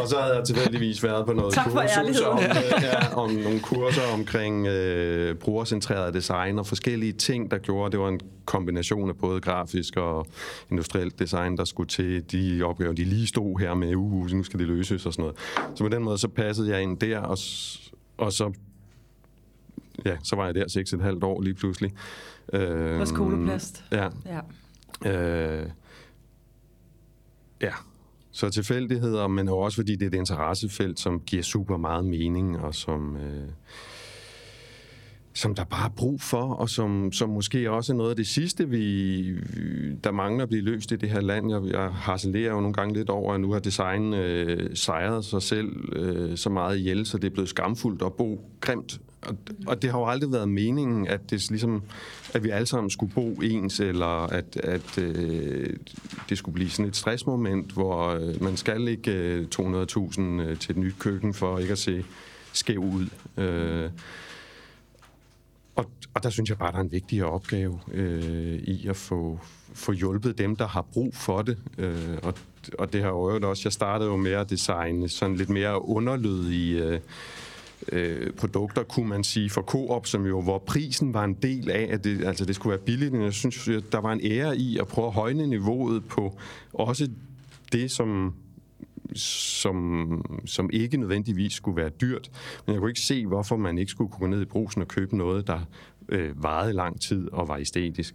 og 0.00 0.08
så 0.08 0.16
havde 0.20 0.36
jeg 0.36 0.44
tilfældigvis 0.44 1.02
været 1.04 1.26
på 1.26 1.32
noget 1.32 1.54
kursus 1.54 2.20
om, 2.20 2.38
øh, 2.38 2.82
ja, 2.82 3.14
om 3.14 3.30
nogle 3.30 3.60
kurser 3.60 4.02
omkring 4.12 4.66
øh, 4.66 5.34
brugercentreret 5.34 6.14
design 6.14 6.58
og 6.58 6.66
forskellige 6.66 7.12
ting, 7.12 7.50
der 7.50 7.58
gjorde, 7.58 7.92
det 7.92 8.00
var 8.00 8.08
en 8.08 8.20
kombination 8.44 9.08
af 9.08 9.16
både 9.16 9.40
grafisk 9.40 9.96
og 9.96 10.26
industrielt 10.70 11.18
design, 11.18 11.56
der 11.56 11.64
skulle 11.64 11.88
til 11.88 12.32
de 12.32 12.62
opgaver, 12.62 12.92
de 12.92 13.04
lige 13.04 13.26
stod 13.26 13.60
her 13.60 13.74
med, 13.74 13.94
uh, 13.94 14.30
nu 14.30 14.42
skal 14.42 14.60
det 14.60 14.66
løses 14.66 15.06
og 15.06 15.12
sådan 15.12 15.22
noget. 15.22 15.36
Så 15.74 15.84
på 15.84 15.88
den 15.88 16.02
måde, 16.02 16.18
så 16.18 16.28
passede 16.28 16.70
jeg 16.70 16.82
ind 16.82 16.98
der, 16.98 17.18
og, 17.18 17.38
og 18.18 18.32
så 18.32 18.52
ja, 20.04 20.16
så 20.22 20.36
var 20.36 20.44
jeg 20.44 20.54
der 20.54 20.68
seks 20.68 20.92
et 20.92 21.00
halvt 21.00 21.24
år 21.24 21.42
lige 21.42 21.54
pludselig. 21.54 21.92
Øh, 22.52 22.98
På 22.98 23.04
skoleplast. 23.04 23.84
Ja. 23.92 24.08
ja. 25.04 25.60
Øh, 25.60 25.70
ja. 27.62 27.72
Så 28.32 28.50
tilfældigheder, 28.50 29.28
men 29.28 29.48
også 29.48 29.76
fordi 29.76 29.96
det 29.96 30.02
er 30.02 30.06
et 30.06 30.14
interessefelt, 30.14 31.00
som 31.00 31.20
giver 31.20 31.42
super 31.42 31.76
meget 31.76 32.04
mening, 32.04 32.58
og 32.58 32.74
som... 32.74 33.16
Øh, 33.16 33.48
som 35.34 35.54
der 35.54 35.64
bare 35.64 35.84
er 35.84 35.92
brug 35.96 36.20
for, 36.20 36.54
og 36.54 36.70
som, 36.70 37.12
som 37.12 37.28
måske 37.28 37.70
også 37.70 37.92
er 37.92 37.96
noget 37.96 38.10
af 38.10 38.16
det 38.16 38.26
sidste, 38.26 38.68
vi, 38.68 39.34
der 40.04 40.10
mangler 40.10 40.42
at 40.42 40.48
blive 40.48 40.62
løst 40.62 40.92
i 40.92 40.96
det 40.96 41.10
her 41.10 41.20
land. 41.20 41.50
Jeg, 41.50 41.62
jeg 41.72 41.90
harcelerer 41.92 42.52
jo 42.52 42.60
nogle 42.60 42.72
gange 42.72 42.94
lidt 42.94 43.10
over, 43.10 43.34
at 43.34 43.40
nu 43.40 43.52
har 43.52 43.60
design 43.60 44.14
øh, 44.14 44.76
sejret 44.76 45.24
sig 45.24 45.42
selv 45.42 45.96
øh, 45.96 46.36
så 46.36 46.50
meget 46.50 46.78
ihjel, 46.78 47.06
så 47.06 47.18
det 47.18 47.26
er 47.26 47.30
blevet 47.30 47.48
skamfuldt 47.48 48.02
at 48.02 48.12
bo 48.12 48.44
grimt. 48.60 49.00
Og, 49.22 49.36
og 49.66 49.82
det 49.82 49.90
har 49.90 49.98
jo 49.98 50.06
aldrig 50.06 50.32
været 50.32 50.48
meningen, 50.48 51.06
at 51.06 51.30
det 51.30 51.50
ligesom, 51.50 51.82
at 52.34 52.44
vi 52.44 52.50
alle 52.50 52.66
sammen 52.66 52.90
skulle 52.90 53.12
bo 53.14 53.28
ens, 53.28 53.80
eller 53.80 54.26
at, 54.26 54.56
at 54.56 54.98
øh, 54.98 55.76
det 56.28 56.38
skulle 56.38 56.54
blive 56.54 56.70
sådan 56.70 56.88
et 56.88 56.96
stressmoment, 56.96 57.72
hvor 57.72 58.08
øh, 58.08 58.42
man 58.42 58.56
skal 58.56 58.88
ikke 58.88 59.12
øh, 59.12 59.46
200.000 59.54 60.20
øh, 60.20 60.58
til 60.58 60.70
et 60.70 60.76
nyt 60.76 60.94
køkken 60.98 61.34
for 61.34 61.58
ikke 61.58 61.72
at 61.72 61.78
se 61.78 62.04
skæv 62.52 62.78
ud. 62.78 63.06
Øh, 63.36 63.90
og, 65.76 65.90
og 66.14 66.22
der 66.22 66.30
synes 66.30 66.50
jeg 66.50 66.58
bare, 66.58 66.72
der 66.72 66.78
er 66.78 66.82
en 66.82 66.92
vigtigere 66.92 67.26
opgave 67.26 67.80
øh, 67.92 68.54
i 68.54 68.88
at 68.88 68.96
få, 68.96 69.40
få 69.74 69.92
hjulpet 69.92 70.38
dem, 70.38 70.56
der 70.56 70.66
har 70.66 70.82
brug 70.82 71.14
for 71.14 71.42
det. 71.42 71.58
Øh, 71.78 72.18
og, 72.22 72.34
og 72.78 72.92
det 72.92 73.02
har 73.02 73.08
jo 73.08 73.48
også, 73.48 73.62
jeg 73.64 73.72
startede 73.72 74.10
jo 74.10 74.16
med 74.16 74.32
at 74.32 74.50
designe 74.50 75.08
sådan 75.08 75.36
lidt 75.36 75.50
mere 75.50 75.84
underlydige 75.84 76.84
øh, 76.84 77.00
øh, 77.92 78.32
produkter, 78.32 78.82
kunne 78.82 79.08
man 79.08 79.24
sige, 79.24 79.50
for 79.50 79.62
Coop, 79.62 80.06
som 80.06 80.26
jo, 80.26 80.40
hvor 80.40 80.58
prisen 80.58 81.14
var 81.14 81.24
en 81.24 81.34
del 81.34 81.70
af, 81.70 81.88
at 81.90 82.04
det, 82.04 82.24
altså 82.24 82.44
det 82.44 82.54
skulle 82.54 82.70
være 82.70 82.84
billigt. 82.84 83.12
Men 83.12 83.22
jeg 83.22 83.32
synes, 83.32 83.68
der 83.92 84.00
var 84.00 84.12
en 84.12 84.20
ære 84.24 84.56
i 84.56 84.78
at 84.78 84.86
prøve 84.86 85.06
at 85.06 85.12
højne 85.12 85.46
niveauet 85.46 86.04
på 86.04 86.38
også 86.72 87.08
det, 87.72 87.90
som 87.90 88.34
som, 89.14 90.40
som 90.46 90.70
ikke 90.72 90.96
nødvendigvis 90.96 91.52
skulle 91.52 91.76
være 91.76 91.88
dyrt. 91.88 92.30
Men 92.66 92.72
jeg 92.72 92.80
kunne 92.80 92.90
ikke 92.90 93.00
se, 93.00 93.26
hvorfor 93.26 93.56
man 93.56 93.78
ikke 93.78 93.90
skulle 93.90 94.10
kunne 94.10 94.20
gå 94.20 94.26
ned 94.26 94.42
i 94.42 94.44
brusen 94.44 94.82
og 94.82 94.88
købe 94.88 95.16
noget, 95.16 95.46
der 95.46 95.60
øh, 96.08 96.42
varede 96.42 96.72
lang 96.72 97.00
tid 97.00 97.28
og 97.32 97.48
var 97.48 97.56
æstetisk. 97.56 98.14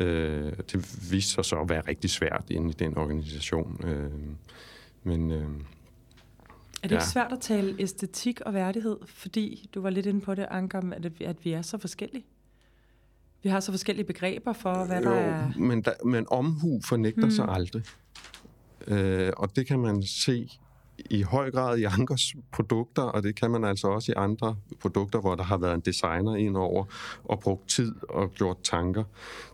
Øh, 0.00 0.52
det 0.72 1.10
viste 1.12 1.32
sig 1.32 1.44
så 1.44 1.56
at 1.56 1.68
være 1.68 1.82
rigtig 1.88 2.10
svært 2.10 2.44
inde 2.50 2.70
i 2.70 2.72
den 2.72 2.98
organisation. 2.98 3.80
Øh, 3.84 4.10
men... 5.04 5.30
Øh, 5.30 5.46
er 6.82 6.88
det 6.88 6.94
ikke 6.94 7.04
ja. 7.04 7.08
svært 7.08 7.32
at 7.32 7.40
tale 7.40 7.76
æstetik 7.78 8.40
og 8.40 8.54
værdighed, 8.54 8.96
fordi 9.06 9.70
du 9.74 9.80
var 9.80 9.90
lidt 9.90 10.06
inde 10.06 10.20
på 10.20 10.34
det, 10.34 10.46
Anker, 10.50 10.80
at, 10.92 11.12
at 11.20 11.44
vi 11.44 11.52
er 11.52 11.62
så 11.62 11.78
forskellige? 11.78 12.24
Vi 13.42 13.48
har 13.48 13.60
så 13.60 13.72
forskellige 13.72 14.06
begreber 14.06 14.52
for, 14.52 14.84
hvad 14.84 15.02
jo, 15.02 15.10
der 15.10 15.16
er... 15.16 15.52
Men, 15.58 15.82
der, 15.82 15.92
men 16.04 16.26
omhu 16.30 16.80
fornægter 16.84 17.22
hmm. 17.22 17.30
sig 17.30 17.48
aldrig. 17.48 17.82
Øh, 18.86 19.32
og 19.36 19.56
det 19.56 19.66
kan 19.66 19.78
man 19.78 20.02
se 20.02 20.48
i 21.10 21.22
høj 21.22 21.50
grad 21.50 21.78
i 21.78 21.84
andres 21.84 22.34
produkter, 22.52 23.02
og 23.02 23.22
det 23.22 23.34
kan 23.34 23.50
man 23.50 23.64
altså 23.64 23.88
også 23.88 24.12
i 24.12 24.14
andre 24.16 24.56
produkter, 24.80 25.20
hvor 25.20 25.34
der 25.34 25.42
har 25.42 25.58
været 25.58 25.74
en 25.74 25.80
designer 25.80 26.36
ind 26.36 26.56
over 26.56 26.84
og 27.24 27.40
brugt 27.40 27.68
tid 27.68 27.94
og 28.08 28.32
gjort 28.34 28.56
tanker. 28.62 29.04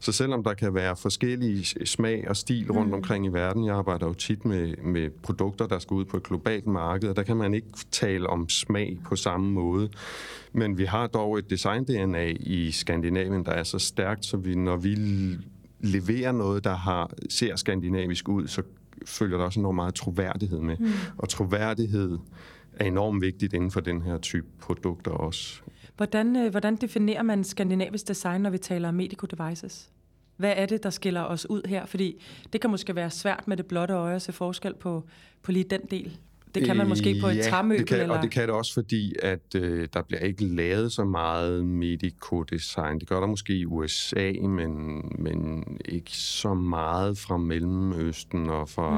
Så 0.00 0.12
selvom 0.12 0.44
der 0.44 0.54
kan 0.54 0.74
være 0.74 0.96
forskellige 0.96 1.86
smag 1.86 2.28
og 2.28 2.36
stil 2.36 2.72
rundt 2.72 2.88
mm. 2.88 2.94
omkring 2.94 3.26
i 3.26 3.28
verden, 3.28 3.64
jeg 3.64 3.74
arbejder 3.74 4.06
jo 4.06 4.14
tit 4.14 4.44
med, 4.44 4.76
med 4.76 5.10
produkter, 5.22 5.66
der 5.66 5.78
skal 5.78 5.94
ud 5.94 6.04
på 6.04 6.16
et 6.16 6.22
globalt 6.22 6.66
marked, 6.66 7.08
og 7.08 7.16
der 7.16 7.22
kan 7.22 7.36
man 7.36 7.54
ikke 7.54 7.68
tale 7.90 8.26
om 8.26 8.48
smag 8.48 8.98
på 9.04 9.16
samme 9.16 9.50
måde. 9.50 9.90
Men 10.52 10.78
vi 10.78 10.84
har 10.84 11.06
dog 11.06 11.38
et 11.38 11.50
design-DNA 11.50 12.26
i 12.40 12.70
Skandinavien, 12.70 13.44
der 13.44 13.52
er 13.52 13.62
så 13.62 13.78
stærkt, 13.78 14.24
så 14.24 14.36
vi, 14.36 14.54
når 14.54 14.76
vi 14.76 14.96
leverer 15.80 16.32
noget, 16.32 16.64
der 16.64 16.74
har, 16.74 17.10
ser 17.30 17.56
skandinavisk 17.56 18.28
ud, 18.28 18.46
så 18.46 18.62
følger 19.06 19.38
der 19.38 19.44
også 19.44 19.60
enormt 19.60 19.76
meget 19.76 19.94
troværdighed 19.94 20.60
med. 20.60 20.76
Mm. 20.78 20.90
Og 21.18 21.28
troværdighed 21.28 22.18
er 22.72 22.84
enormt 22.84 23.22
vigtigt 23.22 23.52
inden 23.52 23.70
for 23.70 23.80
den 23.80 24.02
her 24.02 24.18
type 24.18 24.46
produkter 24.60 25.10
også. 25.10 25.60
Hvordan, 25.96 26.36
øh, 26.36 26.50
hvordan 26.50 26.76
definerer 26.76 27.22
man 27.22 27.44
skandinavisk 27.44 28.08
design, 28.08 28.40
når 28.40 28.50
vi 28.50 28.58
taler 28.58 28.88
om 28.88 28.94
medical 28.94 29.28
devices? 29.38 29.90
Hvad 30.36 30.52
er 30.56 30.66
det, 30.66 30.82
der 30.82 30.90
skiller 30.90 31.22
os 31.22 31.50
ud 31.50 31.62
her? 31.68 31.86
Fordi 31.86 32.22
det 32.52 32.60
kan 32.60 32.70
måske 32.70 32.96
være 32.96 33.10
svært 33.10 33.48
med 33.48 33.56
det 33.56 33.66
blotte 33.66 33.94
øje 33.94 34.14
at 34.14 34.22
se 34.22 34.32
forskel 34.32 34.74
på, 34.74 35.04
på 35.42 35.52
lige 35.52 35.64
den 35.64 35.80
del. 35.90 36.18
Det 36.58 36.66
kan 36.66 36.76
man 36.76 36.88
måske 36.88 37.18
på 37.20 37.28
et 37.28 37.36
ja, 37.36 37.42
træmøbel? 37.42 37.78
Det 37.78 37.88
kan, 37.88 38.00
eller? 38.00 38.16
og 38.16 38.22
det 38.22 38.30
kan 38.30 38.42
det 38.42 38.50
også, 38.50 38.74
fordi 38.74 39.14
at 39.22 39.54
øh, 39.56 39.88
der 39.92 40.02
bliver 40.02 40.20
ikke 40.20 40.44
lavet 40.44 40.92
så 40.92 41.04
meget 41.04 41.64
medico-design. 41.64 42.98
Det 42.98 43.08
gør 43.08 43.20
der 43.20 43.26
måske 43.26 43.52
i 43.52 43.66
USA, 43.66 44.32
men, 44.32 45.02
men 45.18 45.64
ikke 45.84 46.10
så 46.10 46.54
meget 46.54 47.18
fra 47.18 47.36
Mellemøsten 47.36 48.50
og 48.50 48.68
fra 48.68 48.90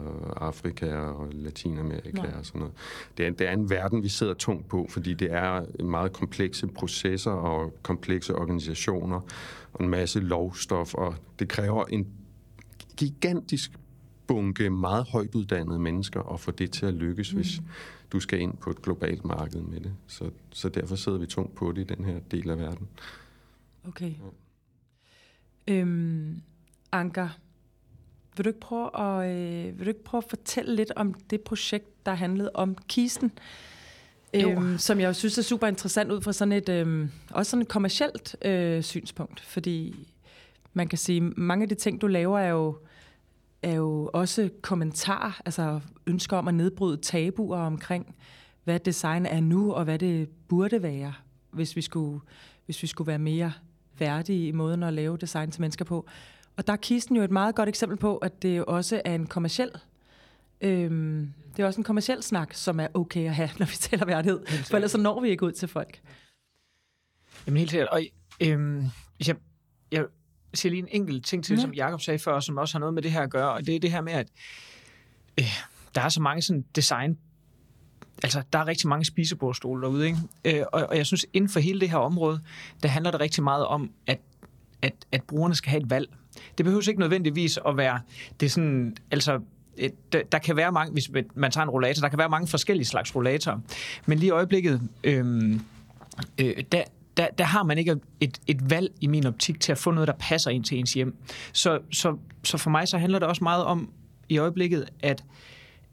mm. 0.00 0.32
Afrika 0.36 0.96
og 0.96 1.28
Latinamerika 1.32 2.22
Nej. 2.22 2.30
og 2.38 2.46
sådan 2.46 2.58
noget. 2.58 2.74
Det 3.18 3.26
er, 3.26 3.30
det 3.30 3.48
er 3.48 3.52
en 3.52 3.70
verden, 3.70 4.02
vi 4.02 4.08
sidder 4.08 4.34
tungt 4.34 4.68
på, 4.68 4.86
fordi 4.90 5.14
det 5.14 5.32
er 5.32 5.82
meget 5.84 6.12
komplekse 6.12 6.66
processer 6.66 7.30
og 7.30 7.74
komplekse 7.82 8.34
organisationer 8.34 9.20
og 9.72 9.84
en 9.84 9.90
masse 9.90 10.20
lovstof, 10.20 10.94
og 10.94 11.14
det 11.38 11.48
kræver 11.48 11.84
en 11.84 12.06
gigantisk 12.96 13.70
bunke 14.28 14.70
meget 14.70 15.08
højt 15.08 15.34
uddannede 15.34 15.78
mennesker 15.78 16.20
og 16.20 16.40
få 16.40 16.50
det 16.50 16.70
til 16.70 16.86
at 16.86 16.94
lykkes, 16.94 17.32
mm. 17.32 17.40
hvis 17.40 17.60
du 18.12 18.20
skal 18.20 18.40
ind 18.40 18.56
på 18.56 18.70
et 18.70 18.82
globalt 18.82 19.24
marked 19.24 19.60
med 19.60 19.80
det. 19.80 19.92
Så, 20.06 20.30
så 20.50 20.68
derfor 20.68 20.96
sidder 20.96 21.18
vi 21.18 21.26
tungt 21.26 21.54
på 21.54 21.72
det 21.72 21.90
i 21.90 21.94
den 21.94 22.04
her 22.04 22.18
del 22.30 22.50
af 22.50 22.58
verden. 22.58 22.88
Okay. 23.88 24.12
Ja. 25.68 25.74
Øhm, 25.74 26.42
Anker, 26.92 27.28
vil 28.36 28.44
du 28.44 28.48
ikke 28.48 28.60
prøve 28.60 29.00
at, 29.00 29.36
øh, 29.36 29.78
vil 29.78 29.86
du 29.86 29.90
ikke 29.90 30.04
prøve 30.04 30.22
at 30.24 30.30
fortælle 30.30 30.76
lidt 30.76 30.92
om 30.96 31.14
det 31.14 31.40
projekt, 31.40 32.06
der 32.06 32.14
handlede 32.14 32.50
om 32.54 32.76
kisten? 32.88 33.32
Øhm, 34.34 34.78
som 34.78 35.00
jeg 35.00 35.16
synes 35.16 35.38
er 35.38 35.42
super 35.42 35.66
interessant 35.66 36.12
ud 36.12 36.20
fra 36.20 36.32
sådan 36.32 36.52
et, 36.52 36.68
øhm, 36.68 37.10
også 37.30 37.50
sådan 37.50 37.62
et 37.62 37.68
kommercielt 37.68 38.36
øh, 38.44 38.82
synspunkt, 38.82 39.40
fordi 39.40 40.08
man 40.72 40.88
kan 40.88 40.98
sige, 40.98 41.20
mange 41.20 41.62
af 41.62 41.68
de 41.68 41.74
ting, 41.74 42.00
du 42.00 42.06
laver, 42.06 42.38
er 42.38 42.48
jo 42.48 42.78
er 43.62 43.74
jo 43.74 44.10
også 44.14 44.50
kommentar, 44.62 45.40
altså 45.44 45.80
ønsker 46.06 46.36
om 46.36 46.48
at 46.48 46.54
nedbryde 46.54 46.96
tabuer 46.96 47.58
omkring, 47.58 48.16
hvad 48.64 48.80
design 48.80 49.26
er 49.26 49.40
nu, 49.40 49.72
og 49.72 49.84
hvad 49.84 49.98
det 49.98 50.28
burde 50.48 50.82
være, 50.82 51.14
hvis 51.50 51.76
vi 51.76 51.82
skulle, 51.82 52.20
hvis 52.64 52.82
vi 52.82 52.86
skulle 52.86 53.08
være 53.08 53.18
mere 53.18 53.52
værdige 53.98 54.48
i 54.48 54.52
måden 54.52 54.82
at 54.82 54.92
lave 54.92 55.16
design 55.16 55.50
til 55.50 55.60
mennesker 55.60 55.84
på. 55.84 56.06
Og 56.56 56.66
der 56.66 56.72
er 56.72 56.76
kisten 56.76 57.16
jo 57.16 57.22
et 57.22 57.30
meget 57.30 57.54
godt 57.54 57.68
eksempel 57.68 57.98
på, 57.98 58.16
at 58.16 58.42
det 58.42 58.64
også 58.64 59.02
er 59.04 59.14
en 59.14 59.26
kommersiel 59.26 59.70
øhm, 60.60 61.32
det 61.56 61.62
er 61.62 61.66
også 61.66 61.80
en 61.80 61.84
kommersiel 61.84 62.22
snak, 62.22 62.54
som 62.54 62.80
er 62.80 62.86
okay 62.94 63.26
at 63.26 63.34
have, 63.34 63.50
når 63.58 63.66
vi 63.66 63.76
taler 63.76 64.06
værdighed. 64.06 64.46
For 64.46 64.76
ellers 64.76 64.90
så 64.90 64.98
når 64.98 65.20
vi 65.20 65.28
ikke 65.28 65.46
ud 65.46 65.52
til 65.52 65.68
folk. 65.68 66.00
Jamen 67.46 67.58
helt 67.58 67.70
sikkert. 67.70 67.88
Og 67.88 68.02
øhm, 68.42 68.84
hvis 69.16 69.28
jeg, 69.28 69.36
jeg 69.92 70.04
siger 70.54 70.70
lige 70.70 70.82
en 70.82 70.88
enkelt 70.90 71.26
ting 71.26 71.44
til, 71.44 71.54
mm. 71.54 71.60
som 71.60 71.74
Jacob 71.74 72.00
sagde 72.00 72.18
før, 72.18 72.40
som 72.40 72.56
også 72.56 72.74
har 72.74 72.80
noget 72.80 72.94
med 72.94 73.02
det 73.02 73.10
her 73.10 73.22
at 73.22 73.30
gøre, 73.30 73.52
og 73.52 73.66
det 73.66 73.76
er 73.76 73.80
det 73.80 73.90
her 73.90 74.00
med, 74.00 74.12
at 74.12 74.28
øh, 75.40 75.46
der 75.94 76.00
er 76.00 76.08
så 76.08 76.22
mange 76.22 76.42
sådan 76.42 76.64
design 76.76 77.18
altså, 78.22 78.42
der 78.52 78.58
er 78.58 78.66
rigtig 78.66 78.88
mange 78.88 79.04
spisebordstole 79.04 79.82
derude, 79.82 80.06
ikke? 80.06 80.18
Øh, 80.44 80.64
og, 80.72 80.86
og 80.88 80.96
jeg 80.96 81.06
synes, 81.06 81.26
inden 81.32 81.50
for 81.50 81.60
hele 81.60 81.80
det 81.80 81.90
her 81.90 81.98
område, 81.98 82.40
der 82.82 82.88
handler 82.88 83.10
det 83.10 83.20
rigtig 83.20 83.42
meget 83.44 83.66
om, 83.66 83.90
at, 84.06 84.18
at, 84.82 84.92
at 85.12 85.22
brugerne 85.22 85.54
skal 85.54 85.70
have 85.70 85.82
et 85.82 85.90
valg. 85.90 86.08
Det 86.58 86.64
behøver 86.64 86.88
ikke 86.88 87.00
nødvendigvis 87.00 87.58
at 87.66 87.76
være, 87.76 88.00
det 88.40 88.46
er 88.46 88.50
sådan, 88.50 88.96
altså, 89.10 89.40
der 90.32 90.38
kan 90.38 90.56
være 90.56 90.72
mange, 90.72 90.92
hvis 90.92 91.10
man 91.34 91.50
tager 91.50 91.64
en 91.64 91.70
rollator, 91.70 92.00
der 92.00 92.08
kan 92.08 92.18
være 92.18 92.28
mange 92.28 92.48
forskellige 92.48 92.86
slags 92.86 93.16
rollatorer. 93.16 93.58
Men 94.06 94.18
lige 94.18 94.28
i 94.28 94.30
øjeblikket, 94.30 94.80
øh, 95.04 95.52
øh, 96.40 96.64
der, 96.72 96.82
der, 97.18 97.28
der 97.38 97.44
har 97.44 97.62
man 97.62 97.78
ikke 97.78 97.96
et, 98.20 98.38
et 98.46 98.70
valg 98.70 98.92
i 99.00 99.06
min 99.06 99.26
optik 99.26 99.60
til 99.60 99.72
at 99.72 99.78
få 99.78 99.90
noget, 99.90 100.08
der 100.08 100.14
passer 100.18 100.50
ind 100.50 100.64
til 100.64 100.78
ens 100.78 100.94
hjem. 100.94 101.16
Så, 101.52 101.78
så, 101.92 102.16
så 102.44 102.58
for 102.58 102.70
mig 102.70 102.88
så 102.88 102.98
handler 102.98 103.18
det 103.18 103.28
også 103.28 103.44
meget 103.44 103.64
om 103.64 103.90
i 104.28 104.38
øjeblikket, 104.38 104.88
at, 105.00 105.24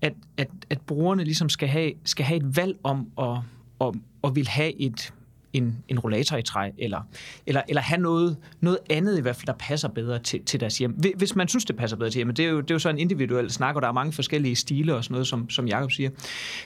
at, 0.01 0.13
at, 0.37 0.47
at 0.69 0.81
brugerne 0.81 1.23
ligesom 1.23 1.49
skal 1.49 1.67
have, 1.67 1.91
skal 2.03 2.25
have 2.25 2.37
et 2.37 2.57
valg 2.57 2.77
om 2.83 3.07
at, 3.19 3.37
om, 3.79 4.01
at 4.23 4.35
vil 4.35 4.47
have 4.47 4.81
et, 4.81 5.13
en, 5.57 5.83
en 5.87 5.99
rollator 5.99 6.37
i 6.37 6.41
træ, 6.41 6.71
eller, 6.77 7.01
eller, 7.45 7.61
eller 7.69 7.81
have 7.81 8.01
noget, 8.01 8.37
noget 8.59 8.79
andet 8.89 9.17
i 9.17 9.21
hvert 9.21 9.35
fald, 9.35 9.47
der 9.47 9.53
passer 9.59 9.87
bedre 9.87 10.19
til, 10.19 10.45
til 10.45 10.59
deres 10.59 10.77
hjem. 10.77 10.91
Hvis 11.17 11.35
man 11.35 11.47
synes, 11.47 11.65
det 11.65 11.75
passer 11.75 11.97
bedre 11.97 12.09
til 12.09 12.17
hjemmet, 12.19 12.37
det 12.37 12.45
er 12.45 12.49
jo, 12.49 12.61
det 12.61 12.71
er 12.71 12.75
jo 12.75 12.79
så 12.79 12.89
en 12.89 12.99
individuel 12.99 13.51
snak, 13.51 13.75
og 13.75 13.81
der 13.81 13.87
er 13.87 13.91
mange 13.91 14.13
forskellige 14.13 14.55
stile 14.55 14.95
og 14.95 15.03
sådan 15.03 15.13
noget, 15.13 15.27
som, 15.27 15.49
som 15.49 15.67
Jacob 15.67 15.91
siger. 15.91 16.09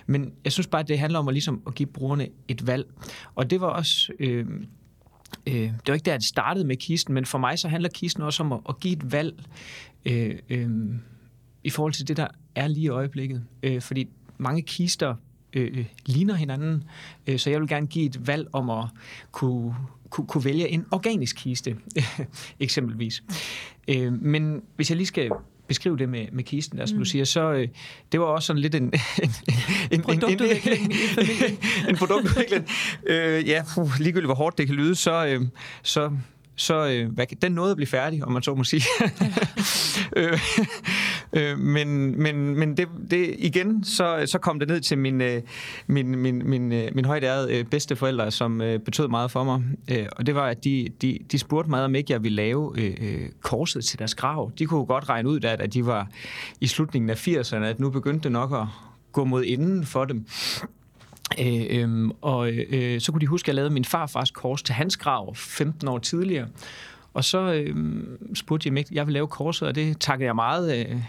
Men 0.08 0.32
jeg 0.44 0.52
synes 0.52 0.68
bare, 0.68 0.82
at 0.82 0.88
det 0.88 1.00
handler 1.00 1.20
om 1.20 1.28
at, 1.28 1.34
ligesom, 1.34 1.62
at 1.68 1.76
give 1.76 1.88
brugerne 1.88 2.28
et 2.48 2.68
valg. 2.68 2.86
Og 3.36 3.50
det 3.50 3.62
var 3.62 3.68
også... 3.68 4.12
Øh, 4.20 4.46
øh, 5.48 5.54
det 5.56 5.88
var 5.88 5.94
ikke 5.94 6.06
der, 6.06 6.18
det 6.18 6.26
startede 6.26 6.66
med 6.68 6.76
kisten, 6.76 7.14
men 7.14 7.26
for 7.26 7.38
mig 7.38 7.60
så 7.60 7.68
handler 7.68 7.90
kisten 7.90 8.24
også 8.24 8.44
om 8.44 8.54
at, 8.54 8.60
at 8.70 8.80
give 8.80 8.94
et 8.94 9.12
valg 9.12 9.44
øh, 10.06 10.36
øh, 10.50 10.70
i 11.64 11.70
forhold 11.70 11.94
til 11.94 12.08
det, 12.08 12.18
der 12.18 12.28
er 12.56 12.68
lige 12.68 12.84
i 12.84 12.90
øjeblikket. 12.90 13.44
Øh, 13.64 13.82
fordi 13.82 14.08
mange 14.38 14.62
kister 14.62 15.16
øh, 15.54 15.86
ligner 16.06 16.34
hinanden, 16.34 16.84
øh, 17.28 17.40
så 17.40 17.50
jeg 17.50 17.60
vil 17.60 17.68
gerne 17.68 17.88
give 17.88 18.06
et 18.06 18.28
valg 18.28 18.48
om 18.54 18.70
at 18.70 18.86
kunne, 19.32 19.76
kunne, 20.10 20.28
kunne 20.28 20.46
vælge 20.46 20.70
en 20.70 20.86
organisk 20.92 21.36
kiste, 21.36 21.76
eksempelvis. 22.60 23.24
Øh, 23.88 24.14
men 24.24 24.62
hvis 24.76 24.90
jeg 24.90 24.98
lige 24.98 25.08
skal 25.08 25.32
beskrive 25.68 25.98
det 25.98 26.10
med, 26.10 26.26
med 26.32 26.44
kisten, 26.44 26.78
der, 26.78 26.86
som 26.86 26.96
mm. 26.96 27.04
du 27.04 27.06
siger, 27.06 27.26
så 27.26 27.52
øh, 27.52 27.68
det 28.12 28.20
var 28.20 28.26
også 28.26 28.46
sådan 28.46 28.62
lidt 28.62 28.76
en... 28.76 28.84
en, 29.24 29.30
en 29.92 30.02
produktudvikling 30.02 30.84
en, 30.84 30.92
en, 31.20 31.58
en 31.90 31.96
produktudvikling. 31.96 32.68
øh, 33.08 33.48
ja, 33.48 33.64
puh, 33.76 33.92
ligegyldigt 34.00 34.28
hvor 34.28 34.36
hårdt 34.36 34.58
det 34.58 34.68
kan 34.68 34.76
lyde, 34.76 34.96
så, 34.96 35.26
øh, 35.26 35.42
så 35.84 36.12
så 36.60 36.88
øh, 36.88 37.12
hvad, 37.12 37.26
den 37.42 37.52
nåede 37.52 37.72
at 37.72 37.78
blive 37.78 37.88
færdig, 37.88 38.24
om 38.24 38.32
man 38.32 38.44
så 38.44 38.56
må 38.56 38.64
sige. 38.64 38.84
øh, 40.16 40.40
øh, 41.34 41.60
men 41.60 42.22
men, 42.22 42.60
men 42.60 42.78
det, 42.78 42.88
det, 43.12 43.36
igen, 43.38 43.84
så, 43.84 44.24
så 44.26 44.40
kom 44.40 44.60
det 44.60 44.68
ned 44.68 44.82
til 44.82 44.98
min, 44.98 45.22
øh, 45.22 45.42
min, 45.88 46.16
min, 46.16 46.50
min, 46.50 46.72
øh, 46.72 46.90
min 46.96 47.06
højt 47.06 47.24
ærede 47.24 47.58
øh, 47.58 47.66
bedsteforældre, 47.66 48.32
som 48.32 48.62
øh, 48.62 48.80
betød 48.80 49.08
meget 49.08 49.32
for 49.32 49.44
mig. 49.44 49.64
Øh, 49.92 50.06
og 50.12 50.26
det 50.26 50.36
var, 50.36 50.48
at 50.48 50.64
de, 50.64 50.88
de, 51.02 51.20
de 51.32 51.40
spurgte 51.40 51.70
mig, 51.70 51.84
om 51.84 51.96
ikke 51.96 52.14
jeg 52.14 52.24
ville 52.24 52.36
lave 52.36 52.74
øh, 52.78 52.98
øh, 53.02 53.30
korset 53.42 53.86
til 53.86 54.00
deres 54.00 54.16
grav. 54.16 54.52
De 54.60 54.66
kunne 54.66 54.86
godt 54.86 55.10
regne 55.10 55.30
ud, 55.30 55.44
at, 55.44 55.62
at 55.62 55.74
de 55.74 55.86
var 55.86 56.08
i 56.62 56.68
slutningen 56.68 57.10
af 57.10 57.28
80'erne, 57.28 57.64
at 57.64 57.80
nu 57.80 57.90
begyndte 57.90 58.24
det 58.24 58.32
nok 58.32 58.54
at 58.54 58.68
gå 59.12 59.24
mod 59.24 59.44
inden 59.44 59.86
for 59.86 60.06
dem. 60.06 60.26
Øh, 61.40 61.66
øh, 61.70 62.10
og 62.22 62.52
øh, 62.52 63.02
så 63.02 63.12
kunne 63.12 63.22
de 63.22 63.28
huske, 63.28 63.46
at 63.46 63.48
jeg 63.48 63.56
lavede 63.56 63.74
min 63.74 63.86
farfars 63.86 64.32
kors 64.32 64.64
til 64.64 64.76
hans 64.76 64.98
grav 64.98 65.36
15 65.36 65.88
år 65.88 65.98
tidligere. 65.98 66.48
Og 67.14 67.24
så 67.24 67.54
øh, 67.54 67.76
spurgte 68.34 68.68
jeg, 68.68 68.74
mig, 68.74 68.86
jeg 68.92 69.08
ville 69.08 69.14
lave 69.14 69.28
korset, 69.28 69.68
og 69.68 69.76
det 69.76 70.00
takkede 70.00 70.26
jeg 70.26 70.36
meget 70.36 70.80
øh, 70.80 71.02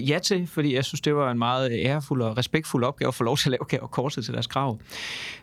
ja 0.00 0.18
til, 0.18 0.46
fordi 0.46 0.74
jeg 0.74 0.84
synes, 0.84 1.00
det 1.00 1.14
var 1.14 1.30
en 1.30 1.38
meget 1.38 1.72
øh, 1.72 1.78
ærefuld 1.78 2.22
og 2.22 2.36
respektfuld 2.36 2.84
opgave 2.84 3.08
at 3.08 3.14
få 3.14 3.24
lov 3.24 3.36
til 3.36 3.48
at 3.48 3.58
lave 3.70 3.88
korset 3.88 4.24
til 4.24 4.34
deres 4.34 4.46
grav. 4.46 4.80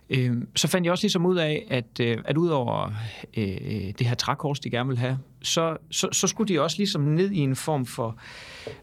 Øh, 0.09 0.37
så 0.55 0.67
fandt 0.67 0.85
jeg 0.85 0.91
også 0.91 1.03
ligesom 1.03 1.25
ud 1.25 1.37
af, 1.37 1.65
at, 1.69 1.99
øh, 1.99 2.17
at 2.25 2.37
udover 2.37 2.91
øh, 3.37 3.93
det 3.99 4.07
her 4.07 4.15
trækors, 4.15 4.59
de 4.59 4.69
gerne 4.69 4.89
vil 4.89 4.97
have, 4.97 5.19
så, 5.41 5.77
så, 5.91 6.09
så 6.11 6.27
skulle 6.27 6.53
de 6.53 6.61
også 6.61 6.77
ligesom 6.77 7.01
ned 7.01 7.31
i 7.31 7.39
en 7.39 7.55
form 7.55 7.85
for, 7.85 8.17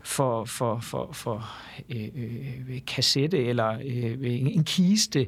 for, 0.02 0.44
for, 0.44 0.80
for, 0.80 1.10
for 1.12 1.50
øh, 1.88 2.08
øh, 2.14 2.80
kassette 2.86 3.44
eller 3.44 3.78
øh, 3.84 4.16
en 4.30 4.64
kiste, 4.64 5.26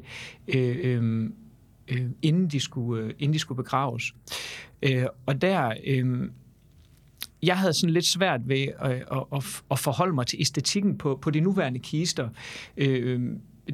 øh, 0.48 0.78
øh, 0.82 1.30
øh, 1.88 2.06
inden, 2.22 2.48
de 2.48 2.60
skulle, 2.60 3.04
øh, 3.04 3.14
inden 3.18 3.34
de 3.34 3.38
skulle 3.38 3.56
begraves. 3.56 4.14
Øh, 4.82 5.06
og 5.26 5.42
der... 5.42 5.72
Øh, 5.86 6.28
jeg 7.42 7.58
havde 7.58 7.72
sådan 7.72 7.92
lidt 7.92 8.06
svært 8.06 8.40
ved 8.48 8.66
at, 8.78 9.04
at, 9.34 9.62
at 9.70 9.78
forholde 9.78 10.14
mig 10.14 10.26
til 10.26 10.40
æstetikken 10.40 10.98
på, 10.98 11.18
på 11.22 11.30
de 11.30 11.40
nuværende 11.40 11.78
kister. 11.78 12.28
Øh, 12.76 13.20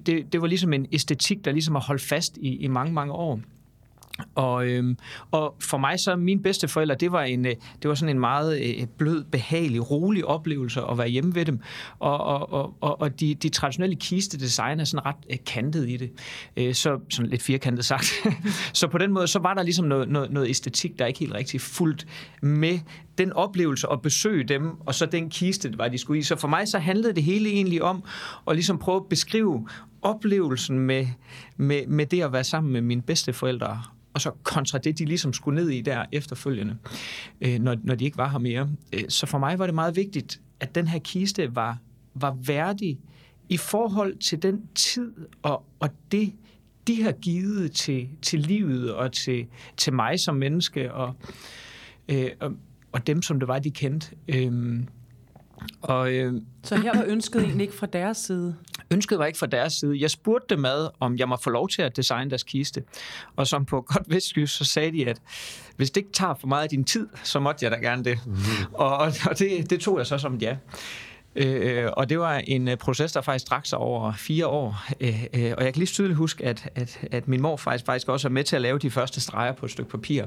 det, 0.07 0.33
det 0.33 0.41
var 0.41 0.47
ligesom 0.47 0.73
en 0.73 0.87
æstetik, 0.93 1.45
der 1.45 1.53
ligesom 1.53 1.75
har 1.75 1.83
holdt 1.83 2.03
fast 2.03 2.37
i, 2.37 2.57
i 2.57 2.67
mange, 2.67 2.93
mange 2.93 3.13
år. 3.13 3.41
Og, 4.35 4.67
øhm, 4.67 4.99
og 5.31 5.57
for 5.61 5.79
mig 5.79 6.01
så, 6.01 6.17
mine 6.17 6.43
bedste 6.43 6.69
forældre, 6.69 6.95
det 6.95 7.13
var, 7.13 7.23
en, 7.23 7.47
øh, 7.47 7.55
det 7.83 7.89
var 7.89 7.95
sådan 7.95 8.17
en 8.17 8.21
meget 8.21 8.61
øh, 8.61 8.87
blød, 8.99 9.25
behagelig, 9.25 9.91
rolig 9.91 10.25
oplevelse 10.25 10.81
at 10.91 10.99
være 10.99 11.09
hjemme 11.09 11.35
ved 11.35 11.45
dem. 11.45 11.61
Og, 11.99 12.19
og, 12.19 12.53
og, 12.53 12.75
og, 12.81 13.01
og 13.01 13.21
de, 13.21 13.35
de 13.35 13.49
traditionelle 13.49 13.97
kistedesign 13.97 14.81
er 14.81 14.85
sådan 14.85 15.07
ret 15.07 15.17
øh, 15.31 15.37
kantet 15.47 15.89
i 15.89 15.97
det. 15.97 16.11
Øh, 16.57 16.75
så 16.75 17.01
sådan 17.11 17.31
lidt 17.31 17.43
firkantet 17.43 17.85
sagt. 17.85 18.13
så 18.73 18.89
på 18.89 18.99
den 18.99 19.13
måde, 19.13 19.27
så 19.27 19.39
var 19.39 19.55
der 19.55 19.63
ligesom 19.63 19.87
noget, 19.87 20.09
noget, 20.09 20.31
noget 20.31 20.49
æstetik, 20.49 20.99
der 20.99 21.07
ikke 21.07 21.21
helt 21.21 21.35
rigtig 21.35 21.61
fuldt 21.61 22.07
med 22.43 22.79
den 23.19 23.33
oplevelse 23.33 23.87
at 23.93 24.03
besøge 24.03 24.45
dem, 24.45 24.81
og 24.81 24.95
så 24.95 25.07
den 25.07 25.31
kiste, 25.31 25.71
det 25.71 25.79
var 25.79 25.89
de 25.89 25.99
skulle 25.99 26.21
i. 26.21 26.23
Så 26.23 26.37
for 26.37 26.49
mig 26.49 26.69
så 26.69 26.79
handlede 26.79 27.13
det 27.13 27.23
hele 27.23 27.49
egentlig 27.49 27.83
om 27.83 28.05
at 28.49 28.57
ligesom 28.57 28.79
prøve 28.79 28.97
at 28.97 29.07
beskrive 29.11 29.69
oplevelsen 30.03 30.79
med, 30.79 31.07
med, 31.57 31.87
med 31.87 32.07
det 32.07 32.23
at 32.23 32.33
være 32.33 32.45
sammen 32.45 32.73
med 32.73 32.81
mine 32.81 33.03
bedsteforældre 33.03 33.83
og 34.15 34.21
så 34.21 34.31
kontra 34.43 34.79
det, 34.79 34.99
de 34.99 35.05
ligesom 35.05 35.33
skulle 35.33 35.61
ned 35.61 35.71
i 35.71 35.81
der 35.81 36.05
efterfølgende, 36.13 36.77
øh, 37.41 37.59
når, 37.59 37.77
når 37.85 37.95
de 37.95 38.05
ikke 38.05 38.17
var 38.17 38.29
her 38.29 38.39
mere. 38.39 38.71
Øh, 38.93 39.05
så 39.09 39.27
for 39.27 39.39
mig 39.39 39.59
var 39.59 39.67
det 39.67 39.75
meget 39.75 39.97
vigtigt, 39.97 40.41
at 40.61 40.75
den 40.75 40.89
her 40.89 40.99
kiste 40.99 41.57
var, 41.57 41.79
var 42.15 42.37
værdig 42.47 42.99
i 43.49 43.57
forhold 43.57 44.17
til 44.17 44.43
den 44.43 44.63
tid 44.75 45.13
og, 45.43 45.65
og 45.81 45.91
det, 46.13 46.33
de 46.87 47.03
har 47.03 47.13
givet 47.13 47.73
til, 47.73 48.09
til 48.23 48.41
livet 48.41 48.95
og 48.95 49.13
til, 49.13 49.47
til 49.77 49.93
mig 49.93 50.21
som 50.21 50.35
menneske 50.35 50.93
og, 50.93 51.15
øh, 52.09 52.31
og, 52.41 52.53
og 52.93 53.07
dem, 53.07 53.23
som 53.23 53.39
det 53.39 53.49
var, 53.49 53.59
de 53.59 53.71
kendte. 53.71 54.17
Øh, 54.29 54.81
og, 55.83 56.13
øh, 56.13 56.43
så 56.63 56.77
her 56.77 56.97
var 56.97 57.05
ønsket 57.07 57.43
egentlig 57.43 57.65
ikke 57.65 57.77
fra 57.77 57.87
deres 57.87 58.17
side? 58.17 58.57
Ønsket 58.91 59.19
var 59.19 59.27
ikke 59.27 59.39
fra 59.39 59.47
deres 59.47 59.73
side. 59.73 60.01
Jeg 60.01 60.11
spurgte 60.11 60.55
dem 60.57 60.65
ad, 60.65 60.89
om 61.01 61.17
jeg 61.17 61.29
må 61.29 61.37
få 61.37 61.51
lov 61.51 61.69
til 61.69 61.83
at 61.83 61.97
designe 61.97 62.31
deres 62.31 62.43
kiste. 62.43 62.83
Og 63.37 63.47
som 63.47 63.65
på 63.65 63.81
godt 63.81 64.05
vestjysk, 64.07 64.57
så 64.57 64.65
sagde 64.65 64.93
de, 64.93 65.07
at 65.11 65.21
hvis 65.77 65.91
det 65.91 66.01
ikke 66.01 66.13
tager 66.13 66.35
for 66.35 66.47
meget 66.47 66.63
af 66.63 66.69
din 66.69 66.85
tid, 66.85 67.09
så 67.23 67.41
måtte 67.41 67.65
jeg 67.65 67.73
da 67.73 67.77
gerne 67.77 68.05
det. 68.05 68.19
Mm-hmm. 68.27 68.75
Og, 68.75 68.99
og 68.99 69.39
det, 69.39 69.71
det 69.71 69.81
tog 69.81 69.99
jeg 69.99 70.07
så 70.07 70.19
som 70.19 70.35
ja. 70.35 70.57
Øh, 71.39 71.91
og 71.93 72.09
det 72.09 72.19
var 72.19 72.43
en 72.45 72.69
øh, 72.69 72.77
proces, 72.77 73.13
der 73.13 73.21
faktisk 73.21 73.51
drak 73.51 73.67
sig 73.67 73.79
over 73.79 74.13
fire 74.13 74.47
år. 74.47 74.85
Øh, 75.01 75.25
øh, 75.35 75.53
og 75.57 75.65
jeg 75.65 75.73
kan 75.73 75.75
lige 75.75 75.87
tydeligt 75.87 76.17
huske, 76.17 76.45
at, 76.45 76.71
at, 76.75 76.99
at 77.11 77.29
min 77.29 77.43
mor 77.43 77.57
faktisk, 77.57 77.87
faktisk 77.87 78.09
også 78.09 78.29
er 78.29 78.33
med 78.33 78.45
til 78.45 78.57
at 78.57 78.63
lave 78.63 78.79
de 78.79 78.91
første 78.91 79.21
streger 79.21 79.53
på 79.53 79.67
et 79.67 79.73
stykke 79.73 79.91
papir, 79.91 80.25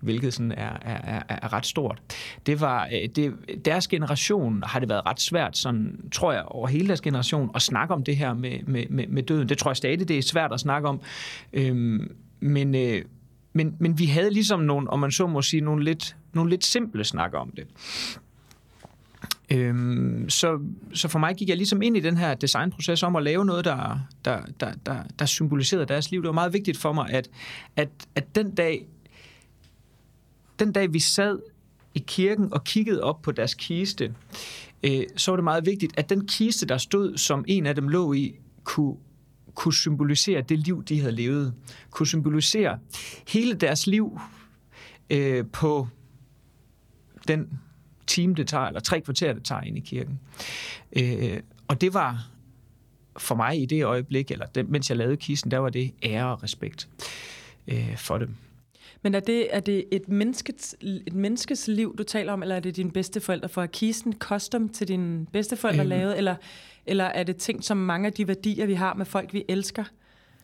hvilket 0.00 0.34
sådan 0.34 0.52
er, 0.52 0.76
er, 0.82 1.18
er, 1.18 1.22
er 1.28 1.52
ret 1.52 1.66
stort. 1.66 2.02
Det 2.46 2.60
var, 2.60 2.88
øh, 2.92 3.08
det, 3.16 3.34
deres 3.64 3.88
generation 3.88 4.62
har 4.66 4.80
det 4.80 4.88
været 4.88 5.06
ret 5.06 5.20
svært, 5.20 5.56
sådan, 5.56 6.00
tror 6.12 6.32
jeg, 6.32 6.42
over 6.46 6.68
hele 6.68 6.88
deres 6.88 7.00
generation, 7.00 7.50
at 7.54 7.62
snakke 7.62 7.94
om 7.94 8.04
det 8.04 8.16
her 8.16 8.34
med, 8.34 8.58
med, 8.66 8.86
med, 8.90 9.06
med 9.06 9.22
døden. 9.22 9.48
Det 9.48 9.58
tror 9.58 9.70
jeg 9.70 9.76
stadig, 9.76 10.08
det 10.08 10.18
er 10.18 10.22
svært 10.22 10.52
at 10.52 10.60
snakke 10.60 10.88
om. 10.88 11.00
Øh, 11.52 12.00
men, 12.40 12.74
øh, 12.74 13.02
men, 13.52 13.76
men 13.78 13.98
vi 13.98 14.06
havde 14.06 14.30
ligesom 14.30 14.60
nogle, 14.60 14.90
om 14.90 14.98
man 14.98 15.10
så 15.10 15.26
må 15.26 15.42
sige, 15.42 15.60
nogle 15.60 15.84
lidt, 15.84 16.16
nogle 16.32 16.50
lidt 16.50 16.64
simple 16.64 17.04
snakker 17.04 17.38
om 17.38 17.50
det. 17.56 17.66
Øhm, 19.52 20.30
så, 20.30 20.60
så 20.94 21.08
for 21.08 21.18
mig 21.18 21.36
gik 21.36 21.48
jeg 21.48 21.56
ligesom 21.56 21.82
ind 21.82 21.96
i 21.96 22.00
den 22.00 22.16
her 22.16 22.34
designproces 22.34 23.02
om 23.02 23.16
at 23.16 23.22
lave 23.22 23.44
noget, 23.44 23.64
der, 23.64 23.98
der, 24.24 24.42
der, 24.60 24.72
der, 24.86 25.02
der 25.18 25.26
symboliserede 25.26 25.86
deres 25.86 26.10
liv. 26.10 26.22
Det 26.22 26.26
var 26.26 26.32
meget 26.32 26.52
vigtigt 26.52 26.78
for 26.78 26.92
mig, 26.92 27.10
at, 27.10 27.30
at, 27.76 27.88
at 28.14 28.34
den 28.34 28.54
dag, 28.54 28.86
den 30.58 30.72
dag 30.72 30.92
vi 30.92 30.98
sad 30.98 31.38
i 31.94 32.04
kirken 32.06 32.52
og 32.52 32.64
kiggede 32.64 33.02
op 33.02 33.22
på 33.22 33.32
deres 33.32 33.54
kiste, 33.54 34.14
øh, 34.82 35.02
så 35.16 35.30
var 35.30 35.36
det 35.36 35.44
meget 35.44 35.66
vigtigt, 35.66 35.98
at 35.98 36.10
den 36.10 36.26
kiste, 36.26 36.66
der 36.66 36.78
stod, 36.78 37.16
som 37.16 37.44
en 37.48 37.66
af 37.66 37.74
dem 37.74 37.88
lå 37.88 38.12
i, 38.12 38.34
kunne, 38.64 38.96
kunne 39.54 39.74
symbolisere 39.74 40.40
det 40.40 40.58
liv, 40.58 40.84
de 40.84 41.00
havde 41.00 41.12
levet. 41.12 41.54
Kunne 41.90 42.06
symbolisere 42.06 42.78
hele 43.28 43.54
deres 43.54 43.86
liv 43.86 44.20
øh, 45.10 45.44
på 45.52 45.88
den 47.28 47.60
time, 48.06 48.34
det 48.34 48.48
tager, 48.48 48.64
eller 48.64 48.80
tre 48.80 49.00
kvarter, 49.00 49.32
det 49.32 49.44
tager 49.44 49.62
ind 49.62 49.78
i 49.78 49.80
kirken. 49.80 50.20
Øh, 50.96 51.40
og 51.68 51.80
det 51.80 51.94
var 51.94 52.28
for 53.18 53.34
mig 53.34 53.62
i 53.62 53.66
det 53.66 53.84
øjeblik, 53.84 54.30
eller 54.30 54.46
det, 54.46 54.68
mens 54.68 54.90
jeg 54.90 54.96
lavede 54.96 55.16
kisten, 55.16 55.50
der 55.50 55.58
var 55.58 55.70
det 55.70 55.92
ære 56.02 56.32
og 56.32 56.42
respekt 56.42 56.88
øh, 57.68 57.96
for 57.96 58.18
dem. 58.18 58.34
Men 59.02 59.14
er 59.14 59.20
det, 59.20 59.56
er 59.56 59.60
det 59.60 59.84
et, 59.90 60.08
menneskets, 60.08 60.76
et 60.80 61.14
menneskes 61.14 61.68
liv, 61.68 61.96
du 61.98 62.02
taler 62.02 62.32
om, 62.32 62.42
eller 62.42 62.56
er 62.56 62.60
det 62.60 62.76
dine 62.76 62.90
bedsteforældre? 62.90 63.48
For 63.48 63.62
er 63.62 63.66
kisten 63.66 64.14
custom 64.18 64.68
til 64.68 64.88
dine 64.88 65.26
bedsteforældre 65.26 65.82
øhm. 65.82 65.88
lavet, 65.88 66.18
eller, 66.18 66.36
eller 66.86 67.04
er 67.04 67.22
det 67.22 67.36
ting 67.36 67.64
som 67.64 67.76
mange 67.76 68.06
af 68.06 68.12
de 68.12 68.28
værdier, 68.28 68.66
vi 68.66 68.74
har 68.74 68.94
med 68.94 69.06
folk, 69.06 69.32
vi 69.32 69.44
elsker? 69.48 69.84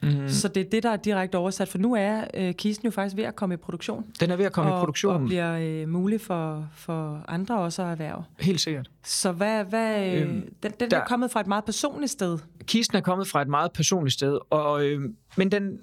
Mm-hmm. 0.02 0.28
Så 0.28 0.48
det 0.48 0.60
er 0.66 0.70
det, 0.70 0.82
der 0.82 0.90
er 0.90 0.96
direkte 0.96 1.36
oversat, 1.36 1.68
for 1.68 1.78
nu 1.78 1.94
er 1.94 2.24
øh, 2.34 2.54
kisten 2.54 2.86
jo 2.86 2.90
faktisk 2.90 3.16
ved 3.16 3.24
at 3.24 3.36
komme 3.36 3.54
i 3.54 3.56
produktion. 3.56 4.04
Den 4.20 4.30
er 4.30 4.36
ved 4.36 4.44
at 4.44 4.52
komme 4.52 4.72
og, 4.72 4.78
i 4.78 4.80
produktion. 4.80 5.14
Og 5.14 5.26
bliver 5.26 5.58
øh, 5.58 5.88
mulig 5.88 6.20
for, 6.20 6.68
for 6.74 7.24
andre 7.28 7.58
også 7.58 7.82
at 7.82 7.90
erhverve. 7.90 8.24
Helt 8.40 8.60
sikkert. 8.60 8.90
Så 9.04 9.32
hvad, 9.32 9.64
hvad, 9.64 10.06
øh, 10.06 10.22
øhm, 10.22 10.54
den, 10.62 10.72
den 10.80 10.90
der, 10.90 10.98
er 11.00 11.06
kommet 11.06 11.30
fra 11.30 11.40
et 11.40 11.46
meget 11.46 11.64
personligt 11.64 12.12
sted? 12.12 12.38
Kisten 12.64 12.96
er 12.96 13.00
kommet 13.00 13.28
fra 13.28 13.42
et 13.42 13.48
meget 13.48 13.72
personligt 13.72 14.14
sted, 14.14 14.38
og, 14.50 14.84
øh, 14.84 15.00
men 15.36 15.50
den, 15.50 15.80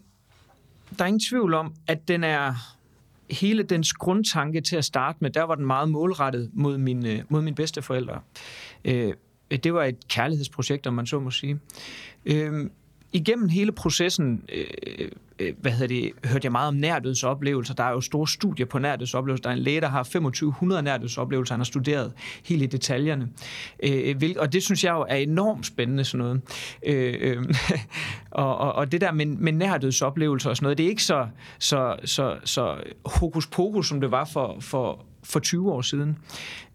der 0.97 1.04
er 1.04 1.08
ingen 1.08 1.23
tvivl 1.30 1.54
om, 1.54 1.73
at 1.88 2.08
den 2.08 2.23
er 2.23 2.54
hele 3.30 3.63
dens 3.63 3.93
grundtanke 3.93 4.62
til 4.62 4.75
at 4.75 4.86
starte 4.86 5.17
med, 5.21 5.30
der 5.30 5.43
var 5.43 5.56
den 5.56 5.65
meget 5.65 5.89
målrettet 5.89 6.49
mod, 6.54 6.78
mine, 6.78 7.23
mod 7.30 7.41
mine 7.41 7.56
bedsteforældre. 7.56 8.19
Øh, 8.86 9.13
det 9.63 9.73
var 9.73 9.84
et 9.84 10.08
kærlighedsprojekt, 10.08 10.88
om 10.88 10.93
man 10.93 11.06
så 11.06 11.19
må 11.19 11.32
sige. 11.32 11.60
Øh, 12.25 12.69
igennem 13.15 13.49
hele 13.49 13.71
processen 13.71 14.43
øh, 14.54 14.65
øh, 15.39 15.54
hvad 15.62 15.71
hedder 15.71 15.88
det, 15.88 16.12
hørte 16.25 16.45
jeg 16.45 16.51
meget 16.51 16.67
om 16.67 16.73
nærdødsoplevelser. 16.73 17.73
Der 17.73 17.84
er 17.84 17.91
jo 17.91 18.01
store 18.01 18.28
studier 18.28 18.65
på 18.65 18.80
nærdødsoplevelser. 18.80 19.41
Der 19.41 19.49
er 19.49 19.54
en 19.54 19.60
læge, 19.60 19.82
der 19.82 19.88
har 19.88 20.04
2500 20.04 20.84
nærdødsoplevelser, 20.84 21.54
han 21.54 21.60
har 21.60 21.65
studeret 21.65 22.13
helt 22.45 22.62
i 22.62 22.65
detaljerne. 22.65 23.30
Øh, 23.84 24.17
hvil, 24.17 24.39
og 24.39 24.54
det 24.54 24.63
synes 24.63 24.84
jeg 24.84 24.91
jo 24.91 25.06
er 25.10 25.15
enormt 25.15 25.65
spændende 25.65 26.04
sådan 26.04 26.25
noget. 26.25 26.41
Øh, 26.86 27.15
øh, 27.19 27.43
og, 28.32 28.58
og, 28.58 28.73
og 28.73 28.91
det 28.91 29.01
der 29.01 29.12
med, 29.12 29.25
med 29.25 29.54
nærdødsoplevelser 29.54 30.49
og 30.49 30.56
sådan 30.56 30.65
noget, 30.65 30.78
det 30.78 30.86
er 30.86 30.89
ikke 30.89 31.04
så, 31.04 31.28
så, 31.60 31.95
så, 32.06 32.38
så 32.43 32.75
hokus 33.06 33.47
pokus, 33.47 33.88
som 33.88 34.01
det 34.01 34.12
var 34.12 34.25
for, 34.25 34.58
for, 34.60 35.06
for 35.23 35.39
20 35.39 35.71
år 35.71 35.82
siden 35.82 36.17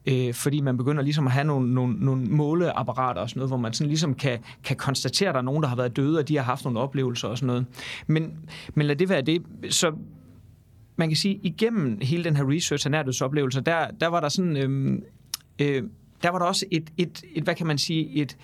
øh, 0.06 0.34
fordi 0.34 0.60
man 0.60 0.76
begynder 0.76 1.02
ligesom 1.02 1.26
at 1.26 1.32
have 1.32 1.44
nogle, 1.44 1.74
nogle, 1.74 2.04
nogle 2.04 2.26
måleapparater 2.26 3.20
og 3.20 3.30
sådan 3.30 3.38
noget, 3.40 3.50
hvor 3.50 3.56
man 3.56 3.72
sådan 3.72 3.88
ligesom 3.88 4.14
kan, 4.14 4.38
kan 4.64 4.76
konstatere, 4.76 5.28
at 5.28 5.34
der 5.34 5.40
er 5.40 5.44
nogen, 5.44 5.62
der 5.62 5.68
har 5.68 5.76
været 5.76 5.96
døde, 5.96 6.18
og 6.18 6.28
de 6.28 6.36
har 6.36 6.44
haft 6.44 6.64
nogle 6.64 6.80
oplevelser 6.80 7.28
og 7.28 7.38
sådan 7.38 7.46
noget. 7.46 7.66
Men, 8.06 8.32
men 8.74 8.86
lad 8.86 8.96
det 8.96 9.08
være 9.08 9.22
det. 9.22 9.42
Så 9.70 9.92
man 10.96 11.08
kan 11.08 11.16
sige, 11.16 11.40
igennem 11.42 11.98
hele 12.02 12.24
den 12.24 12.36
her 12.36 12.50
research 12.50 12.86
af 12.86 12.90
nærdødsoplevelser, 12.90 13.60
der, 13.60 13.86
der 14.00 14.06
var 14.06 14.20
der 14.20 14.28
sådan... 14.28 14.56
Øh, 14.56 14.98
øh, 15.60 15.82
der 16.22 16.30
var 16.30 16.38
der 16.38 16.46
også 16.46 16.66
et, 16.70 16.90
et, 16.96 17.22
et, 17.34 17.44
hvad 17.44 17.54
kan 17.54 17.66
man 17.66 17.78
sige, 17.78 18.10
et, 18.14 18.36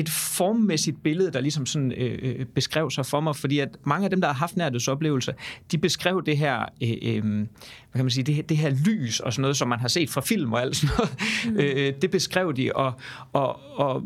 et 0.00 0.08
formmæssigt 0.08 1.02
billede, 1.02 1.30
der 1.30 1.40
ligesom 1.40 1.66
sådan 1.66 1.92
øh, 1.92 2.18
øh, 2.22 2.46
beskrev 2.46 2.90
sig 2.90 3.06
for 3.06 3.20
mig, 3.20 3.36
fordi 3.36 3.58
at 3.58 3.68
mange 3.84 4.04
af 4.04 4.10
dem, 4.10 4.20
der 4.20 4.28
har 4.28 4.34
haft 4.34 4.56
nærdødsoplevelser, 4.56 5.32
de 5.72 5.78
beskrev 5.78 6.22
det 6.26 6.38
her, 6.38 6.60
øh, 6.82 6.90
øh, 7.02 7.22
hvad 7.22 7.46
kan 7.94 8.04
man 8.04 8.10
sige, 8.10 8.24
det, 8.24 8.48
det 8.48 8.56
her 8.56 8.70
lys 8.86 9.20
og 9.20 9.32
sådan 9.32 9.42
noget, 9.42 9.56
som 9.56 9.68
man 9.68 9.80
har 9.80 9.88
set 9.88 10.10
fra 10.10 10.20
film 10.20 10.52
og 10.52 10.62
alt 10.62 10.76
sådan 10.76 10.96
noget, 10.98 11.16
mm. 11.46 11.56
øh, 11.80 11.92
det 12.02 12.10
beskrev 12.10 12.56
de, 12.56 12.72
og, 12.74 12.92
og, 13.32 13.78
og, 13.78 14.02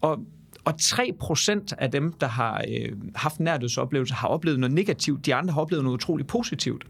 og 0.00 0.18
og 0.64 0.74
3% 0.82 1.72
af 1.78 1.90
dem, 1.90 2.12
der 2.12 2.26
har 2.26 2.64
øh, 2.68 2.92
haft 3.14 3.40
nærdødsoplevelser, 3.40 4.14
har 4.14 4.28
oplevet 4.28 4.60
noget 4.60 4.74
negativt. 4.74 5.26
De 5.26 5.34
andre 5.34 5.54
har 5.54 5.60
oplevet 5.60 5.84
noget 5.84 5.94
utroligt 5.94 6.28
positivt. 6.28 6.84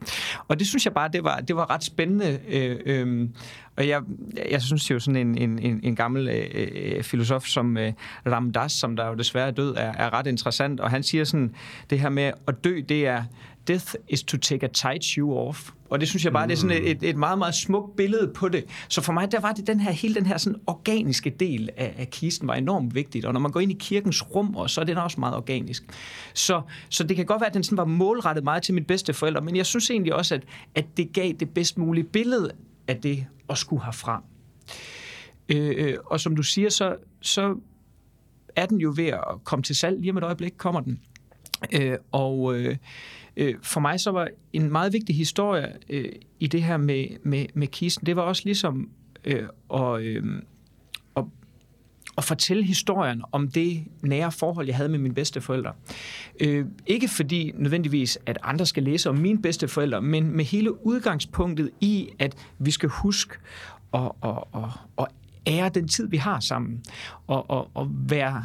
Og 0.48 0.58
det 0.58 0.66
synes 0.66 0.84
jeg 0.84 0.94
bare, 0.94 1.08
det 1.08 1.24
var, 1.24 1.40
det 1.40 1.56
var 1.56 1.70
ret 1.70 1.84
spændende. 1.84 2.40
Øh, 2.48 2.80
øh, 2.86 3.28
og 3.76 3.88
jeg, 3.88 4.02
jeg 4.50 4.62
synes 4.62 4.90
jo 4.90 4.98
sådan 4.98 5.26
en, 5.26 5.38
en, 5.38 5.58
en, 5.58 5.80
en 5.82 5.96
gammel 5.96 6.28
øh, 6.28 7.02
filosof 7.02 7.46
som 7.46 7.76
øh, 7.76 7.92
Ramdas, 8.26 8.72
som 8.72 8.96
der 8.96 9.06
jo 9.06 9.14
desværre 9.14 9.46
er 9.46 9.50
død, 9.50 9.74
er, 9.76 9.92
er 9.92 10.12
ret 10.12 10.26
interessant. 10.26 10.80
Og 10.80 10.90
han 10.90 11.02
siger 11.02 11.24
sådan, 11.24 11.54
det 11.90 12.00
her 12.00 12.08
med 12.08 12.32
at 12.48 12.64
dø, 12.64 12.80
det 12.88 13.06
er 13.06 13.22
death 13.68 13.94
is 14.08 14.22
to 14.22 14.38
take 14.38 14.66
a 14.66 14.68
tight 14.68 15.04
shoe 15.04 15.38
off. 15.38 15.70
Og 15.90 16.00
det 16.00 16.08
synes 16.08 16.24
jeg 16.24 16.32
bare, 16.32 16.44
mm. 16.44 16.48
det 16.48 16.56
er 16.56 16.60
sådan 16.60 16.82
et, 16.82 17.02
et 17.02 17.16
meget, 17.16 17.38
meget 17.38 17.54
smukt 17.54 17.96
billede 17.96 18.32
på 18.34 18.48
det. 18.48 18.64
Så 18.88 19.00
for 19.00 19.12
mig, 19.12 19.32
der 19.32 19.40
var 19.40 19.52
det 19.52 19.66
den 19.66 19.80
her, 19.80 19.92
hele 19.92 20.14
den 20.14 20.26
her 20.26 20.38
sådan 20.38 20.60
organiske 20.66 21.30
del 21.30 21.70
af, 21.76 21.94
af 21.98 22.10
kisten 22.10 22.48
var 22.48 22.54
enormt 22.54 22.94
vigtigt. 22.94 23.24
Og 23.24 23.32
når 23.32 23.40
man 23.40 23.50
går 23.50 23.60
ind 23.60 23.70
i 23.70 23.76
kirkens 23.80 24.34
rum, 24.34 24.56
og 24.56 24.70
så 24.70 24.80
er 24.80 24.84
den 24.84 24.96
også 24.96 25.20
meget 25.20 25.36
organisk. 25.36 25.82
Så, 26.34 26.62
så 26.88 27.04
det 27.04 27.16
kan 27.16 27.26
godt 27.26 27.40
være, 27.40 27.48
at 27.48 27.54
den 27.54 27.62
sådan 27.62 27.78
var 27.78 27.84
målrettet 27.84 28.44
meget 28.44 28.62
til 28.62 28.74
mit 28.74 28.86
bedste 28.86 29.12
forældre, 29.14 29.40
men 29.40 29.56
jeg 29.56 29.66
synes 29.66 29.90
egentlig 29.90 30.14
også, 30.14 30.34
at, 30.34 30.42
at 30.74 30.84
det 30.96 31.12
gav 31.12 31.32
det 31.32 31.50
bedst 31.50 31.78
mulige 31.78 32.04
billede 32.04 32.50
af 32.88 32.96
det 32.96 33.26
at 33.48 33.58
skulle 33.58 33.84
herfra. 33.84 34.22
Øh, 35.48 35.74
øh, 35.76 35.94
og 36.06 36.20
som 36.20 36.36
du 36.36 36.42
siger, 36.42 36.68
så, 36.68 36.96
så 37.20 37.56
er 38.56 38.66
den 38.66 38.78
jo 38.78 38.92
ved 38.96 39.06
at 39.06 39.20
komme 39.44 39.62
til 39.62 39.76
salg. 39.76 40.00
Lige 40.00 40.10
om 40.10 40.16
et 40.16 40.24
øjeblik 40.24 40.52
kommer 40.56 40.80
den. 40.80 41.00
Øh, 41.72 41.96
og 42.12 42.54
øh, 42.56 42.76
øh, 43.36 43.54
for 43.62 43.80
mig 43.80 44.00
så 44.00 44.10
var 44.10 44.28
en 44.52 44.72
meget 44.72 44.92
vigtig 44.92 45.16
historie 45.16 45.72
øh, 45.90 46.12
i 46.40 46.46
det 46.46 46.62
her 46.62 46.76
med, 46.76 47.06
med, 47.22 47.46
med 47.54 47.66
kisten, 47.66 48.06
det 48.06 48.16
var 48.16 48.22
også 48.22 48.42
ligesom 48.44 48.90
øh, 49.24 49.48
at, 49.74 50.00
øh, 50.00 50.42
at, 51.16 51.24
at 52.18 52.24
fortælle 52.24 52.64
historien 52.64 53.22
om 53.32 53.48
det 53.48 53.84
nære 54.02 54.32
forhold, 54.32 54.66
jeg 54.66 54.76
havde 54.76 54.88
med 54.88 54.98
mine 54.98 55.14
bedsteforældre. 55.14 55.72
Øh, 56.40 56.66
ikke 56.86 57.08
fordi 57.08 57.52
nødvendigvis, 57.54 58.18
at 58.26 58.38
andre 58.42 58.66
skal 58.66 58.82
læse 58.82 59.08
om 59.08 59.16
mine 59.16 59.42
bedsteforældre, 59.42 60.02
men 60.02 60.36
med 60.36 60.44
hele 60.44 60.86
udgangspunktet 60.86 61.70
i, 61.80 62.08
at 62.18 62.34
vi 62.58 62.70
skal 62.70 62.88
huske 62.88 63.36
at, 63.94 64.10
at, 64.24 64.44
at, 64.54 64.62
at 64.98 65.06
ære 65.46 65.68
den 65.68 65.88
tid, 65.88 66.08
vi 66.08 66.16
har 66.16 66.40
sammen, 66.40 66.82
og, 67.26 67.50
og, 67.50 67.70
og 67.74 67.88
være 67.90 68.44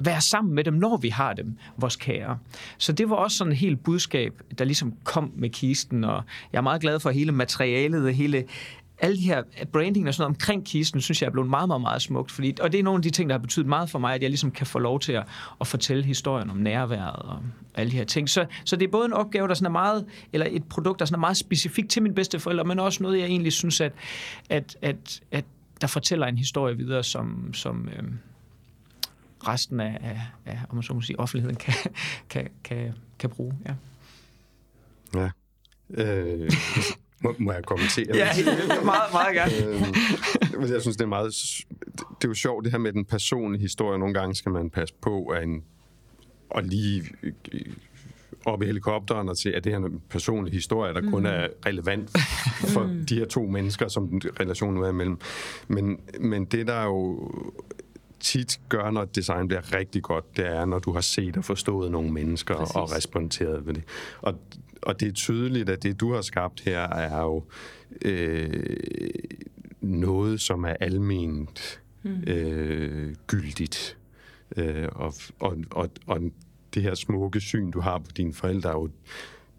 være 0.00 0.20
sammen 0.20 0.54
med 0.54 0.64
dem, 0.64 0.74
når 0.74 0.96
vi 0.96 1.08
har 1.08 1.32
dem, 1.32 1.56
vores 1.76 1.96
kære. 1.96 2.38
Så 2.78 2.92
det 2.92 3.10
var 3.10 3.16
også 3.16 3.36
sådan 3.36 3.52
et 3.52 3.58
helt 3.58 3.82
budskab, 3.82 4.42
der 4.58 4.64
ligesom 4.64 4.94
kom 5.04 5.32
med 5.36 5.50
kisten, 5.50 6.04
og 6.04 6.22
jeg 6.52 6.58
er 6.58 6.62
meget 6.62 6.80
glad 6.80 7.00
for 7.00 7.10
hele 7.10 7.32
materialet, 7.32 8.14
hele 8.14 8.44
alle 9.00 9.16
de 9.16 9.22
her 9.22 9.42
branding 9.72 10.08
og 10.08 10.14
sådan 10.14 10.22
noget 10.22 10.36
omkring 10.36 10.66
kisten, 10.66 11.00
synes 11.00 11.22
jeg 11.22 11.28
er 11.28 11.32
blevet 11.32 11.50
meget, 11.50 11.68
meget, 11.68 11.80
meget 11.80 12.02
smukt. 12.02 12.32
Fordi, 12.32 12.54
og 12.60 12.72
det 12.72 12.80
er 12.80 12.84
nogle 12.84 12.98
af 12.98 13.02
de 13.02 13.10
ting, 13.10 13.30
der 13.30 13.34
har 13.34 13.40
betydet 13.40 13.66
meget 13.66 13.90
for 13.90 13.98
mig, 13.98 14.14
at 14.14 14.22
jeg 14.22 14.30
ligesom 14.30 14.50
kan 14.50 14.66
få 14.66 14.78
lov 14.78 15.00
til 15.00 15.12
at, 15.12 15.24
at 15.60 15.66
fortælle 15.66 16.04
historien 16.04 16.50
om 16.50 16.56
nærværet 16.56 17.16
og 17.16 17.38
alle 17.74 17.92
de 17.92 17.96
her 17.96 18.04
ting. 18.04 18.28
Så, 18.28 18.46
så 18.64 18.76
det 18.76 18.86
er 18.86 18.90
både 18.90 19.06
en 19.06 19.12
opgave, 19.12 19.48
der 19.48 19.54
sådan 19.54 19.66
er 19.66 19.70
meget, 19.70 20.06
eller 20.32 20.46
et 20.50 20.64
produkt, 20.64 20.98
der 20.98 21.04
sådan 21.04 21.14
er 21.14 21.20
meget 21.20 21.36
specifikt 21.36 21.90
til 21.90 22.02
mine 22.02 22.14
bedsteforældre, 22.14 22.64
men 22.64 22.78
også 22.78 23.02
noget, 23.02 23.18
jeg 23.18 23.26
egentlig 23.26 23.52
synes, 23.52 23.80
at, 23.80 23.92
at, 24.50 24.76
at, 24.82 25.20
at 25.30 25.44
der 25.80 25.86
fortæller 25.86 26.26
en 26.26 26.38
historie 26.38 26.76
videre, 26.76 27.04
som, 27.04 27.54
som 27.54 27.88
øh, 27.88 28.02
resten 29.48 29.80
af, 29.80 29.98
af, 30.02 30.20
af 30.46 30.58
om 30.68 30.74
man 30.74 30.82
så 30.82 30.94
må 30.94 31.00
sige, 31.00 31.20
offentligheden 31.20 31.56
kan, 31.56 31.74
kan, 32.30 32.48
kan, 32.64 32.94
kan 33.18 33.30
bruge. 33.30 33.54
Ja. 33.66 33.74
Ja. 35.14 35.30
Øh, 35.90 36.50
må, 37.20 37.34
må 37.38 37.52
jeg 37.52 37.64
kommentere? 37.64 38.16
ja, 38.16 38.28
meget, 38.84 39.12
meget 39.12 39.34
gerne. 39.34 39.76
øh, 40.64 40.70
jeg 40.70 40.80
synes, 40.80 40.96
det 40.96 41.04
er 41.04 41.08
meget... 41.08 41.32
Det 41.98 42.24
er 42.24 42.28
jo 42.28 42.34
sjovt, 42.34 42.64
det 42.64 42.72
her 42.72 42.78
med 42.78 42.92
den 42.92 43.04
personlige 43.04 43.62
historie. 43.62 43.98
Nogle 43.98 44.14
gange 44.14 44.34
skal 44.34 44.52
man 44.52 44.70
passe 44.70 44.94
på 45.02 45.26
at, 45.26 45.42
en, 45.42 45.64
at 46.56 46.66
lige 46.66 47.04
op 48.44 48.62
i 48.62 48.66
helikopteren 48.66 49.28
og 49.28 49.36
se, 49.36 49.54
at 49.54 49.64
det 49.64 49.72
her 49.72 49.78
en 49.78 50.02
personlig 50.10 50.52
historie, 50.52 50.94
der 50.94 51.00
mm. 51.00 51.10
kun 51.10 51.26
er 51.26 51.48
relevant 51.66 52.10
for 52.74 52.86
mm. 52.86 53.06
de 53.06 53.14
her 53.14 53.26
to 53.26 53.46
mennesker, 53.46 53.88
som 53.88 54.20
relationen 54.40 54.82
er 54.82 54.88
imellem. 54.88 55.18
Men, 55.68 56.00
men 56.20 56.44
det, 56.44 56.66
der 56.66 56.84
jo 56.84 57.30
tit 58.20 58.60
gør, 58.68 58.90
når 58.90 59.04
design 59.04 59.48
bliver 59.48 59.74
rigtig 59.74 60.02
godt, 60.02 60.36
det 60.36 60.46
er, 60.46 60.64
når 60.64 60.78
du 60.78 60.92
har 60.92 61.00
set 61.00 61.36
og 61.36 61.44
forstået 61.44 61.90
nogle 61.90 62.12
mennesker 62.12 62.54
Præcis. 62.54 62.76
og 62.76 62.92
responderet 62.92 63.66
ved 63.66 63.74
det. 63.74 63.82
Og, 64.20 64.34
og 64.82 65.00
det 65.00 65.08
er 65.08 65.12
tydeligt, 65.12 65.68
at 65.68 65.82
det, 65.82 66.00
du 66.00 66.14
har 66.14 66.22
skabt 66.22 66.60
her, 66.60 66.80
er 66.80 67.22
jo 67.22 67.44
øh, 68.04 68.76
noget, 69.80 70.40
som 70.40 70.64
er 70.64 70.74
alment 70.80 71.80
mm. 72.02 72.22
øh, 72.26 73.14
gyldigt. 73.26 73.98
Øh, 74.56 74.88
og, 74.92 75.14
og, 75.40 75.56
og, 75.70 75.90
og 76.06 76.20
det 76.74 76.82
her 76.82 76.94
smukke 76.94 77.40
syn, 77.40 77.70
du 77.70 77.80
har 77.80 77.98
på 77.98 78.10
dine 78.16 78.34
forældre, 78.34 78.70
er 78.70 78.74
jo, 78.74 78.86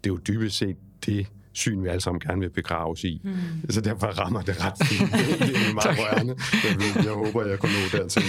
det 0.04 0.10
er 0.10 0.14
jo 0.14 0.20
dybest 0.28 0.56
set 0.56 0.76
det, 1.06 1.26
syn, 1.52 1.82
vi 1.82 1.88
alle 1.88 2.00
sammen 2.00 2.20
gerne 2.20 2.40
vil 2.40 2.50
begraves 2.50 3.04
i. 3.04 3.20
Mm. 3.24 3.70
Så 3.70 3.80
derfor 3.80 4.06
rammer 4.06 4.42
det 4.42 4.64
ret 4.64 4.86
fint. 4.86 5.12
det 5.48 5.56
er 5.56 5.74
meget 5.74 5.98
rørende. 5.98 6.36
Jeg, 6.64 7.04
jeg 7.04 7.12
håber, 7.12 7.46
jeg 7.46 7.58
kunne 7.58 7.72
nå 7.72 7.98
dertil. 7.98 8.22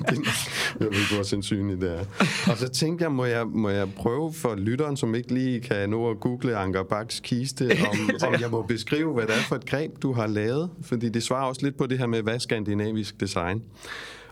jeg 0.80 0.86
ved, 0.86 1.14
hvor 1.14 1.22
sindssygt 1.22 1.80
det 1.80 1.92
er. 1.92 2.04
Og 2.50 2.58
så 2.58 2.68
tænkte 2.68 3.02
jeg, 3.02 3.12
må 3.12 3.24
jeg, 3.24 3.46
må 3.46 3.68
jeg 3.68 3.92
prøve 3.94 4.32
for 4.32 4.54
lytteren, 4.54 4.96
som 4.96 5.14
ikke 5.14 5.34
lige 5.34 5.60
kan 5.60 5.90
nå 5.90 6.10
at 6.10 6.20
google 6.20 6.56
Anker 6.56 6.82
Baks 6.82 7.20
kiste, 7.20 7.76
om, 7.92 8.10
om 8.32 8.40
jeg 8.40 8.50
må 8.50 8.62
beskrive, 8.62 9.12
hvad 9.12 9.26
det 9.26 9.34
er 9.34 9.42
for 9.48 9.56
et 9.56 9.66
greb, 9.66 10.02
du 10.02 10.12
har 10.12 10.26
lavet. 10.26 10.70
Fordi 10.82 11.08
det 11.08 11.22
svarer 11.22 11.46
også 11.46 11.60
lidt 11.64 11.76
på 11.76 11.86
det 11.86 11.98
her 11.98 12.06
med, 12.06 12.22
hvad 12.22 12.40
skandinavisk 12.40 13.20
design? 13.20 13.62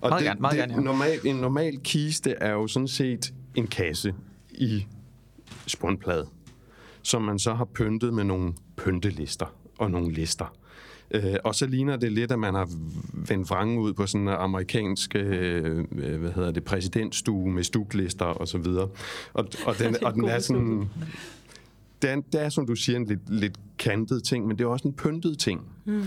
Og 0.01 0.09
meget 0.11 0.21
det, 0.21 0.27
gerne, 0.29 0.41
meget 0.41 0.53
det, 0.53 0.61
gerne, 0.61 0.75
ja. 0.75 0.81
normal, 0.81 1.19
en 1.25 1.37
normal 1.37 1.79
kiste 1.85 2.31
er 2.31 2.51
jo 2.51 2.67
sådan 2.67 2.89
set 2.89 3.33
en 3.55 3.67
kasse 3.67 4.15
i 4.51 4.87
spundplade 5.67 6.27
som 7.05 7.23
man 7.23 7.39
så 7.39 7.55
har 7.55 7.65
pyntet 7.65 8.15
med 8.15 8.25
nogle 8.25 8.53
pyntelister 8.77 9.47
og 9.79 9.91
nogle 9.91 10.13
lister. 10.13 10.57
Øh, 11.11 11.35
og 11.45 11.55
så 11.55 11.67
ligner 11.67 11.97
det 11.97 12.13
lidt, 12.13 12.33
at 12.33 12.39
man 12.39 12.55
har 12.55 12.69
vendt 13.29 13.51
vrangen 13.51 13.79
ud 13.79 13.93
på 13.93 14.07
sådan 14.07 14.29
en 14.29 14.35
amerikansk 14.35 15.17
øh, 15.17 15.85
hvad 16.19 16.33
hedder 16.33 16.51
det, 16.51 16.65
præsidentstue 16.65 17.53
med 17.53 17.63
stuklister 17.63 18.25
og 18.25 18.49
så 18.49 18.59
videre. 18.59 18.89
Og, 19.33 19.47
og, 19.67 19.79
den, 19.79 19.97
og 20.07 20.15
den 20.15 20.25
er 20.25 20.39
sådan... 20.39 20.89
Det 22.03 22.11
er, 22.11 22.21
det 22.33 22.43
er, 22.43 22.49
som 22.49 22.67
du 22.67 22.75
siger, 22.75 22.97
en 22.97 23.07
lidt, 23.07 23.31
lidt 23.31 23.59
kantet 23.79 24.25
ting, 24.25 24.47
men 24.47 24.59
det 24.59 24.65
er 24.65 24.69
også 24.69 24.89
en 24.89 24.95
pyntet 24.95 25.39
ting. 25.39 25.61
Mm. 25.85 26.03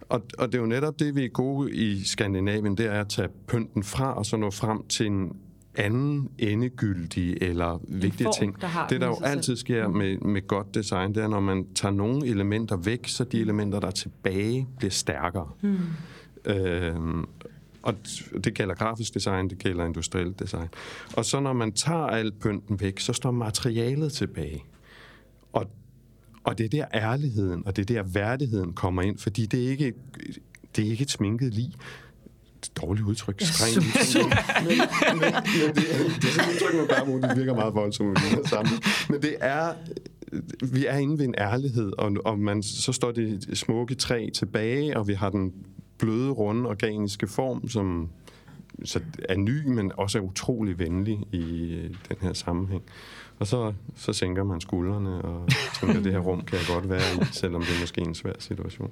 Og, 0.00 0.22
og 0.38 0.46
det 0.46 0.54
er 0.54 0.62
jo 0.62 0.66
netop 0.66 0.98
det, 0.98 1.16
vi 1.16 1.24
er 1.24 1.28
gode 1.28 1.72
i 1.72 2.04
Skandinavien, 2.04 2.76
det 2.76 2.86
er 2.86 3.00
at 3.00 3.08
tage 3.08 3.28
pynten 3.48 3.82
fra, 3.82 4.14
og 4.14 4.26
så 4.26 4.36
nå 4.36 4.50
frem 4.50 4.86
til 4.88 5.06
en 5.06 5.36
anden 5.78 6.30
endegyldige 6.38 7.42
eller 7.42 7.80
vigtige 7.88 8.24
form, 8.24 8.34
ting. 8.38 8.60
Der 8.60 8.86
det, 8.90 9.00
der 9.00 9.06
jo 9.06 9.16
altid 9.24 9.56
sker 9.56 9.88
mm. 9.88 9.96
med, 9.96 10.18
med 10.18 10.46
godt 10.46 10.74
design, 10.74 11.14
det 11.14 11.22
er, 11.22 11.28
når 11.28 11.40
man 11.40 11.66
tager 11.74 11.92
nogle 11.92 12.26
elementer 12.26 12.76
væk, 12.76 13.08
så 13.08 13.24
de 13.24 13.40
elementer, 13.40 13.80
der 13.80 13.86
er 13.86 13.90
tilbage, 13.92 14.68
bliver 14.78 14.90
stærkere. 14.90 15.50
Mm. 15.60 15.78
Øhm, 16.44 17.24
og 17.82 17.94
det 18.44 18.54
gælder 18.54 18.74
grafisk 18.74 19.14
design, 19.14 19.50
det 19.50 19.58
gælder 19.58 19.84
industriel 19.84 20.34
design. 20.38 20.68
Og 21.16 21.24
så 21.24 21.40
når 21.40 21.52
man 21.52 21.72
tager 21.72 22.06
alt 22.06 22.40
pynten 22.40 22.80
væk, 22.80 23.00
så 23.00 23.12
står 23.12 23.30
materialet 23.30 24.12
tilbage. 24.12 24.64
Og, 25.52 25.66
og 26.44 26.58
det 26.58 26.64
er 26.64 26.68
der 26.68 26.84
ærligheden, 26.94 27.62
og 27.66 27.76
det 27.76 27.90
er 27.90 27.94
der 27.94 28.02
værdigheden 28.02 28.72
kommer 28.72 29.02
ind, 29.02 29.18
fordi 29.18 29.46
det 29.46 29.64
er 29.64 29.68
ikke, 29.68 29.92
det 30.76 30.86
er 30.86 30.90
ikke 30.90 31.02
et 31.02 31.10
sminket 31.10 31.54
lig 31.54 31.72
dårligt 32.82 33.06
udtryk. 33.06 33.40
Streng. 33.40 33.84
men, 34.66 34.78
men, 35.10 35.20
men 35.20 35.34
det, 35.34 35.76
det 35.76 36.28
er 36.28 36.32
sådan 36.32 36.50
et 36.50 36.54
udtryk, 36.54 36.74
man 36.74 36.88
bare 36.88 37.06
må, 37.06 37.28
det 37.28 37.36
virker 37.36 37.54
meget 37.54 37.74
voldsomt. 37.74 38.18
Men 39.10 39.22
det 39.22 39.36
er, 39.40 39.72
vi 40.72 40.86
er 40.86 40.96
inde 40.96 41.18
ved 41.18 41.24
en 41.24 41.34
ærlighed, 41.38 41.92
og, 41.98 42.12
og 42.24 42.38
man, 42.38 42.62
så 42.62 42.92
står 42.92 43.12
det 43.12 43.58
smukke 43.58 43.94
træ 43.94 44.28
tilbage, 44.34 44.96
og 44.96 45.08
vi 45.08 45.14
har 45.14 45.30
den 45.30 45.52
bløde, 45.98 46.30
runde, 46.30 46.68
organiske 46.68 47.26
form, 47.26 47.68
som 47.68 48.08
så 48.84 49.00
er 49.28 49.36
ny, 49.36 49.66
men 49.66 49.92
også 49.96 50.18
er 50.18 50.22
utrolig 50.22 50.78
venlig 50.78 51.18
i 51.32 51.76
den 52.08 52.16
her 52.20 52.32
sammenhæng. 52.32 52.82
Og 53.38 53.46
så, 53.46 53.72
så 53.96 54.12
sænker 54.12 54.44
man 54.44 54.60
skuldrene 54.60 55.22
og 55.22 55.48
tænker, 55.80 55.98
at 55.98 56.04
det 56.04 56.12
her 56.12 56.18
rum 56.18 56.40
kan 56.40 56.58
jeg 56.58 56.66
godt 56.74 56.88
være 56.88 57.00
i, 57.14 57.24
selvom 57.32 57.62
det 57.62 57.76
er 57.76 57.80
måske 57.80 58.00
en 58.00 58.14
svær 58.14 58.32
situation. 58.38 58.90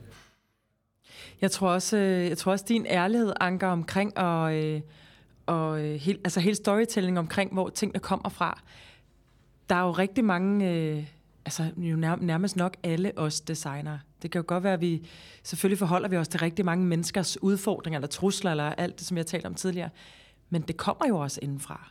Jeg 1.41 1.51
tror 1.51 1.69
også, 1.69 1.97
øh, 1.97 2.29
jeg 2.29 2.39
tror 2.39 2.53
også 2.53 2.65
din 2.69 2.87
ærlighed, 2.87 3.33
Anker, 3.41 3.69
omkring 3.69 4.19
og, 4.19 4.55
øh, 4.55 4.81
og 5.47 5.81
øh, 5.85 5.95
helt, 5.95 6.21
altså 6.25 6.41
hele 6.41 6.57
storytelling 6.57 7.19
omkring, 7.19 7.53
hvor 7.53 7.69
tingene 7.69 7.99
kommer 7.99 8.29
fra. 8.29 8.63
Der 9.69 9.75
er 9.75 9.83
jo 9.83 9.91
rigtig 9.91 10.25
mange, 10.25 10.67
altså 11.45 11.71
jo 11.77 11.97
nærmest 12.21 12.57
nok 12.57 12.77
alle 12.83 13.13
os 13.17 13.41
designere. 13.41 14.01
Det 14.23 14.31
kan 14.31 14.39
jo 14.39 14.45
godt 14.47 14.65
være, 14.65 14.73
at 14.73 14.81
vi 14.81 15.09
selvfølgelig 15.43 15.79
forholder 15.79 16.09
vi 16.09 16.17
os 16.17 16.29
til 16.29 16.41
rigtig 16.41 16.65
mange 16.65 16.85
menneskers 16.85 17.43
udfordringer, 17.43 17.99
eller 17.99 18.09
trusler, 18.09 18.51
eller 18.51 18.65
alt 18.65 18.99
det, 18.99 19.07
som 19.07 19.17
jeg 19.17 19.23
har 19.23 19.27
talt 19.27 19.47
om 19.47 19.55
tidligere. 19.55 19.91
Men 20.51 20.63
det 20.63 20.77
kommer 20.77 21.07
jo 21.09 21.19
også 21.19 21.41
indenfra. 21.43 21.91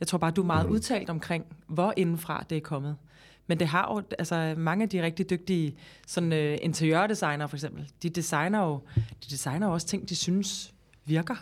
Jeg 0.00 0.08
tror 0.08 0.18
bare, 0.18 0.30
du 0.30 0.42
er 0.42 0.46
meget 0.46 0.66
mm. 0.66 0.72
udtalt 0.72 1.10
omkring, 1.10 1.44
hvor 1.66 1.94
indenfra 1.96 2.44
det 2.50 2.56
er 2.56 2.60
kommet. 2.60 2.96
Men 3.46 3.58
det 3.58 3.66
har 3.66 3.94
jo, 3.94 4.02
altså 4.18 4.54
mange 4.56 4.82
af 4.82 4.88
de 4.88 5.02
rigtig 5.02 5.30
dygtige 5.30 5.76
sådan, 6.06 6.32
uh, 6.32 6.64
interiørdesignere 6.64 7.48
for 7.48 7.56
eksempel, 7.56 7.90
de 8.02 8.10
designer 8.10 8.62
jo 8.64 8.80
de 8.96 9.30
designer 9.30 9.66
jo 9.66 9.72
også 9.72 9.86
ting, 9.86 10.08
de 10.08 10.16
synes 10.16 10.74
virker. 11.04 11.36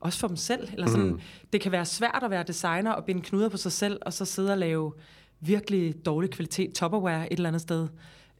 Også 0.00 0.18
for 0.18 0.28
dem 0.28 0.36
selv. 0.36 0.68
Eller 0.72 0.86
sådan, 0.86 1.06
mm. 1.06 1.20
Det 1.52 1.60
kan 1.60 1.72
være 1.72 1.84
svært 1.84 2.20
at 2.22 2.30
være 2.30 2.42
designer 2.42 2.92
og 2.92 3.04
binde 3.04 3.22
knuder 3.22 3.48
på 3.48 3.56
sig 3.56 3.72
selv, 3.72 3.98
og 4.02 4.12
så 4.12 4.24
sidde 4.24 4.52
og 4.52 4.58
lave 4.58 4.92
virkelig 5.40 6.06
dårlig 6.06 6.30
kvalitet 6.30 6.72
topperware 6.72 7.32
et 7.32 7.36
eller 7.36 7.48
andet 7.48 7.62
sted, 7.62 7.88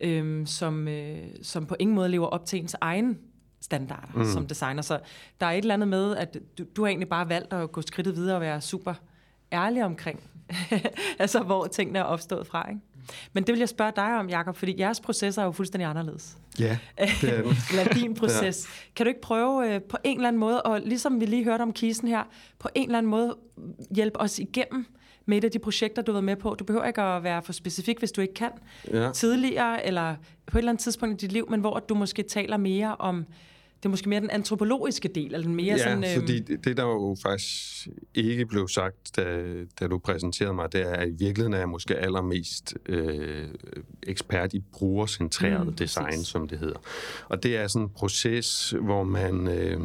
øhm, 0.01 0.46
som, 0.46 0.88
øh, 0.88 1.18
som 1.42 1.66
på 1.66 1.77
ingen 1.79 1.94
måde 1.94 2.09
lever 2.09 2.27
op 2.27 2.46
til 2.46 2.59
ens 2.59 2.77
egen 2.81 3.18
standarder 3.61 4.12
mm. 4.14 4.25
som 4.25 4.46
designer. 4.46 4.83
Så 4.83 5.01
der 5.40 5.46
er 5.46 5.51
et 5.51 5.59
eller 5.59 5.75
andet 5.75 5.88
med, 5.88 6.16
at 6.16 6.37
du, 6.59 6.64
du 6.77 6.83
har 6.83 6.88
egentlig 6.88 7.09
bare 7.09 7.29
valgt 7.29 7.53
at 7.53 7.73
gå 7.73 7.83
skridtet 7.83 8.16
videre 8.16 8.37
og 8.37 8.40
være 8.40 8.61
super 8.61 8.94
ærlig 9.53 9.85
omkring, 9.85 10.20
altså 11.18 11.42
hvor 11.42 11.66
tingene 11.66 11.99
er 11.99 12.03
opstået 12.03 12.46
fra. 12.46 12.68
Ikke? 12.68 12.81
Men 13.33 13.45
det 13.45 13.53
vil 13.53 13.59
jeg 13.59 13.69
spørge 13.69 13.93
dig 13.97 14.19
om, 14.19 14.29
Jakob, 14.29 14.57
fordi 14.57 14.75
jeres 14.79 15.01
processer 15.01 15.43
er 15.43 15.47
jo 15.47 15.53
fuldstændig 15.53 15.89
anderledes. 15.89 16.37
Ja, 16.59 16.79
det 16.99 17.25
er 17.25 17.55
Eller 17.71 17.95
din 17.95 18.15
proces. 18.15 18.69
ja. 18.69 18.91
Kan 18.97 19.07
du 19.07 19.09
ikke 19.09 19.21
prøve 19.21 19.75
øh, 19.75 19.83
på 19.83 19.97
en 20.05 20.17
eller 20.17 20.29
anden 20.29 20.41
måde, 20.41 20.63
og 20.63 20.81
ligesom 20.81 21.21
vi 21.21 21.27
lige 21.27 21.45
hørte 21.45 21.63
om 21.63 21.73
kisen 21.73 22.09
her, 22.09 22.23
på 22.59 22.69
en 22.75 22.85
eller 22.89 22.99
anden 22.99 23.11
måde 23.11 23.37
hjælpe 23.95 24.21
os 24.21 24.39
igennem 24.39 24.87
med 25.27 25.39
et 25.39 25.45
af 25.45 25.51
de 25.51 25.59
projekter, 25.59 26.03
du 26.03 26.13
har 26.13 26.15
været 26.15 26.25
med 26.25 26.37
på. 26.37 26.55
Du 26.59 26.65
behøver 26.65 26.87
ikke 26.87 27.03
at 27.03 27.23
være 27.23 27.43
for 27.43 27.53
specifik, 27.53 27.99
hvis 27.99 28.13
du 28.13 28.21
ikke 28.21 28.35
kan. 28.35 28.51
Ja. 28.93 29.11
Tidligere, 29.13 29.87
eller 29.87 30.15
på 30.47 30.59
et 30.59 30.61
eller 30.61 30.71
andet 30.73 30.83
tidspunkt 30.83 31.23
i 31.23 31.27
dit 31.27 31.33
liv, 31.33 31.51
men 31.51 31.61
hvor 31.61 31.79
du 31.79 31.95
måske 31.95 32.23
taler 32.23 32.57
mere 32.57 32.97
om 32.99 33.25
det 33.83 33.87
er 33.87 33.90
måske 33.90 34.09
mere 34.09 34.21
den 34.21 34.31
antropologiske 34.31 35.09
del, 35.09 35.25
eller 35.25 35.43
den 35.43 35.55
mere 35.55 35.77
ja, 35.77 35.79
sådan... 35.79 36.03
Ja, 36.03 36.16
fordi 36.16 36.37
øhm, 36.37 36.45
det, 36.45 36.64
det, 36.64 36.77
der 36.77 36.83
jo 36.83 37.16
faktisk 37.23 37.88
ikke 38.15 38.46
blev 38.46 38.69
sagt, 38.69 39.17
da, 39.17 39.44
da 39.81 39.87
du 39.87 39.98
præsenterede 39.98 40.54
mig, 40.54 40.73
det 40.73 40.81
er, 40.81 40.92
at 40.92 41.09
i 41.09 41.13
virkeligheden 41.13 41.54
er 41.54 41.59
jeg 41.59 41.69
måske 41.69 41.96
allermest 41.96 42.75
øh, 42.87 43.48
ekspert 44.02 44.54
i 44.54 44.61
brugercentreret 44.73 45.67
mm, 45.67 45.75
design, 45.75 46.07
præcis. 46.07 46.27
som 46.27 46.48
det 46.48 46.59
hedder. 46.59 46.79
Og 47.29 47.42
det 47.42 47.57
er 47.57 47.67
sådan 47.67 47.87
en 47.87 47.90
proces, 47.90 48.75
hvor 48.81 49.04
man... 49.04 49.48
Øh, 49.48 49.81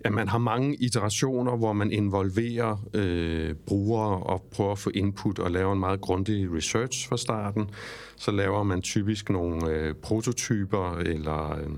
at 0.00 0.12
man 0.12 0.28
har 0.28 0.38
mange 0.38 0.76
iterationer, 0.76 1.56
hvor 1.56 1.72
man 1.72 1.92
involverer 1.92 2.88
øh, 2.94 3.54
brugere 3.54 4.22
og 4.22 4.42
prøver 4.52 4.72
at 4.72 4.78
få 4.78 4.90
input 4.94 5.38
og 5.38 5.50
laver 5.50 5.72
en 5.72 5.80
meget 5.80 6.00
grundig 6.00 6.54
research 6.54 7.08
fra 7.08 7.16
starten. 7.16 7.70
Så 8.16 8.30
laver 8.30 8.62
man 8.62 8.82
typisk 8.82 9.30
nogle 9.30 9.70
øh, 9.70 9.94
prototyper 9.94 10.98
eller... 10.98 11.58
Øh, 11.58 11.68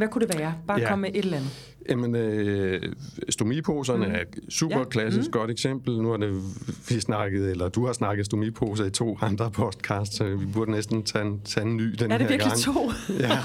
Hvad 0.00 0.08
kunne 0.08 0.26
det 0.26 0.38
være? 0.38 0.54
Bare 0.66 0.80
Ja. 0.80 0.88
komme 0.88 1.02
med 1.02 1.10
et 1.14 1.24
eller 1.24 1.36
andet. 1.36 1.50
Jamen, 1.88 2.14
øh, 2.14 2.82
stomiposerne 3.28 4.06
mm. 4.06 4.12
er 4.12 4.18
super 4.48 4.78
ja. 4.78 4.84
klassisk 4.84 5.26
mm. 5.28 5.32
godt 5.32 5.50
eksempel. 5.50 6.02
Nu 6.02 6.10
har 6.10 6.16
det, 6.16 6.42
vi 6.88 7.00
snakket, 7.00 7.50
eller 7.50 7.68
du 7.68 7.86
har 7.86 7.92
snakket 7.92 8.26
stomiposer 8.26 8.84
i 8.84 8.90
to 8.90 9.18
andre 9.20 9.50
podcasts, 9.50 10.16
så 10.16 10.24
vi 10.24 10.46
burde 10.46 10.70
næsten 10.70 11.02
tage 11.02 11.24
en, 11.24 11.40
tage 11.44 11.66
en 11.66 11.76
ny 11.76 11.82
den 11.98 12.10
Er 12.10 12.18
det 12.18 12.26
her 12.26 12.36
virkelig 12.36 12.52
gang. 12.52 12.76
to? 12.76 12.92
Ja. 13.20 13.38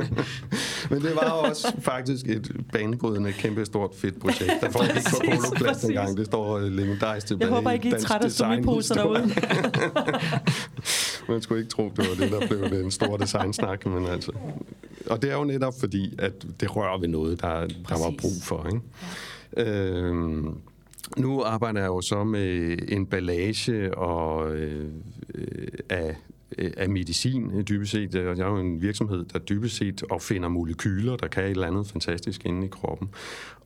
Men 0.90 1.02
det 1.02 1.14
var 1.14 1.30
også 1.30 1.72
faktisk 1.80 2.26
et 2.28 2.50
banebrydende, 2.72 3.32
kæmpe 3.32 3.64
stort 3.64 3.90
fedt 3.94 4.20
projekt, 4.20 4.52
der 4.60 4.70
foregik 4.70 5.02
på 5.10 5.16
Poloplads 5.24 5.58
præcis. 5.60 5.84
engang. 5.84 6.16
Det 6.16 6.26
står 6.26 6.60
legendarisk 6.60 7.26
tilbage 7.26 7.48
Jeg 7.48 7.54
håber 7.54 7.70
ikke, 7.70 7.88
I 7.88 7.92
er 7.92 7.98
trætte 7.98 8.24
af 8.24 8.32
stomiposer 8.32 8.94
derude. 8.94 9.22
Man 11.30 11.42
skulle 11.42 11.60
ikke 11.60 11.70
tro, 11.70 11.92
det 11.96 11.98
var 11.98 12.24
det, 12.24 12.32
der 12.32 12.46
blev 12.46 12.82
den 12.82 12.90
store 12.90 13.18
designsnak, 13.18 13.86
men 13.86 14.06
altså... 14.06 14.32
Og 15.06 15.22
det 15.22 15.30
er 15.30 15.36
jo 15.36 15.44
netop 15.44 15.74
fordi, 15.80 16.14
at 16.18 16.46
det 16.60 16.76
rører 16.76 17.00
ved 17.00 17.08
noget, 17.08 17.40
der, 17.40 17.48
der 17.48 17.98
var 17.98 18.10
Præcis. 18.10 18.20
brug 18.20 18.42
for, 18.42 18.66
ikke? 18.66 18.80
Ja. 19.56 19.88
Øhm, 19.88 20.58
nu 21.16 21.42
arbejder 21.42 21.80
jeg 21.80 21.88
jo 21.88 22.00
så 22.00 22.24
med 22.24 22.78
emballage 22.88 23.98
og 23.98 24.54
øh, 24.56 24.88
øh, 25.34 25.68
af, 25.88 26.16
øh, 26.58 26.70
af 26.76 26.88
medicin 26.88 27.64
dybest 27.68 27.92
set. 27.92 28.14
Og 28.14 28.38
Jeg 28.38 28.46
er 28.46 28.50
jo 28.50 28.58
en 28.58 28.82
virksomhed, 28.82 29.24
der 29.24 29.38
dybest 29.38 29.76
set 29.76 30.02
opfinder 30.10 30.48
molekyler, 30.48 31.16
der 31.16 31.26
kan 31.26 31.44
et 31.44 31.50
eller 31.50 31.66
andet 31.66 31.86
fantastisk 31.86 32.46
inde 32.46 32.66
i 32.66 32.68
kroppen. 32.68 33.08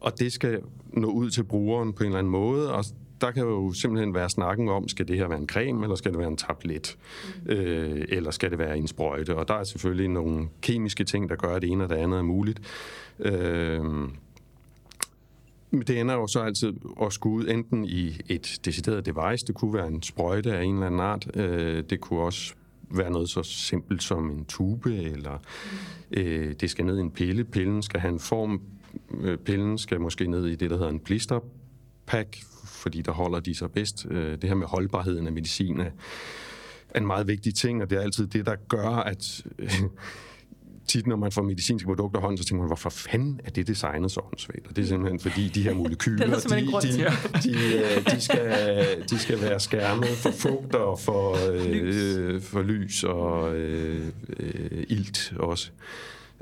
Og 0.00 0.18
det 0.18 0.32
skal 0.32 0.60
nå 0.92 1.08
ud 1.08 1.30
til 1.30 1.44
brugeren 1.44 1.92
på 1.92 2.02
en 2.02 2.06
eller 2.06 2.18
anden 2.18 2.30
måde, 2.30 2.72
og 2.72 2.84
der 3.24 3.30
kan 3.30 3.42
jo 3.42 3.72
simpelthen 3.72 4.14
være 4.14 4.30
snakken 4.30 4.68
om, 4.68 4.88
skal 4.88 5.08
det 5.08 5.16
her 5.16 5.28
være 5.28 5.38
en 5.38 5.48
creme, 5.48 5.82
eller 5.82 5.96
skal 5.96 6.10
det 6.10 6.18
være 6.18 6.28
en 6.28 6.36
tablet, 6.36 6.96
mm. 7.44 7.50
øh, 7.50 8.04
eller 8.08 8.30
skal 8.30 8.50
det 8.50 8.58
være 8.58 8.78
en 8.78 8.88
sprøjte. 8.88 9.36
Og 9.36 9.48
der 9.48 9.54
er 9.54 9.64
selvfølgelig 9.64 10.08
nogle 10.08 10.48
kemiske 10.62 11.04
ting, 11.04 11.28
der 11.28 11.36
gør, 11.36 11.54
at 11.54 11.62
det 11.62 11.70
ene 11.70 11.84
og 11.84 11.90
det 11.90 11.96
andet 11.96 12.18
er 12.18 12.22
muligt. 12.22 12.60
Øh, 13.18 13.84
men 15.70 15.82
det 15.86 16.00
ender 16.00 16.14
jo 16.14 16.26
så 16.26 16.40
altid 16.40 16.72
at 17.02 17.12
skulle 17.12 17.36
ud 17.36 17.48
enten 17.48 17.84
i 17.84 18.20
et 18.28 18.58
decideret 18.64 19.06
device, 19.06 19.46
det 19.46 19.54
kunne 19.54 19.74
være 19.74 19.86
en 19.86 20.02
sprøjte 20.02 20.56
af 20.56 20.62
en 20.62 20.74
eller 20.74 20.86
anden 20.86 21.00
art, 21.00 21.36
øh, 21.36 21.84
det 21.90 22.00
kunne 22.00 22.20
også 22.20 22.54
være 22.90 23.10
noget 23.10 23.28
så 23.28 23.42
simpelt 23.42 24.02
som 24.02 24.30
en 24.30 24.44
tube, 24.44 24.96
eller 24.96 25.38
øh, 26.10 26.54
det 26.60 26.70
skal 26.70 26.84
ned 26.84 26.98
i 26.98 27.00
en 27.00 27.10
pille. 27.10 27.44
Pillen 27.44 27.82
skal 27.82 28.00
have 28.00 28.12
en 28.12 28.20
form. 28.20 28.60
Øh, 29.20 29.38
pillen 29.38 29.78
skal 29.78 30.00
måske 30.00 30.26
ned 30.26 30.46
i 30.46 30.54
det, 30.54 30.70
der 30.70 30.76
hedder 30.76 30.90
en 30.90 31.00
blister, 31.00 31.40
blisterpack, 32.06 32.38
fordi 32.64 33.02
der 33.02 33.12
holder 33.12 33.40
de 33.40 33.54
sig 33.54 33.70
bedst. 33.70 34.06
Øh, 34.10 34.32
det 34.32 34.44
her 34.44 34.54
med 34.54 34.66
holdbarheden 34.66 35.26
af 35.26 35.32
medicin 35.32 35.80
er, 35.80 35.90
en 36.96 37.06
meget 37.06 37.28
vigtig 37.28 37.54
ting, 37.54 37.82
og 37.82 37.90
det 37.90 37.98
er 37.98 38.02
altid 38.02 38.26
det, 38.26 38.46
der 38.46 38.56
gør, 38.68 38.88
at 38.88 39.42
øh, 39.58 39.70
tit, 40.88 41.06
når 41.06 41.16
man 41.16 41.32
får 41.32 41.42
medicinske 41.42 41.86
produkter 41.86 42.20
hånden, 42.20 42.38
så 42.38 42.44
tænker 42.44 42.62
man, 42.62 42.68
hvorfor 42.68 42.90
fanden 42.90 43.40
er 43.44 43.50
det 43.50 43.66
designet 43.66 44.10
så 44.10 44.20
åndssvagt? 44.32 44.66
Og 44.68 44.76
det 44.76 44.82
er 44.82 44.86
simpelthen, 44.86 45.20
fordi 45.20 45.48
de 45.48 45.62
her 45.62 45.74
molekyler, 45.74 46.26
er 46.26 46.38
de, 46.40 46.88
de, 46.88 47.04
de, 47.42 47.74
øh, 47.74 48.14
de, 48.14 48.20
skal, 48.20 48.86
de 49.10 49.18
skal 49.18 49.40
være 49.40 49.60
skærmet 49.60 50.08
for 50.08 50.30
fugt 50.30 50.74
og 50.74 51.00
for, 51.00 51.36
øh, 51.52 52.40
for 52.40 52.62
lys 52.62 53.04
og 53.04 53.56
øh, 53.56 54.06
øh, 54.40 54.84
ilt 54.88 55.32
også. 55.38 55.70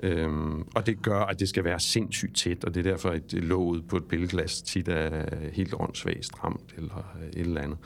Øhm, 0.03 0.63
og 0.75 0.87
det 0.87 1.03
gør, 1.03 1.21
at 1.21 1.41
det 1.41 1.49
skal 1.49 1.65
være 1.65 1.81
sindssygt 1.81 2.37
tæt, 2.37 2.65
og 2.65 2.75
det 2.75 2.87
er 2.87 2.91
derfor, 2.91 3.09
at 3.11 3.33
låget 3.33 3.89
på 3.89 3.97
et 3.97 4.05
billedglas 4.05 4.63
tit 4.63 4.89
er 4.89 5.25
helt 5.53 5.75
åndssvagt 5.79 6.25
stramt 6.27 6.75
eller 6.77 7.15
et 7.33 7.41
eller 7.41 7.61
andet. 7.61 7.79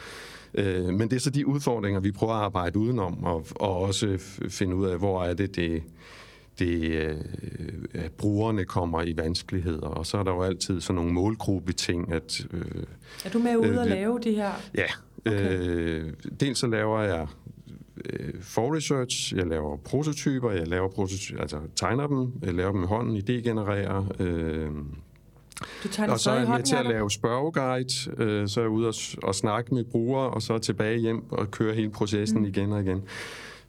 Øh, 0.54 0.84
men 0.84 1.00
det 1.00 1.12
er 1.12 1.20
så 1.20 1.30
de 1.30 1.46
udfordringer, 1.46 2.00
vi 2.00 2.12
prøver 2.12 2.32
at 2.32 2.42
arbejde 2.44 2.78
udenom, 2.78 3.24
og, 3.24 3.46
og 3.56 3.76
også 3.78 4.18
finde 4.50 4.76
ud 4.76 4.86
af, 4.86 4.98
hvor 4.98 5.24
er 5.24 5.34
det, 5.34 5.56
det, 5.56 5.82
det 6.58 6.80
øh, 6.82 7.16
at 7.94 8.12
brugerne 8.12 8.64
kommer 8.64 9.02
i 9.02 9.16
vanskeligheder. 9.16 9.86
Og 9.86 10.06
så 10.06 10.18
er 10.18 10.22
der 10.22 10.32
jo 10.32 10.42
altid 10.42 10.80
sådan 10.80 10.94
nogle 10.94 11.12
målgruppeting, 11.12 12.12
at 12.12 12.46
øh, 12.52 12.82
Er 13.24 13.30
du 13.30 13.38
med 13.38 13.56
ude 13.56 13.68
Øh, 13.68 13.78
og 13.78 13.84
det- 13.84 13.90
lave 13.92 14.18
de 14.24 14.32
her? 14.34 14.50
Ja, 14.74 14.86
okay. 15.26 15.58
øh, 15.60 16.12
dels 16.40 16.58
så 16.58 16.66
laver 16.66 17.00
jeg 17.00 17.26
øh, 18.04 18.34
for-research, 18.40 19.36
jeg 19.36 19.46
laver 19.46 19.76
prototyper, 19.76 20.50
jeg 20.50 20.68
laver 20.68 20.88
prototyper, 20.88 21.40
altså 21.40 21.60
tegner 21.76 22.06
dem, 22.06 22.32
jeg 22.42 22.54
laver 22.54 22.72
dem 22.72 22.82
i 22.82 22.86
hånden, 22.86 23.16
idégenererer, 23.16 24.22
øh, 24.22 24.70
Du 25.84 25.88
og 26.08 26.20
så 26.20 26.30
er 26.30 26.38
jeg 26.38 26.48
med 26.48 26.62
til 26.62 26.76
at 26.76 26.86
lave 26.86 27.10
spørgeguide, 27.10 28.10
øh, 28.18 28.48
så 28.48 28.60
er 28.60 28.64
jeg 28.64 28.70
ude 28.70 28.88
og, 28.88 28.94
og 29.22 29.34
snakke 29.34 29.74
med 29.74 29.84
brugere, 29.84 30.30
og 30.30 30.42
så 30.42 30.58
tilbage 30.58 30.98
hjem 30.98 31.32
og 31.32 31.50
køre 31.50 31.74
hele 31.74 31.90
processen 31.90 32.38
mm. 32.38 32.44
igen 32.44 32.72
og 32.72 32.80
igen. 32.80 33.02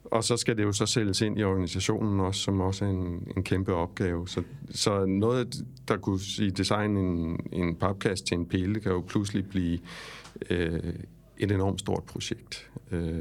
Og 0.04 0.24
så 0.24 0.36
skal 0.36 0.56
det 0.56 0.62
jo 0.62 0.72
så 0.72 0.86
sælges 0.86 1.20
ind 1.20 1.38
i 1.38 1.42
organisationen 1.42 2.20
også, 2.20 2.40
som 2.40 2.60
også 2.60 2.84
er 2.84 2.88
en, 2.88 3.32
en 3.36 3.42
kæmpe 3.42 3.74
opgave. 3.74 4.28
Så, 4.28 4.42
så 4.70 5.04
noget, 5.06 5.64
der 5.88 5.96
kunne 5.96 6.20
sige 6.20 6.50
design 6.50 6.96
en, 6.96 7.40
en 7.52 7.76
papkasse 7.76 8.24
til 8.24 8.34
en 8.34 8.46
pille, 8.46 8.80
kan 8.80 8.92
jo 8.92 9.00
pludselig 9.00 9.48
blive 9.48 9.78
øh, 10.50 10.94
et 11.38 11.52
enormt 11.52 11.80
stort 11.80 12.02
projekt. 12.04 12.70
Øh, 12.90 13.20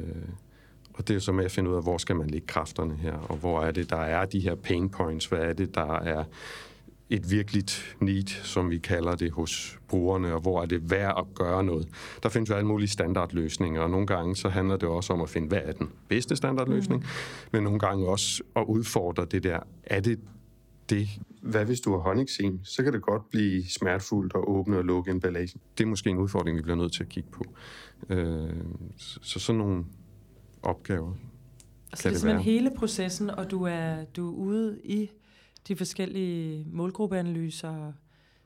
og 0.97 1.07
det 1.07 1.15
er 1.15 1.19
så 1.19 1.31
med 1.31 1.45
at 1.45 1.51
finde 1.51 1.69
ud 1.69 1.75
af, 1.75 1.83
hvor 1.83 1.97
skal 1.97 2.15
man 2.15 2.29
lægge 2.29 2.47
kræfterne 2.47 2.95
her, 2.95 3.13
og 3.13 3.37
hvor 3.37 3.61
er 3.61 3.71
det, 3.71 3.89
der 3.89 3.97
er 3.97 4.25
de 4.25 4.39
her 4.39 4.55
pain 4.55 4.89
points, 4.89 5.25
hvad 5.25 5.39
er 5.39 5.53
det, 5.53 5.75
der 5.75 5.99
er 5.99 6.23
et 7.09 7.31
virkeligt 7.31 7.95
need, 8.01 8.27
som 8.43 8.69
vi 8.69 8.77
kalder 8.77 9.15
det 9.15 9.31
hos 9.31 9.79
brugerne, 9.87 10.33
og 10.33 10.41
hvor 10.41 10.61
er 10.61 10.65
det 10.65 10.91
værd 10.91 11.13
at 11.17 11.25
gøre 11.35 11.63
noget. 11.63 11.87
Der 12.23 12.29
findes 12.29 12.49
jo 12.49 12.55
alle 12.55 12.67
mulige 12.67 12.89
standardløsninger, 12.89 13.81
og 13.81 13.89
nogle 13.89 14.07
gange 14.07 14.35
så 14.35 14.49
handler 14.49 14.77
det 14.77 14.89
også 14.89 15.13
om 15.13 15.21
at 15.21 15.29
finde, 15.29 15.47
hvad 15.47 15.61
er 15.63 15.71
den 15.71 15.89
bedste 16.07 16.35
standardløsning, 16.35 17.01
mm. 17.01 17.07
men 17.51 17.63
nogle 17.63 17.79
gange 17.79 18.07
også 18.07 18.43
at 18.55 18.65
udfordre 18.67 19.25
det 19.25 19.43
der, 19.43 19.59
er 19.83 19.99
det 19.99 20.19
det? 20.89 21.07
Hvad 21.41 21.65
hvis 21.65 21.79
du 21.79 21.91
har 21.91 21.99
honningsen? 21.99 22.59
Så 22.63 22.83
kan 22.83 22.93
det 22.93 23.01
godt 23.01 23.29
blive 23.29 23.63
smertefuldt 23.69 24.33
at 24.35 24.41
åbne 24.47 24.77
og 24.77 24.83
lukke 24.83 25.11
emballagen. 25.11 25.61
Det 25.77 25.83
er 25.83 25.87
måske 25.87 26.09
en 26.09 26.17
udfordring, 26.17 26.57
vi 26.57 26.61
bliver 26.61 26.75
nødt 26.77 26.93
til 26.93 27.03
at 27.03 27.09
kigge 27.09 27.29
på. 27.31 27.43
Øh, 28.09 28.49
så, 28.97 29.19
så 29.21 29.39
sådan 29.39 29.59
nogle 29.59 29.85
opgaver. 30.67 31.13
Så 31.95 32.03
kan 32.03 32.11
det 32.11 32.15
er 32.15 32.19
simpelthen 32.19 32.27
være. 32.27 32.43
hele 32.43 32.71
processen, 32.77 33.29
og 33.29 33.51
du 33.51 33.63
er, 33.63 34.03
du 34.15 34.29
er 34.29 34.35
ude 34.35 34.79
i 34.83 35.09
de 35.67 35.75
forskellige 35.75 36.65
målgruppeanalyser, 36.71 37.69
og 37.69 37.93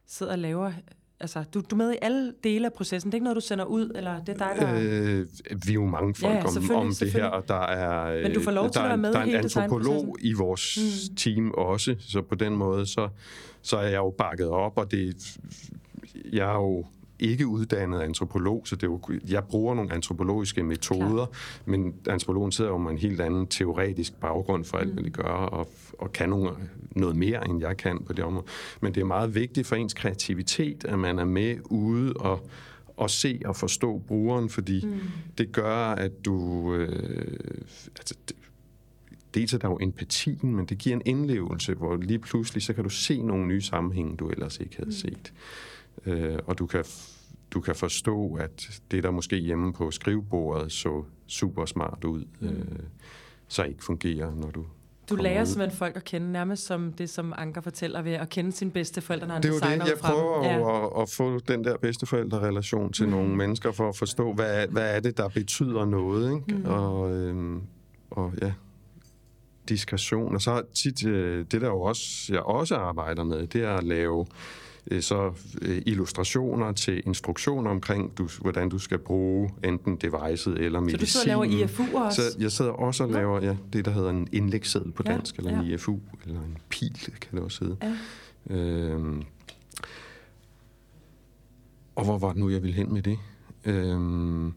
sidder 0.08 0.32
og 0.32 0.40
laver... 0.40 0.72
Altså, 1.20 1.44
du, 1.54 1.62
du 1.62 1.76
er 1.76 1.78
med 1.78 1.94
i 1.94 1.98
alle 2.02 2.34
dele 2.44 2.66
af 2.66 2.74
processen. 2.74 3.12
Det 3.12 3.14
er 3.14 3.16
ikke 3.16 3.24
noget, 3.24 3.36
du 3.36 3.42
sender 3.42 3.66
ud, 3.66 3.92
eller 3.96 4.24
det 4.24 4.42
er 4.42 4.54
dig, 4.54 4.56
der... 4.60 4.74
Øh, 4.76 5.28
vi 5.66 5.70
er 5.70 5.74
jo 5.74 5.86
mange 5.86 6.16
folk 6.16 6.34
Ja, 6.34 6.74
om, 6.74 6.76
om 6.76 6.94
det 7.00 7.12
her, 7.12 7.26
og 7.26 7.48
der 7.48 7.62
er, 7.62 8.22
Men 8.24 8.34
du 8.34 8.42
får 8.42 8.52
lov 8.52 8.66
der 8.66 8.72
til 8.72 8.80
at 8.80 8.86
være 8.86 8.98
med 8.98 9.14
der 9.14 9.20
er 9.20 9.24
en 9.24 9.36
antropolog 9.36 10.18
i 10.20 10.34
vores 10.34 10.78
mm. 11.10 11.16
team 11.16 11.52
også, 11.52 11.96
så 12.00 12.22
på 12.22 12.36
den 12.36 12.56
måde, 12.56 12.86
så, 12.86 13.10
så 13.62 13.78
er 13.78 13.88
jeg 13.88 13.98
jo 13.98 14.10
bakket 14.18 14.48
op, 14.48 14.78
og 14.78 14.92
det, 14.92 15.38
jeg 16.34 16.50
er 16.50 16.54
jo 16.54 16.86
ikke 17.22 17.48
uddannet 17.48 18.00
antropolog, 18.00 18.62
så 18.66 18.76
det 18.76 18.84
er 18.84 18.88
jo, 18.88 19.00
jeg 19.30 19.44
bruger 19.44 19.76
nogle 19.76 19.94
antropologiske 19.94 20.64
metoder, 20.64 21.26
Klar. 21.26 21.30
men 21.66 21.94
antropologen 22.10 22.52
sidder 22.52 22.72
jo 22.72 22.78
med 22.78 22.92
en 22.92 22.98
helt 22.98 23.22
anden 23.22 23.48
teoretisk 23.48 24.14
baggrund 24.14 24.66
for 24.66 24.78
alt, 24.78 24.88
mm. 24.88 24.94
hvad 24.94 25.04
de 25.04 25.10
gør, 25.10 25.24
og, 25.24 25.72
og 26.00 26.12
kan 26.12 26.30
nogle, 26.30 26.50
noget 26.92 27.16
mere, 27.16 27.50
end 27.50 27.62
jeg 27.62 27.78
kan 27.78 28.04
på 28.06 28.14
det 28.14 28.24
område. 28.24 28.46
Men 28.82 28.96
det 28.96 29.02
er 29.02 29.06
meget 29.06 29.36
vigtigt 29.36 29.68
for 29.68 29.76
ens 29.76 29.94
kreativitet, 29.94 30.86
at 30.86 31.00
man 31.00 31.20
er 31.20 31.26
med 31.26 31.58
ude 31.66 32.14
og, 32.14 32.50
og 32.98 33.10
se 33.10 33.42
og 33.46 33.56
forstå 33.56 33.98
brugeren, 34.08 34.50
fordi 34.50 34.86
mm. 34.86 35.00
det 35.38 35.52
gør, 35.52 35.78
at 35.78 36.26
du... 36.26 36.74
Øh, 36.76 37.40
altså, 37.98 38.16
det, 38.28 38.36
dels 39.34 39.54
er 39.54 39.58
der 39.58 39.68
jo 39.68 39.78
empatien, 39.82 40.56
men 40.56 40.66
det 40.66 40.78
giver 40.78 40.96
en 40.96 41.02
indlevelse, 41.06 41.74
hvor 41.74 41.96
lige 41.96 42.20
pludselig, 42.20 42.64
så 42.64 42.74
kan 42.74 42.84
du 42.84 42.90
se 42.90 43.22
nogle 43.22 43.48
nye 43.48 43.62
sammenhænge, 43.62 44.16
du 44.16 44.30
ellers 44.30 44.60
ikke 44.60 44.76
havde 44.76 44.90
mm. 44.90 44.92
set. 44.92 45.34
Øh, 46.06 46.40
og 46.48 46.58
du 46.60 46.66
kan, 46.66 46.86
du 47.52 47.62
kan 47.62 47.76
forstå, 47.76 48.34
at 48.36 48.82
det, 48.92 49.04
der 49.04 49.12
måske 49.12 49.36
hjemme 49.38 49.74
på 49.74 49.92
skrivebordet 49.92 50.72
så 50.72 51.04
super 51.28 51.66
smart 51.66 52.04
ud, 52.04 52.26
mm. 52.40 52.48
øh, 52.48 52.80
så 53.48 53.64
ikke 53.64 53.84
fungerer, 53.84 54.36
når 54.36 54.52
du 54.52 54.66
Du 55.10 55.16
lærer 55.16 55.42
ud. 55.42 55.46
simpelthen 55.46 55.78
folk 55.78 55.96
at 55.96 56.04
kende, 56.04 56.32
nærmest 56.32 56.66
som 56.66 56.94
det, 56.94 57.10
som 57.10 57.34
Anker 57.38 57.62
fortæller 57.62 58.02
ved 58.02 58.12
at 58.12 58.30
kende 58.30 58.52
sine 58.52 58.72
bedste 58.72 59.02
forældre, 59.02 59.28
når 59.28 59.34
han 59.34 59.44
Det 59.44 59.50
er 59.50 59.54
jo 59.54 59.60
designer 59.60 59.86
det, 59.86 59.92
jeg 59.92 60.00
prøver 60.00 60.44
Ja. 60.44 60.86
at, 60.98 61.02
at 61.02 61.10
få 61.10 61.40
den 61.40 61.64
der 61.64 61.78
bedsteforældrerelation 61.78 62.94
til 62.94 63.06
mm. 63.06 63.12
nogle 63.12 63.36
mennesker, 63.36 63.72
for 63.72 63.90
at 63.90 63.96
forstå, 63.96 64.34
hvad, 64.34 64.68
hvad 64.68 64.96
er 64.96 65.00
det, 65.00 65.18
der 65.18 65.30
betyder 65.30 65.86
noget, 65.86 66.34
ikke? 66.36 66.60
Mm. 66.60 66.66
Og, 66.66 67.12
øhm, 67.12 67.62
og 68.12 68.34
ja, 68.42 68.54
diskretion. 69.70 70.36
Og 70.36 70.42
så 70.42 70.62
tit, 70.74 71.06
øh, 71.08 71.46
det 71.52 71.62
der 71.62 71.68
jo 71.68 71.82
også, 71.82 72.28
jeg 72.30 72.42
også 72.42 72.76
arbejder 72.76 73.24
med, 73.24 73.48
det 73.48 73.64
er 73.64 73.74
at 73.74 73.84
lave 73.84 74.26
så 75.02 75.32
øh, 75.62 75.82
illustrationer 75.86 76.72
til 76.72 77.02
instruktioner 77.06 77.72
omkring, 77.72 78.18
du, 78.18 78.30
hvordan 78.42 78.70
du 78.70 78.80
skal 78.80 78.98
bruge 78.98 79.50
enten 79.64 79.96
devicet 79.96 80.60
eller 80.60 80.80
Så 80.80 80.84
medicin. 80.84 81.00
du 81.00 81.06
sidder 81.06 81.36
og 81.36 81.48
laver 81.48 81.64
IFU 81.66 81.98
også? 81.98 82.22
Så 82.22 82.38
jeg 82.40 82.52
sidder 82.52 82.72
også 82.72 83.04
og 83.04 83.10
laver 83.10 83.42
ja, 83.44 83.58
det, 83.74 83.86
der 83.86 83.92
hedder 83.92 84.10
en 84.10 84.28
indlægsseddel 84.32 84.92
på 84.92 85.04
Ja, 85.06 85.12
dansk, 85.12 85.36
eller 85.38 85.52
ja. 85.52 85.60
en 85.60 85.66
IFU, 85.66 86.00
eller 86.26 86.40
en 86.42 86.58
pil, 86.70 87.00
kan 87.22 87.36
det 87.36 87.40
også 87.40 87.64
hedde. 87.66 87.78
Ja. 88.50 88.56
Øhm, 88.56 89.24
og 91.96 92.04
hvor 92.06 92.18
var 92.18 92.28
det 92.30 92.38
nu, 92.38 92.50
jeg 92.50 92.62
ville 92.64 92.76
hen 92.76 92.94
med 92.94 93.02
det? 93.02 93.18
Øhm, 93.66 94.54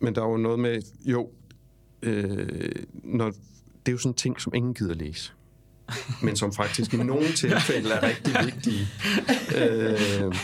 men 0.00 0.14
der 0.14 0.20
var 0.20 0.30
jo 0.30 0.36
noget 0.36 0.58
med, 0.58 0.82
jo, 1.04 1.30
øh, 2.02 2.70
når, 2.92 3.26
det 3.26 3.88
er 3.88 3.92
jo 3.92 3.98
sådan 3.98 4.10
en 4.10 4.14
ting, 4.16 4.40
som 4.40 4.52
ingen 4.54 4.74
gider 4.74 4.94
læse 4.94 5.32
men 6.22 6.36
som 6.36 6.52
faktisk 6.52 6.94
i 6.94 6.96
nogle 6.96 7.32
tilfælde 7.36 7.90
er 7.90 8.02
rigtig 8.02 8.34
vigtige. 8.44 8.88
Øh, 9.56 10.34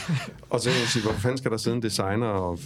og 0.50 0.60
så 0.60 0.70
kan 0.70 0.78
man 0.78 0.88
sige, 0.88 1.02
hvorfor 1.02 1.20
fanden 1.20 1.38
skal 1.38 1.50
der 1.50 1.56
sidde 1.56 1.76
en 1.76 1.82
designer 1.82 2.26
og 2.26 2.58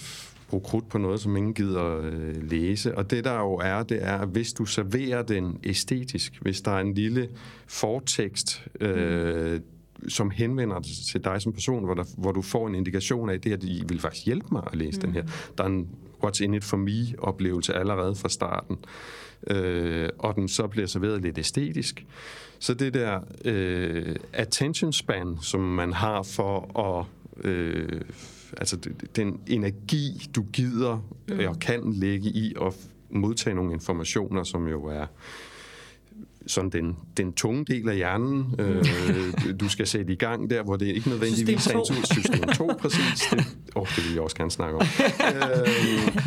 bruge 0.48 0.62
krudt 0.64 0.88
på 0.88 0.98
noget, 0.98 1.20
som 1.20 1.36
ingen 1.36 1.54
gider 1.54 2.00
øh, 2.02 2.50
læse. 2.50 2.98
Og 2.98 3.10
det 3.10 3.24
der 3.24 3.38
jo 3.38 3.54
er, 3.54 3.82
det 3.82 3.98
er, 4.04 4.18
at 4.18 4.28
hvis 4.28 4.52
du 4.52 4.64
serverer 4.64 5.22
den 5.22 5.58
æstetisk, 5.64 6.32
hvis 6.40 6.60
der 6.60 6.70
er 6.70 6.80
en 6.80 6.94
lille 6.94 7.28
fortekst, 7.66 8.64
øh, 8.80 9.60
som 10.08 10.30
henvender 10.30 10.82
sig 10.82 11.06
til 11.06 11.24
dig 11.24 11.42
som 11.42 11.52
person, 11.52 11.84
hvor, 11.84 11.94
der, 11.94 12.04
hvor 12.18 12.32
du 12.32 12.42
får 12.42 12.68
en 12.68 12.74
indikation 12.74 13.30
af, 13.30 13.34
at 13.34 13.44
det 13.44 13.52
her 13.52 13.56
de 13.56 13.82
vil 13.88 14.00
faktisk 14.00 14.26
hjælpe 14.26 14.46
mig 14.52 14.62
at 14.72 14.78
læse 14.78 14.98
mm. 14.98 15.00
den 15.00 15.12
her. 15.12 15.22
Der 15.58 15.64
er 15.64 15.68
en 15.68 15.88
what's 16.24 16.42
in 16.44 16.54
it 16.54 16.64
for 16.64 16.76
me-oplevelse 16.76 17.74
allerede 17.74 18.14
fra 18.14 18.28
starten. 18.28 18.76
Øh, 18.76 18.86
og 20.18 20.34
den 20.34 20.48
så 20.48 20.66
bliver 20.66 20.86
serveret 20.86 21.22
lidt 21.22 21.38
æstetisk. 21.38 22.06
Så 22.58 22.74
det 22.74 22.94
der 22.94 23.20
øh, 23.44 24.16
attention 24.32 24.92
span, 24.92 25.36
som 25.42 25.60
man 25.60 25.92
har 25.92 26.22
for 26.22 26.78
at... 26.80 27.06
Øh, 27.44 28.00
altså 28.56 28.78
den 29.16 29.40
energi, 29.46 30.30
du 30.36 30.42
gider 30.52 31.08
mm. 31.28 31.38
og 31.48 31.58
kan 31.58 31.92
lægge 31.92 32.28
i 32.28 32.54
at 32.62 32.74
modtage 33.10 33.54
nogle 33.54 33.72
informationer, 33.72 34.44
som 34.44 34.68
jo 34.68 34.84
er 34.84 35.06
sådan 36.46 36.70
den, 36.70 36.96
den 37.16 37.32
tunge 37.32 37.64
del 37.64 37.88
af 37.88 37.96
hjernen, 37.96 38.54
øh, 38.58 38.84
du 39.60 39.68
skal 39.68 39.86
sætte 39.86 40.12
i 40.12 40.16
gang 40.16 40.50
der, 40.50 40.62
hvor 40.62 40.76
det 40.76 40.86
ikke 40.86 41.08
nødvendigvis 41.08 41.66
er 41.66 41.78
en 41.78 42.04
system 42.04 42.42
2, 42.42 42.70
præcis. 42.80 43.28
Det, 43.30 43.46
oh, 43.74 43.86
det 43.96 44.04
vil 44.04 44.12
jeg 44.12 44.22
også 44.22 44.36
gerne 44.36 44.50
snakke 44.50 44.76
om. 44.76 44.82
øh, 45.34 46.26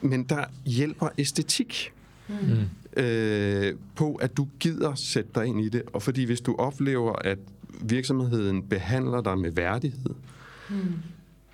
men 0.00 0.24
der 0.24 0.44
hjælper 0.66 1.08
æstetik 1.18 1.92
mm. 2.28 3.02
øh, 3.02 3.74
på, 3.94 4.14
at 4.14 4.36
du 4.36 4.48
gider 4.60 4.94
sætte 4.94 5.30
dig 5.34 5.46
ind 5.46 5.60
i 5.60 5.68
det. 5.68 5.82
Og 5.92 6.02
fordi 6.02 6.24
hvis 6.24 6.40
du 6.40 6.56
oplever, 6.58 7.12
at 7.12 7.38
virksomheden 7.82 8.62
behandler 8.62 9.20
dig 9.20 9.38
med 9.38 9.50
værdighed, 9.50 10.14
mm. 10.70 10.76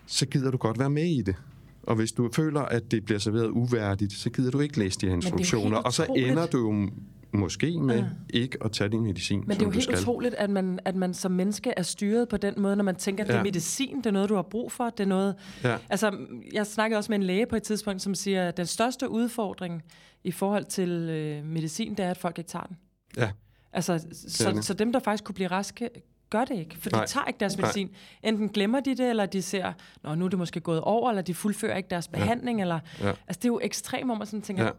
så 0.07 0.27
gider 0.27 0.51
du 0.51 0.57
godt 0.57 0.79
være 0.79 0.91
med 0.91 1.07
i 1.07 1.23
det. 1.23 1.35
Og 1.83 1.97
hvis 1.97 2.13
du 2.13 2.31
føler, 2.33 2.61
at 2.61 2.91
det 2.91 3.05
bliver 3.05 3.19
serveret 3.19 3.49
uværdigt, 3.49 4.13
så 4.13 4.31
gider 4.31 4.51
du 4.51 4.61
ikke 4.61 4.79
læse 4.79 5.01
de 5.01 5.07
her 5.07 5.15
instruktioner. 5.15 5.77
Og 5.77 5.93
så 5.93 6.07
ender 6.17 6.47
du 6.47 6.59
jo 6.59 6.91
måske 7.35 7.81
med 7.81 7.97
ja. 7.99 8.05
ikke 8.31 8.59
at 8.65 8.73
tage 8.73 8.91
din 8.91 9.03
medicin, 9.03 9.41
Men 9.41 9.51
det 9.51 9.63
er 9.63 9.67
jo 9.67 9.71
helt 9.71 9.85
skal. 9.85 9.99
utroligt, 9.99 10.35
at 10.35 10.51
man, 10.51 10.79
at 10.85 10.97
man 10.97 11.15
som 11.15 11.33
menneske 11.33 11.73
er 11.77 11.83
styret 11.83 12.29
på 12.29 12.37
den 12.37 12.55
måde, 12.57 12.77
når 12.77 12.85
man 12.85 12.97
tænker, 12.97 13.25
at 13.25 13.29
det 13.29 13.37
er 13.37 13.43
medicin, 13.43 13.97
det 13.97 14.07
er 14.07 14.11
noget, 14.11 14.29
du 14.29 14.35
har 14.35 14.43
brug 14.43 14.73
for, 14.73 14.91
det 14.91 15.01
er 15.01 15.09
noget... 15.09 15.35
Ja. 15.65 15.77
Altså, 15.89 16.19
jeg 16.53 16.67
snakkede 16.67 16.99
også 16.99 17.13
med 17.13 17.19
en 17.19 17.23
læge 17.23 17.47
på 17.47 17.57
et 17.57 17.63
tidspunkt, 17.63 18.03
som 18.03 18.15
siger, 18.15 18.49
at 18.49 18.57
den 18.57 18.67
største 18.67 19.11
udfordring 19.11 19.83
i 20.25 20.31
forhold 20.31 20.65
til 20.65 20.91
øh, 20.91 21.45
medicin, 21.45 21.95
det 21.95 22.05
er, 22.05 22.11
at 22.11 22.19
folk 22.19 22.39
ikke 22.39 22.49
tager 22.49 22.67
den. 22.67 22.77
Ja. 23.17 23.31
Altså, 23.73 24.07
så, 24.29 24.59
så 24.63 24.75
dem, 24.75 24.93
der 24.93 25.01
faktisk 25.01 25.25
kunne 25.25 25.35
blive 25.35 25.49
raske, 25.49 25.91
gør 26.31 26.45
det 26.45 26.59
ikke, 26.59 26.77
for 26.79 26.91
Nej. 26.91 27.05
de 27.05 27.11
tager 27.11 27.27
ikke 27.27 27.41
deres 27.41 27.59
medicin. 27.59 27.87
Nej. 27.87 28.31
Enten 28.31 28.49
glemmer 28.49 28.81
de 28.81 28.91
det, 28.91 29.11
eller 29.11 29.27
de 29.27 29.43
ser, 29.43 29.73
Nå, 30.03 30.15
nu 30.15 30.25
er 30.25 30.29
det 30.29 30.39
måske 30.39 30.61
gået 30.61 30.81
over, 30.81 31.11
eller 31.11 31.23
de 31.23 31.35
fuldfører 31.35 31.77
ikke 31.77 31.91
deres 31.91 32.09
behandling. 32.09 32.59
Ja. 32.59 32.63
Eller, 32.63 32.79
ja. 33.01 33.09
Altså, 33.09 33.41
det 33.43 33.45
er 33.45 33.49
jo 33.49 33.61
ekstremt, 33.63 34.05
hvor 34.07 34.15
man 34.15 34.27
sådan 34.27 34.43
tænker, 34.43 34.65
ja. 34.65 34.71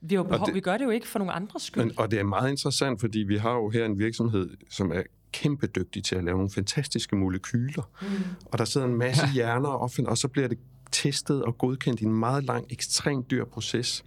Vi, 0.00 0.14
jo 0.14 0.22
behov, 0.22 0.46
det, 0.46 0.54
vi 0.54 0.60
gør 0.60 0.76
det 0.76 0.84
jo 0.84 0.90
ikke 0.90 1.08
for 1.08 1.18
nogle 1.18 1.32
andres 1.32 1.62
skyld. 1.62 1.84
Men, 1.84 1.92
og 1.96 2.10
det 2.10 2.18
er 2.18 2.24
meget 2.24 2.50
interessant, 2.50 3.00
fordi 3.00 3.18
vi 3.18 3.36
har 3.36 3.52
jo 3.52 3.70
her 3.70 3.84
en 3.84 3.98
virksomhed, 3.98 4.50
som 4.70 4.92
er 4.92 5.02
kæmpe 5.32 5.66
dygtig 5.66 6.04
til 6.04 6.16
at 6.16 6.24
lave 6.24 6.36
nogle 6.36 6.50
fantastiske 6.50 7.16
molekyler. 7.16 7.82
Mm. 8.02 8.08
Og 8.44 8.58
der 8.58 8.64
sidder 8.64 8.86
en 8.86 8.96
masse 8.96 9.26
hjerner, 9.34 9.68
og, 9.68 9.90
og 10.06 10.18
så 10.18 10.28
bliver 10.28 10.48
det 10.48 10.58
testet 10.92 11.42
og 11.42 11.58
godkendt 11.58 12.00
i 12.00 12.04
en 12.04 12.14
meget 12.14 12.44
lang, 12.44 12.66
ekstremt 12.70 13.30
dyr 13.30 13.44
proces 13.44 14.04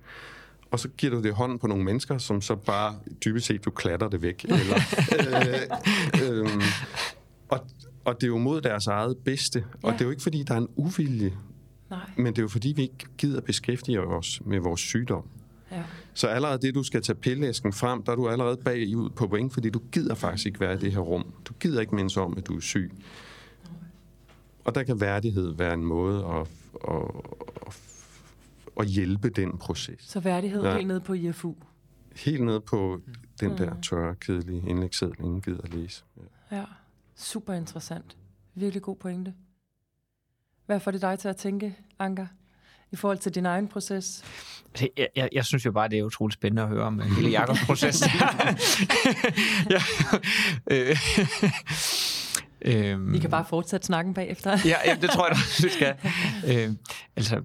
og 0.74 0.80
så 0.80 0.88
giver 0.88 1.14
du 1.16 1.22
det 1.22 1.34
hånden 1.34 1.60
på 1.60 1.68
nogle 1.68 1.84
mennesker, 1.84 2.18
som 2.18 2.42
så 2.42 2.56
bare 2.56 2.96
dybest 3.26 3.46
set, 3.46 3.66
du 3.66 3.72
klatter 3.72 4.10
det 4.10 4.22
væk. 4.22 4.44
Eller, 4.44 4.78
øh, 6.30 6.40
øh, 6.40 6.62
og, 7.50 7.68
og 8.06 8.16
det 8.16 8.24
er 8.24 8.28
jo 8.28 8.38
mod 8.38 8.62
deres 8.62 8.88
eget 8.88 9.18
bedste. 9.18 9.60
Ja. 9.84 9.88
Og 9.88 9.94
det 9.94 10.02
er 10.02 10.06
jo 10.06 10.12
ikke, 10.12 10.24
fordi 10.24 10.44
der 10.44 10.54
er 10.54 10.58
en 10.58 10.68
uvilje. 10.76 11.34
Nej. 11.90 12.00
Men 12.18 12.26
det 12.26 12.38
er 12.38 12.42
jo, 12.42 12.48
fordi 12.48 12.74
vi 12.76 12.82
ikke 12.82 13.06
gider 13.18 13.42
beskæftige 13.42 14.02
os 14.02 14.42
med 14.46 14.60
vores 14.60 14.82
sygdom. 14.82 15.24
Ja. 15.74 15.84
Så 16.14 16.28
allerede 16.28 16.58
det, 16.58 16.76
du 16.76 16.84
skal 16.84 17.02
tage 17.02 17.16
pillæsken 17.16 17.74
frem, 17.74 18.04
der 18.04 18.12
er 18.12 18.16
du 18.16 18.30
allerede 18.30 18.58
bagud 18.58 19.10
på 19.10 19.28
point, 19.28 19.54
fordi 19.54 19.70
du 19.70 19.82
gider 19.92 20.16
faktisk 20.16 20.46
ikke 20.46 20.60
være 20.60 20.74
i 20.74 20.78
det 20.78 20.92
her 20.92 21.00
rum. 21.00 21.34
Du 21.46 21.54
gider 21.54 21.82
ikke 21.82 21.96
mindst 21.96 22.18
om, 22.18 22.38
at 22.38 22.48
du 22.48 22.56
er 22.56 22.62
syg. 22.62 22.92
Og 24.66 24.76
der 24.76 24.84
kan 24.84 25.02
værdighed 25.02 25.54
være 25.54 25.74
en 25.74 25.86
måde 25.86 26.26
at, 26.26 26.48
at, 26.90 27.12
at 27.68 27.74
at 28.80 28.88
hjælpe 28.88 29.30
den 29.30 29.58
proces. 29.58 30.04
Så 30.04 30.20
værdighed 30.20 30.64
ja. 30.64 30.76
helt 30.76 30.88
ned 30.88 31.00
på 31.00 31.14
IFU? 31.14 31.56
Helt 32.16 32.44
ned 32.44 32.60
på 32.60 33.02
den 33.40 33.50
mm. 33.50 33.58
der 33.58 33.82
tørre, 33.82 34.16
kedelige 34.16 34.70
indlægsseddel, 34.70 35.16
ingen 35.20 35.42
gider 35.42 35.62
at 35.62 35.74
læse. 35.74 36.04
Ja. 36.52 36.58
ja, 36.58 36.66
super 37.16 37.54
interessant. 37.54 38.18
Virkelig 38.56 38.82
god 38.82 38.96
pointe. 38.96 39.34
Hvad 40.66 40.80
får 40.80 40.92
det 40.92 41.02
dig 41.02 41.20
til 41.20 41.28
at 41.28 41.38
tænke, 41.38 41.78
Anker? 42.00 42.28
I 42.94 42.96
forhold 42.96 43.18
til 43.18 43.36
din 43.36 43.46
egen 43.46 43.68
proces? 43.68 44.24
Altså, 44.74 44.88
jeg, 44.98 45.08
jeg, 45.16 45.30
jeg 45.32 45.46
synes 45.46 45.66
jo 45.66 45.72
bare, 45.72 45.88
det 45.90 46.00
er 46.00 46.04
utroligt 46.04 46.34
spændende 46.34 46.62
at 46.62 46.68
høre 46.68 46.84
om 46.84 47.00
øh, 47.00 47.06
hele 47.06 47.30
Jakobs 47.30 47.66
proces. 47.68 48.04
ja. 49.70 49.82
Øh, 50.72 50.98
øhm, 52.92 53.16
I 53.16 53.20
kan 53.20 53.30
bare 53.30 53.46
fortsætte 53.50 53.86
snakken 53.86 54.14
bagefter. 54.14 54.58
ja, 54.66 54.78
ja, 54.86 54.96
det 55.02 55.10
tror 55.10 55.28
jeg, 55.28 55.36
du 55.62 55.70
skal. 55.70 55.96
Øh, 56.48 56.72
altså, 57.16 57.42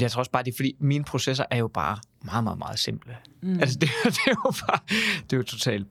jeg 0.00 0.10
tror 0.10 0.18
også 0.18 0.30
bare, 0.30 0.42
det 0.42 0.52
er 0.52 0.56
fordi, 0.56 0.76
mine 0.80 1.04
processer 1.04 1.44
er 1.50 1.56
jo 1.56 1.68
bare 1.68 1.98
meget, 2.24 2.44
meget, 2.44 2.58
meget 2.58 2.78
simple. 2.78 3.16
Mm. 3.42 3.60
Altså, 3.60 3.78
det, 3.78 3.88
det, 4.04 4.18
er 4.26 4.30
jo 4.30 4.52
bare, 4.66 4.78
det 5.22 5.32
er 5.32 5.36
jo 5.36 5.42
totalt 5.42 5.86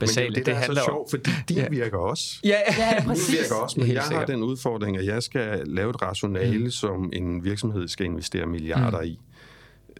basalt. 0.00 0.28
Men 0.28 0.34
det, 0.34 0.46
det, 0.46 0.46
det, 0.46 0.54
er 0.54 0.74
så 0.74 0.82
sjovt, 0.86 1.10
fordi 1.10 1.30
de 1.48 1.54
ja. 1.54 1.68
virker 1.68 1.98
også. 1.98 2.40
Ja, 2.44 2.48
ja, 2.48 2.94
ja 2.94 3.02
præcis. 3.06 3.32
virker 3.32 3.54
også, 3.54 3.80
men 3.80 3.92
jeg 3.92 4.02
sikkert. 4.02 4.28
har 4.28 4.34
den 4.34 4.42
udfordring, 4.42 4.96
at 4.96 5.06
jeg 5.06 5.22
skal 5.22 5.62
lave 5.66 5.90
et 5.90 6.02
rationale, 6.02 6.64
mm. 6.64 6.70
som 6.70 7.10
en 7.12 7.44
virksomhed 7.44 7.88
skal 7.88 8.06
investere 8.06 8.46
milliarder 8.46 9.00
mm. 9.00 9.06
i. 9.06 9.20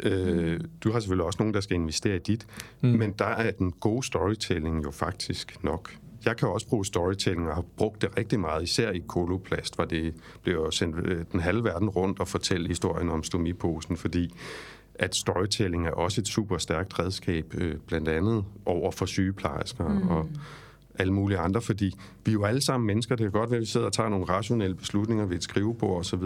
Øh, 0.01 0.61
du 0.85 0.93
har 0.93 1.01
selvfølgelig 1.01 1.27
også 1.27 1.37
nogen, 1.39 1.55
der 1.55 1.61
skal 1.61 1.75
investere 1.75 2.17
i 2.17 2.19
dit, 2.19 2.47
mm. 2.81 2.89
men 2.89 3.13
der 3.13 3.25
er 3.25 3.51
den 3.51 3.73
gode 3.73 4.07
storytelling 4.07 4.85
jo 4.85 4.91
faktisk 4.91 5.65
nok 5.65 5.91
jeg 6.27 6.37
kan 6.37 6.49
også 6.49 6.69
bruge 6.69 6.87
storytelling 6.87 7.49
og 7.49 7.55
har 7.55 7.65
brugt 7.77 8.03
det 8.03 8.17
rigtig 8.19 8.41
meget, 8.41 8.63
især 8.63 8.91
i 8.91 9.03
koloplast, 9.07 9.75
hvor 9.75 9.85
det 9.85 10.15
blev 10.43 10.73
sendt 10.73 10.97
øh, 11.05 11.25
den 11.33 11.41
halve 11.41 11.65
verden 11.65 11.89
rundt 11.89 12.21
og 12.21 12.29
fortælle 12.29 12.69
historien 12.69 13.11
om 13.11 13.23
stomiposen, 13.23 13.97
fordi 13.97 14.35
at 14.95 15.15
storytelling 15.15 15.87
er 15.87 15.91
også 15.91 16.21
et 16.21 16.29
super 16.29 16.59
stærkt 16.59 16.99
redskab, 16.99 17.55
øh, 17.55 17.77
blandt 17.87 18.09
andet 18.09 18.45
over 18.67 18.91
for 18.91 19.07
sygeplejersker 19.07 19.89
mm. 19.89 20.09
og 20.09 20.29
alle 20.99 21.13
mulige 21.13 21.39
andre, 21.39 21.63
fordi 21.63 21.95
vi 22.25 22.31
er 22.31 22.33
jo 22.33 22.45
alle 22.45 22.61
sammen 22.61 22.87
mennesker. 22.87 23.17
Det 23.17 23.25
kan 23.25 23.41
godt 23.41 23.51
være, 23.51 23.57
at 23.57 23.61
vi 23.61 23.67
sidder 23.67 23.87
og 23.87 23.93
tager 23.93 24.09
nogle 24.09 24.25
rationelle 24.25 24.77
beslutninger 24.77 25.25
ved 25.27 25.37
et 25.37 25.43
skrivebord 25.43 25.99
osv., 25.99 26.23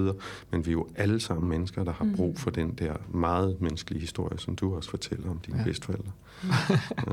men 0.50 0.66
vi 0.66 0.70
er 0.70 0.72
jo 0.72 0.86
alle 0.96 1.20
sammen 1.20 1.48
mennesker, 1.48 1.84
der 1.84 1.92
har 1.92 2.04
mm. 2.04 2.16
brug 2.16 2.38
for 2.38 2.50
den 2.50 2.70
der 2.70 2.94
meget 3.14 3.60
menneskelige 3.60 4.00
historie, 4.00 4.38
som 4.38 4.56
du 4.56 4.76
også 4.76 4.90
fortæller 4.90 5.30
om 5.30 5.38
dine 5.38 5.58
ja. 5.58 5.64
bedsteforældre. 5.64 6.10
ja. 7.06 7.12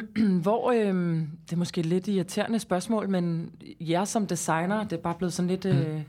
Hvor, 0.42 0.70
øh, 0.72 1.16
det 1.44 1.52
er 1.52 1.56
måske 1.56 1.82
lidt 1.82 2.08
irriterende 2.08 2.58
spørgsmål, 2.58 3.08
men 3.08 3.52
jer 3.80 4.04
som 4.04 4.26
designer, 4.26 4.84
det 4.84 4.92
er 4.92 5.02
bare 5.02 5.14
blevet 5.14 5.32
sådan 5.32 5.48
lidt 5.48 5.64
mm. 5.64 5.70
øh, 5.70 6.02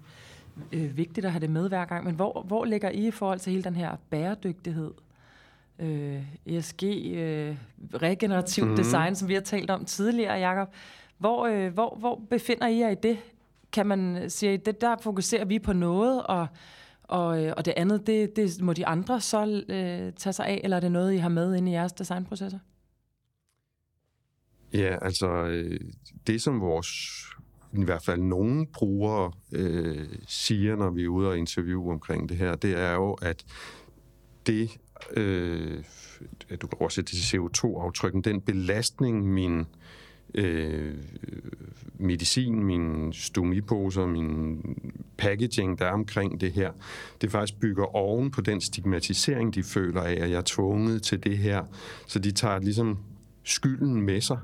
øh, 0.71 0.97
vigtigt 0.97 1.25
at 1.25 1.31
have 1.31 1.41
det 1.41 1.49
med 1.49 1.69
hver 1.69 1.85
gang, 1.85 2.05
men 2.05 2.15
hvor, 2.15 2.43
hvor 2.47 2.65
ligger 2.65 2.89
I 2.89 3.07
i 3.07 3.11
forhold 3.11 3.39
til 3.39 3.51
hele 3.51 3.63
den 3.63 3.75
her 3.75 3.95
bæredygtighed? 4.09 4.91
Øh, 5.79 6.23
ESG, 6.45 6.83
øh, 6.83 7.55
regenerativ 7.93 8.65
mm. 8.65 8.75
design, 8.75 9.15
som 9.15 9.27
vi 9.27 9.33
har 9.33 9.41
talt 9.41 9.69
om 9.69 9.85
tidligere, 9.85 10.33
Jacob. 10.33 10.73
Hvor, 11.17 11.45
øh, 11.45 11.73
hvor, 11.73 11.97
hvor 11.99 12.21
befinder 12.29 12.67
I 12.67 12.79
jer 12.79 12.89
i 12.89 12.95
det? 12.95 13.17
Kan 13.71 13.87
man 13.87 14.29
sige, 14.29 14.57
det 14.57 14.81
der 14.81 14.95
fokuserer 15.01 15.45
vi 15.45 15.59
på 15.59 15.73
noget, 15.73 16.23
og, 16.23 16.47
og, 17.03 17.43
øh, 17.43 17.53
og 17.57 17.65
det 17.65 17.73
andet, 17.77 18.07
det, 18.07 18.35
det 18.35 18.61
må 18.61 18.73
de 18.73 18.87
andre 18.87 19.21
så 19.21 19.63
øh, 19.69 20.13
tage 20.13 20.33
sig 20.33 20.45
af, 20.45 20.61
eller 20.63 20.77
er 20.77 20.81
det 20.81 20.91
noget, 20.91 21.13
I 21.13 21.17
har 21.17 21.29
med 21.29 21.55
ind 21.55 21.69
i 21.69 21.71
jeres 21.71 21.93
designprocesser? 21.93 22.59
Ja, 24.73 24.97
altså 25.01 25.27
øh, 25.27 25.79
det 26.27 26.41
som 26.41 26.61
vores, 26.61 26.87
i 27.73 27.83
hvert 27.83 28.03
fald 28.03 28.21
nogle 28.21 28.67
brugere 28.73 29.31
øh, 29.51 30.07
siger, 30.27 30.75
når 30.75 30.89
vi 30.89 31.03
er 31.03 31.07
ude 31.07 31.29
og 31.29 31.37
interviewe 31.37 31.91
omkring 31.91 32.29
det 32.29 32.37
her, 32.37 32.55
det 32.55 32.79
er 32.79 32.93
jo, 32.93 33.13
at 33.13 33.45
det, 34.47 34.77
øh, 35.13 35.83
du 36.61 36.67
kan 36.67 36.77
oversætte 36.79 37.11
det 37.11 37.19
til 37.19 37.37
CO2-aftrykken, 37.37 38.21
den 38.21 38.41
belastning, 38.41 39.27
min 39.33 39.65
øh, 40.35 40.97
medicin, 41.99 42.63
min 42.63 43.13
stomiposer, 43.13 44.05
min 44.05 44.61
packaging, 45.17 45.79
der 45.79 45.85
er 45.85 45.91
omkring 45.91 46.41
det 46.41 46.51
her, 46.51 46.71
det 47.21 47.31
faktisk 47.31 47.59
bygger 47.59 47.95
oven 47.95 48.31
på 48.31 48.41
den 48.41 48.61
stigmatisering, 48.61 49.55
de 49.55 49.63
føler 49.63 50.01
af, 50.01 50.13
at 50.13 50.29
jeg 50.29 50.37
er 50.37 50.43
tvunget 50.45 51.03
til 51.03 51.23
det 51.23 51.37
her. 51.37 51.63
Så 52.07 52.19
de 52.19 52.31
tager 52.31 52.59
ligesom 52.59 52.97
skylden 53.43 54.01
med 54.01 54.21
sig 54.21 54.39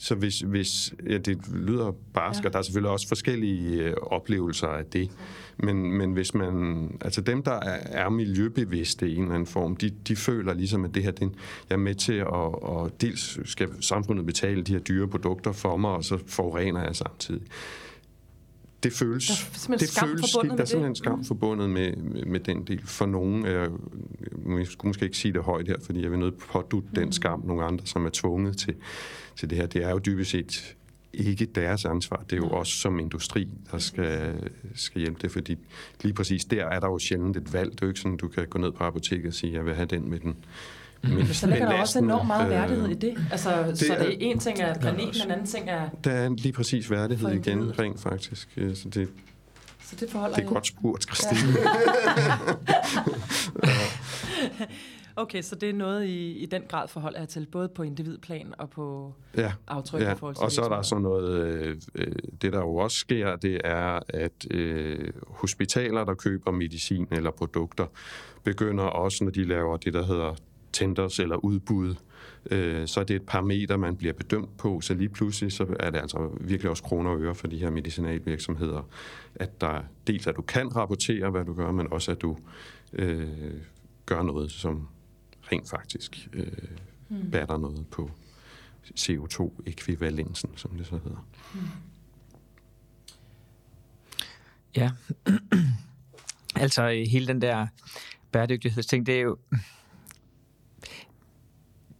så 0.00 0.14
hvis, 0.14 0.40
hvis 0.40 0.94
ja, 1.06 1.18
det 1.18 1.38
lyder 1.54 1.92
barsk, 2.14 2.42
ja. 2.42 2.46
og 2.46 2.52
der 2.52 2.58
er 2.58 2.62
selvfølgelig 2.62 2.90
også 2.90 3.08
forskellige 3.08 3.84
øh, 3.84 3.94
oplevelser 4.02 4.68
af 4.68 4.84
det, 4.84 5.10
men, 5.56 5.92
men 5.92 6.12
hvis 6.12 6.34
man, 6.34 6.90
altså 7.00 7.20
dem, 7.20 7.42
der 7.42 7.52
er, 7.52 8.04
er 8.04 8.08
miljøbevidste 8.08 9.08
i 9.08 9.16
en 9.16 9.22
eller 9.22 9.34
anden 9.34 9.46
form, 9.46 9.76
de, 9.76 9.90
de 10.08 10.16
føler 10.16 10.54
ligesom, 10.54 10.84
at 10.84 10.94
det 10.94 11.02
her, 11.02 11.10
det, 11.10 11.30
jeg 11.70 11.74
er 11.74 11.78
med 11.78 11.94
til 11.94 12.12
at, 12.12 12.26
og 12.26 13.00
dels 13.00 13.50
skal 13.50 13.68
samfundet 13.80 14.26
betale 14.26 14.62
de 14.62 14.72
her 14.72 14.80
dyre 14.80 15.08
produkter 15.08 15.52
for 15.52 15.76
mig, 15.76 15.90
og 15.90 16.04
så 16.04 16.18
forurener 16.26 16.82
jeg 16.82 16.96
samtidig 16.96 17.42
det 18.82 18.92
føles, 18.92 19.26
der 19.66 19.74
er 19.74 19.76
det 19.76 19.88
føles, 20.00 20.30
der 20.32 20.38
er 20.40 20.64
simpelthen 20.64 20.88
det. 20.88 20.98
skam 20.98 21.18
mm. 21.18 21.24
forbundet 21.24 21.70
med, 21.70 21.96
med, 21.96 22.24
med 22.24 22.40
den 22.40 22.62
del. 22.62 22.82
For 22.84 23.06
nogen, 23.06 23.46
jeg, 23.46 23.70
jeg 24.58 24.66
skulle 24.66 24.88
måske 24.88 25.04
ikke 25.04 25.16
sige 25.16 25.32
det 25.32 25.42
højt 25.42 25.68
her, 25.68 25.76
fordi 25.82 26.02
jeg 26.02 26.10
vil 26.10 26.18
nødt 26.18 26.38
pådutte 26.38 26.88
mm. 26.88 26.94
den 26.94 27.12
skam, 27.12 27.42
nogle 27.46 27.64
andre, 27.64 27.86
som 27.86 28.06
er 28.06 28.10
tvunget 28.12 28.56
til, 28.56 28.74
til 29.38 29.50
det 29.50 29.58
her. 29.58 29.66
Det 29.66 29.84
er 29.84 29.90
jo 29.90 29.98
dybest 29.98 30.30
set 30.30 30.76
ikke 31.12 31.46
deres 31.46 31.84
ansvar. 31.84 32.24
Det 32.30 32.32
er 32.32 32.36
jo 32.36 32.48
os 32.48 32.68
som 32.68 32.98
industri, 32.98 33.48
der 33.72 33.78
skal, 33.78 34.34
skal 34.74 35.00
hjælpe 35.00 35.18
det, 35.22 35.32
fordi 35.32 35.56
lige 36.02 36.14
præcis 36.14 36.44
der 36.44 36.64
er 36.64 36.80
der 36.80 36.86
jo 36.86 36.98
sjældent 36.98 37.36
et 37.36 37.52
valg. 37.52 37.72
Det 37.72 37.82
er 37.82 37.86
jo 37.86 37.88
ikke 37.88 38.00
sådan, 38.00 38.16
du 38.16 38.28
kan 38.28 38.46
gå 38.46 38.58
ned 38.58 38.72
på 38.72 38.84
apoteket 38.84 39.26
og 39.26 39.34
sige, 39.34 39.52
jeg 39.52 39.64
vil 39.64 39.74
have 39.74 39.86
den 39.86 40.10
med 40.10 40.18
den 40.18 40.36
Mm. 41.02 41.10
Men 41.10 41.26
så 41.26 41.46
ligger 41.46 41.68
der 41.68 41.80
også 41.80 41.98
enormt 41.98 42.26
meget 42.26 42.44
øh, 42.44 42.50
værdighed 42.50 42.88
i 42.88 42.94
det. 42.94 43.18
Altså, 43.30 43.66
det 43.66 43.78
så 43.78 43.96
det 43.98 44.08
er 44.08 44.16
en 44.20 44.38
ting 44.38 44.60
er 44.60 44.78
planeten, 44.78 45.22
en 45.24 45.30
anden 45.30 45.46
ting 45.46 45.70
er... 45.70 45.88
Der 46.04 46.10
er 46.10 46.28
lige 46.28 46.52
præcis 46.52 46.90
værdighed 46.90 47.32
igen, 47.32 47.78
rent 47.78 48.00
faktisk. 48.00 48.58
Så 48.74 48.88
det, 48.88 49.08
så 49.84 49.96
det 50.00 50.10
forholder 50.10 50.36
Det 50.36 50.44
er 50.44 50.48
godt 50.48 50.66
spurgt, 50.66 51.02
Christine. 51.02 51.40
Ja. 54.60 54.66
Okay, 55.18 55.42
så 55.42 55.54
det 55.54 55.68
er 55.68 55.74
noget, 55.74 56.04
I, 56.06 56.32
i 56.32 56.46
den 56.46 56.62
grad 56.68 56.88
forholder 56.88 57.18
jeg 57.18 57.28
til, 57.28 57.46
både 57.52 57.68
på 57.68 57.82
individplan 57.82 58.54
og 58.58 58.70
på 58.70 59.14
ja, 59.36 59.52
aftryk 59.68 60.00
ja. 60.00 60.12
i 60.12 60.16
forhold 60.16 60.34
til 60.34 60.44
Og 60.44 60.52
så 60.52 60.62
er 60.62 60.68
der 60.68 60.82
sådan 60.82 61.02
noget, 61.02 61.44
øh, 61.44 61.76
øh, 61.94 62.12
det 62.42 62.52
der 62.52 62.58
jo 62.58 62.76
også 62.76 62.96
sker, 62.96 63.36
det 63.36 63.60
er, 63.64 64.00
at 64.08 64.46
øh, 64.50 65.12
hospitaler, 65.26 66.04
der 66.04 66.14
køber 66.14 66.50
medicin 66.50 67.08
eller 67.10 67.30
produkter, 67.30 67.86
begynder 68.44 68.84
også, 68.84 69.24
når 69.24 69.30
de 69.30 69.44
laver 69.44 69.76
det, 69.76 69.94
der 69.94 70.06
hedder 70.06 70.34
tenders 70.72 71.18
eller 71.18 71.36
udbud, 71.36 71.94
øh, 72.50 72.86
så 72.86 73.00
er 73.00 73.04
det 73.04 73.16
et 73.16 73.26
parameter, 73.26 73.76
man 73.76 73.96
bliver 73.96 74.12
bedømt 74.12 74.56
på, 74.56 74.80
så 74.80 74.94
lige 74.94 75.08
pludselig 75.08 75.52
så 75.52 75.66
er 75.80 75.90
det 75.90 75.98
altså 75.98 76.30
virkelig 76.40 76.70
også 76.70 76.82
kroner 76.82 77.10
og 77.10 77.20
øre 77.20 77.34
for 77.34 77.46
de 77.46 77.58
her 77.58 77.70
medicinalvirksomheder, 77.70 78.88
at 79.34 79.60
der 79.60 79.80
dels 80.06 80.26
at 80.26 80.36
du 80.36 80.42
kan 80.42 80.76
rapportere, 80.76 81.30
hvad 81.30 81.44
du 81.44 81.54
gør, 81.54 81.70
men 81.70 81.92
også 81.92 82.10
at 82.10 82.22
du 82.22 82.36
øh, 82.92 83.28
gør 84.06 84.22
noget, 84.22 84.50
som 84.50 84.88
rent 85.52 85.70
faktisk 85.70 86.28
øh, 86.32 86.52
mm. 87.08 87.30
batter 87.30 87.58
noget 87.58 87.86
på 87.86 88.10
CO2-ekvivalensen, 89.00 90.56
som 90.56 90.70
det 90.76 90.86
så 90.86 90.98
hedder. 91.04 91.26
Mm. 91.54 91.60
Ja, 94.76 94.90
altså 96.62 96.88
hele 97.10 97.26
den 97.26 97.42
der 97.42 97.66
bæredygtighedsting, 98.32 99.06
det 99.06 99.14
er 99.14 99.20
jo 99.20 99.36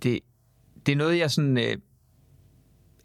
det, 0.03 0.20
det 0.86 0.92
er 0.92 0.96
noget, 0.96 1.18
jeg 1.18 1.30
sådan... 1.30 1.59
Øh, 1.59 1.76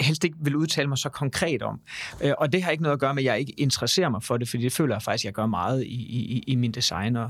helst 0.02 0.24
ikke 0.24 0.38
vil 0.42 0.56
udtale 0.56 0.88
mig 0.88 0.98
så 0.98 1.10
konkret 1.10 1.62
om. 1.62 1.82
Øh, 2.24 2.34
og 2.38 2.52
det 2.54 2.64
har 2.64 2.72
ikke 2.72 2.84
noget 2.84 2.94
at 2.94 3.00
gøre 3.00 3.14
med, 3.14 3.24
at 3.24 3.26
jeg 3.26 3.40
ikke 3.40 3.52
interesserer 3.52 4.10
mig 4.10 4.24
for 4.24 4.38
det, 4.38 4.50
fordi 4.50 4.64
det 4.64 4.74
føler 4.74 4.96
jeg 4.96 5.02
faktisk, 5.02 5.22
at 5.22 5.26
jeg 5.26 5.34
gør 5.34 5.46
meget 5.46 5.84
i, 5.84 5.88
i, 5.88 6.44
i 6.48 6.56
min 6.56 6.72
design. 6.72 7.16
Og 7.16 7.30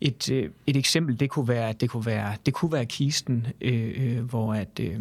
et, 0.00 0.30
øh, 0.32 0.50
et 0.66 0.76
eksempel, 0.76 1.20
det 1.20 1.30
kunne 1.30 1.48
være, 1.48 1.72
det 1.72 1.90
kunne 1.90 2.06
være, 2.06 2.36
det 2.46 2.54
kunne 2.54 2.72
være 2.72 2.86
kisten, 2.86 3.46
øh, 3.60 3.92
øh, 3.96 4.24
hvor 4.24 4.54
at, 4.54 4.80
øh, 4.80 5.00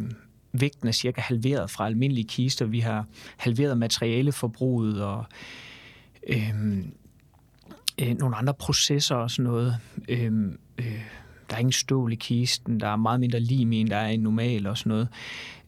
vægten 0.53 0.87
er 0.87 0.91
cirka 0.91 1.21
halveret 1.21 1.69
fra 1.69 1.85
almindelige 1.85 2.27
kister. 2.27 2.65
Vi 2.65 2.79
har 2.79 3.05
halveret 3.37 3.77
materialeforbruget 3.77 5.03
og 5.03 5.25
øh, 6.27 6.77
øh, 8.01 8.17
nogle 8.17 8.35
andre 8.35 8.53
processer 8.53 9.15
og 9.15 9.31
sådan 9.31 9.43
noget. 9.43 9.77
Øh, 10.09 10.31
øh, 10.77 11.01
der 11.49 11.55
er 11.55 11.59
ingen 11.59 11.71
stål 11.71 12.13
i 12.13 12.15
kisten, 12.15 12.79
der 12.79 12.87
er 12.87 12.95
meget 12.95 13.19
mindre 13.19 13.39
lim 13.39 13.71
i 13.71 13.81
en, 13.81 13.87
der 13.87 13.97
er 13.97 14.07
en 14.07 14.19
normal 14.19 14.67
og 14.67 14.77
sådan 14.77 14.89
noget. 14.89 15.07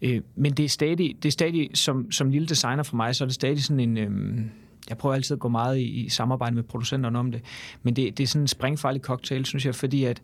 Øh, 0.01 0.21
men 0.35 0.53
det 0.53 0.65
er 0.65 0.69
stadig, 0.69 1.15
det 1.23 1.29
er 1.29 1.31
stadig 1.31 1.69
som, 1.73 2.11
som 2.11 2.29
lille 2.29 2.47
designer 2.47 2.83
for 2.83 2.95
mig, 2.95 3.15
så 3.15 3.23
er 3.23 3.25
det 3.25 3.35
stadig 3.35 3.63
sådan 3.63 3.79
en... 3.79 3.97
Øh, 3.97 4.41
jeg 4.89 4.97
prøver 4.97 5.15
altid 5.15 5.35
at 5.35 5.39
gå 5.39 5.47
meget 5.47 5.77
i, 5.77 5.83
i 5.83 6.09
samarbejde 6.09 6.55
med 6.55 6.63
producenterne 6.63 7.19
om 7.19 7.31
det, 7.31 7.41
men 7.83 7.95
det, 7.95 8.17
det 8.17 8.23
er 8.23 8.27
sådan 8.27 8.43
en 8.43 8.47
springfarlig 8.47 9.01
cocktail, 9.01 9.45
synes 9.45 9.65
jeg, 9.65 9.75
fordi 9.75 10.03
at, 10.03 10.21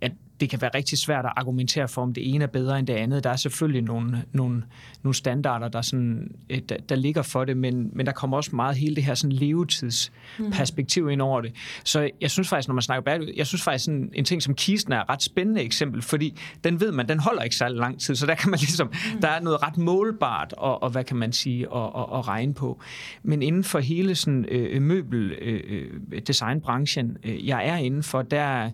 at 0.00 0.12
det 0.42 0.50
kan 0.50 0.60
være 0.60 0.70
rigtig 0.74 0.98
svært 0.98 1.24
at 1.24 1.32
argumentere 1.36 1.88
for, 1.88 2.02
om 2.02 2.14
det 2.14 2.34
ene 2.34 2.44
er 2.44 2.48
bedre 2.48 2.78
end 2.78 2.86
det 2.86 2.94
andet. 2.94 3.24
Der 3.24 3.30
er 3.30 3.36
selvfølgelig 3.36 3.82
nogle, 3.82 4.24
nogle, 4.32 4.64
nogle 5.02 5.14
standarder, 5.14 5.68
der, 5.68 5.82
sådan, 5.82 6.30
øh, 6.50 6.58
der, 6.68 6.76
der 6.88 6.94
ligger 6.94 7.22
for 7.22 7.44
det, 7.44 7.56
men, 7.56 7.90
men 7.92 8.06
der 8.06 8.12
kommer 8.12 8.36
også 8.36 8.56
meget 8.56 8.76
hele 8.76 8.96
det 8.96 9.04
her 9.04 9.14
sådan 9.14 9.32
levetidsperspektiv 9.32 11.10
ind 11.10 11.22
over 11.22 11.40
det. 11.40 11.52
Så 11.84 12.10
jeg 12.20 12.30
synes 12.30 12.48
faktisk, 12.48 12.68
når 12.68 12.74
man 12.74 12.82
snakker 12.82 13.02
bæredygtighed, 13.02 13.36
jeg 13.36 13.46
synes 13.46 13.62
faktisk 13.62 13.84
sådan, 13.84 14.10
en 14.14 14.24
ting 14.24 14.42
som 14.42 14.54
kisten 14.54 14.92
er 14.92 15.00
et 15.00 15.08
ret 15.08 15.22
spændende 15.22 15.60
eksempel, 15.60 16.02
fordi 16.02 16.38
den 16.64 16.80
ved 16.80 16.92
man, 16.92 17.08
den 17.08 17.20
holder 17.20 17.42
ikke 17.42 17.56
særlig 17.56 17.78
lang 17.78 18.00
tid, 18.00 18.14
så 18.14 18.26
der 18.26 18.34
kan 18.34 18.50
man 18.50 18.58
ligesom, 18.58 18.86
mm. 18.86 19.20
der 19.20 19.28
er 19.28 19.40
noget 19.40 19.62
ret 19.62 19.78
målbart, 19.78 20.52
og, 20.52 20.82
og 20.82 20.90
hvad 20.90 21.04
kan 21.04 21.16
man 21.16 21.32
sige, 21.32 21.70
og, 21.70 21.94
og, 21.94 22.12
og 22.12 22.28
regne 22.28 22.54
på. 22.54 22.80
Men 23.22 23.42
inden 23.42 23.64
for 23.64 23.78
hele 23.78 24.14
sådan 24.14 24.44
øh, 24.48 24.82
møbel 24.82 25.32
øh, 25.42 25.60
øh 25.68 26.20
designbranchen, 26.26 27.16
øh, 27.24 27.48
jeg 27.48 27.68
er 27.68 27.76
inden 27.76 28.02
for, 28.02 28.22
der 28.22 28.70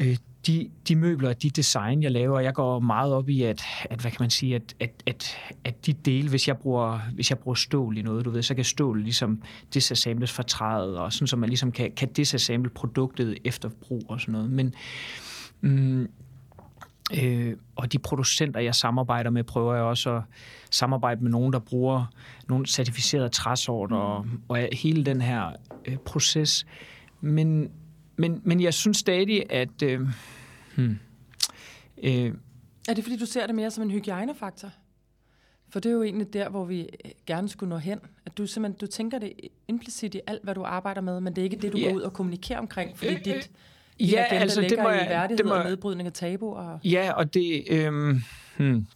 øh, 0.00 0.16
de, 0.46 0.70
de 0.88 0.96
møbler 0.96 1.28
og 1.28 1.42
de 1.42 1.50
design, 1.50 2.02
jeg 2.02 2.10
laver, 2.10 2.40
jeg 2.40 2.54
går 2.54 2.78
meget 2.80 3.12
op 3.12 3.28
i, 3.28 3.42
at, 3.42 3.62
at 3.90 4.00
hvad 4.00 4.10
kan 4.10 4.16
man 4.20 4.30
sige, 4.30 4.54
at, 4.54 4.74
at, 4.80 5.02
at, 5.06 5.36
at 5.64 5.86
de 5.86 5.92
dele, 5.92 6.28
hvis 6.28 6.48
jeg, 6.48 6.56
bruger, 6.56 7.00
hvis 7.14 7.30
jeg 7.30 7.38
bruger 7.38 7.54
stål 7.54 7.98
i 7.98 8.02
noget, 8.02 8.24
du 8.24 8.30
ved, 8.30 8.42
så 8.42 8.54
kan 8.54 8.64
stål 8.64 9.02
ligesom 9.02 9.42
disassembles 9.74 10.32
fra 10.32 10.42
træet, 10.42 10.98
og 10.98 11.12
sådan, 11.12 11.26
så 11.26 11.36
man 11.36 11.48
ligesom 11.48 11.72
kan, 11.72 11.92
kan 11.96 12.12
disassemble 12.12 12.70
produktet 12.70 13.38
efter 13.44 13.68
brug 13.68 14.02
og 14.08 14.20
sådan 14.20 14.32
noget. 14.32 14.50
Men, 14.50 14.74
mm, 15.60 16.08
øh, 17.22 17.56
og 17.76 17.92
de 17.92 17.98
producenter, 17.98 18.60
jeg 18.60 18.74
samarbejder 18.74 19.30
med, 19.30 19.44
prøver 19.44 19.74
jeg 19.74 19.84
også 19.84 20.16
at 20.16 20.22
samarbejde 20.70 21.22
med 21.22 21.30
nogen, 21.30 21.52
der 21.52 21.58
bruger 21.58 22.06
nogle 22.48 22.66
certificerede 22.66 23.28
træsorter, 23.28 23.96
og, 23.96 24.26
og 24.48 24.68
hele 24.72 25.04
den 25.04 25.20
her 25.20 25.52
øh, 25.84 25.96
proces. 25.96 26.66
Men 27.20 27.70
men, 28.16 28.40
men 28.44 28.60
jeg 28.60 28.74
synes 28.74 28.96
stadig, 28.96 29.52
at... 29.52 29.82
Øh, 29.82 30.00
hmm, 30.76 30.98
øh, 32.02 32.32
er 32.88 32.94
det 32.94 33.04
fordi, 33.04 33.16
du 33.16 33.26
ser 33.26 33.46
det 33.46 33.54
mere 33.54 33.70
som 33.70 33.82
en 33.82 33.90
hygiejnefaktor? 33.90 34.70
For 35.68 35.80
det 35.80 35.88
er 35.88 35.94
jo 35.94 36.02
egentlig 36.02 36.32
der, 36.32 36.48
hvor 36.48 36.64
vi 36.64 36.80
øh, 36.80 37.10
gerne 37.26 37.48
skulle 37.48 37.70
nå 37.70 37.76
hen. 37.76 37.98
At 38.26 38.38
du 38.38 38.46
simpelthen 38.46 38.78
du 38.78 38.86
tænker 38.86 39.18
det 39.18 39.32
implicit 39.68 40.14
i 40.14 40.20
alt, 40.26 40.44
hvad 40.44 40.54
du 40.54 40.62
arbejder 40.62 41.00
med, 41.00 41.20
men 41.20 41.36
det 41.36 41.42
er 41.42 41.44
ikke 41.44 41.56
det, 41.56 41.72
du 41.72 41.78
yeah. 41.78 41.90
går 41.90 41.96
ud 41.96 42.02
og 42.02 42.12
kommunikerer 42.12 42.58
omkring, 42.58 42.98
fordi 42.98 43.12
øh, 43.12 43.24
dit 43.24 43.50
ja, 44.00 44.24
agenda 44.24 44.42
altså, 44.42 44.60
ligger 44.60 44.76
det 44.76 44.84
må 44.84 44.90
jeg, 44.90 45.06
i 45.06 45.08
værdighed 45.08 45.38
det 45.38 45.46
må, 45.46 45.54
og 45.54 45.64
nedbrydning 45.64 46.06
af 46.06 46.12
tabuer. 46.12 46.78
Ja, 46.84 47.12
og 47.12 47.34
det... 47.34 47.64
Øh, 47.70 47.92
hmm, 48.56 48.86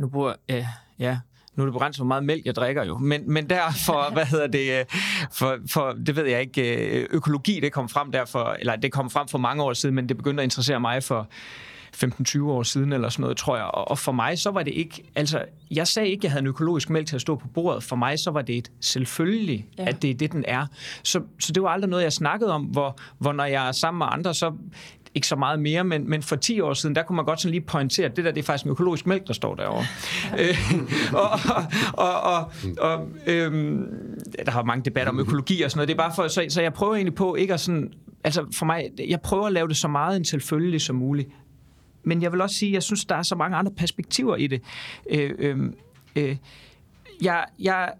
nu 0.00 0.08
bruger... 0.08 0.34
Øh, 0.48 0.64
ja, 0.98 1.18
nu 1.56 1.62
er 1.62 1.66
det 1.66 1.72
begrænset, 1.72 1.98
hvor 1.98 2.06
meget 2.06 2.24
mælk 2.24 2.46
jeg 2.46 2.54
drikker 2.54 2.84
jo, 2.84 2.98
men, 2.98 3.32
men 3.32 3.50
derfor, 3.50 4.10
hvad 4.12 4.24
hedder 4.24 4.46
det, 4.46 4.78
øh, 4.78 4.84
for, 5.32 5.58
for, 5.66 5.92
det 6.06 6.16
ved 6.16 6.26
jeg 6.26 6.40
ikke, 6.40 6.98
øh, 7.00 7.06
økologi, 7.10 7.60
det 7.60 7.72
kom 7.72 7.88
frem 7.88 8.12
derfor, 8.12 8.56
eller 8.60 8.76
det 8.76 8.92
kom 8.92 9.10
frem 9.10 9.28
for 9.28 9.38
mange 9.38 9.62
år 9.62 9.72
siden, 9.72 9.94
men 9.94 10.08
det 10.08 10.16
begyndte 10.16 10.42
at 10.42 10.44
interessere 10.44 10.80
mig 10.80 11.02
for 11.02 11.28
15-20 11.96 12.42
år 12.42 12.62
siden 12.62 12.92
eller 12.92 13.08
sådan 13.08 13.22
noget, 13.22 13.36
tror 13.36 13.56
jeg. 13.56 13.64
Og 13.64 13.98
for 13.98 14.12
mig, 14.12 14.38
så 14.38 14.50
var 14.50 14.62
det 14.62 14.74
ikke... 14.74 15.02
Altså, 15.14 15.44
jeg 15.70 15.88
sagde 15.88 16.08
ikke, 16.08 16.20
at 16.20 16.24
jeg 16.24 16.32
havde 16.32 16.42
en 16.42 16.46
økologisk 16.46 16.90
mælk 16.90 17.06
til 17.06 17.14
at 17.14 17.20
stå 17.20 17.36
på 17.36 17.48
bordet. 17.48 17.82
For 17.82 17.96
mig, 17.96 18.18
så 18.18 18.30
var 18.30 18.42
det 18.42 18.56
et 18.58 18.70
selvfølgelig, 18.80 19.66
ja. 19.78 19.84
at 19.84 20.02
det 20.02 20.10
er 20.10 20.14
det, 20.14 20.32
den 20.32 20.44
er. 20.48 20.66
Så, 21.02 21.20
så 21.40 21.52
det 21.52 21.62
var 21.62 21.68
aldrig 21.68 21.90
noget, 21.90 22.02
jeg 22.02 22.12
snakkede 22.12 22.52
om, 22.52 22.62
hvor, 22.62 22.98
hvor 23.18 23.32
når 23.32 23.44
jeg 23.44 23.68
er 23.68 23.72
sammen 23.72 23.98
med 23.98 24.06
andre, 24.10 24.34
så 24.34 24.52
ikke 25.14 25.26
så 25.26 25.36
meget 25.36 25.60
mere, 25.60 25.84
men, 25.84 26.10
men 26.10 26.22
for 26.22 26.36
10 26.36 26.60
år 26.60 26.74
siden, 26.74 26.94
der 26.94 27.02
kunne 27.02 27.16
man 27.16 27.24
godt 27.24 27.40
sådan 27.40 27.50
lige 27.50 27.60
pointere, 27.60 28.06
at 28.06 28.16
det 28.16 28.24
der, 28.24 28.30
det 28.30 28.40
er 28.40 28.44
faktisk 28.44 28.64
en 28.64 28.70
økologisk 28.70 29.06
mælk, 29.06 29.26
der 29.26 29.32
står 29.32 29.54
derovre. 29.54 29.84
øh, 30.38 30.56
og 31.12 31.30
og, 31.92 32.20
og, 32.20 32.52
og 32.78 33.08
øhm, 33.26 33.86
der 34.46 34.50
har 34.50 34.62
mange 34.62 34.84
debatter 34.84 35.12
om 35.12 35.20
økologi 35.20 35.62
og 35.62 35.70
sådan 35.70 35.78
noget, 35.78 35.88
det 35.88 35.94
er 35.94 35.98
bare 35.98 36.12
for, 36.16 36.28
så, 36.28 36.46
så 36.48 36.62
jeg 36.62 36.72
prøver 36.72 36.94
egentlig 36.94 37.14
på 37.14 37.34
ikke 37.34 37.54
at 37.54 37.60
sådan, 37.60 37.92
altså 38.24 38.46
for 38.54 38.66
mig, 38.66 38.90
jeg 39.08 39.20
prøver 39.20 39.46
at 39.46 39.52
lave 39.52 39.68
det 39.68 39.76
så 39.76 39.88
meget 39.88 40.16
en 40.16 40.24
selvfølgelig 40.24 40.80
som 40.80 40.96
muligt. 40.96 41.28
Men 42.04 42.22
jeg 42.22 42.32
vil 42.32 42.40
også 42.40 42.56
sige, 42.56 42.70
at 42.70 42.74
jeg 42.74 42.82
synes, 42.82 43.04
der 43.04 43.14
er 43.14 43.22
så 43.22 43.34
mange 43.34 43.56
andre 43.56 43.72
perspektiver 43.72 44.36
i 44.36 44.46
det. 44.46 44.62
Øh, 45.10 45.30
øh, 45.38 45.58
øh, 46.16 46.36
jeg, 47.22 47.44
jeg, 47.58 47.90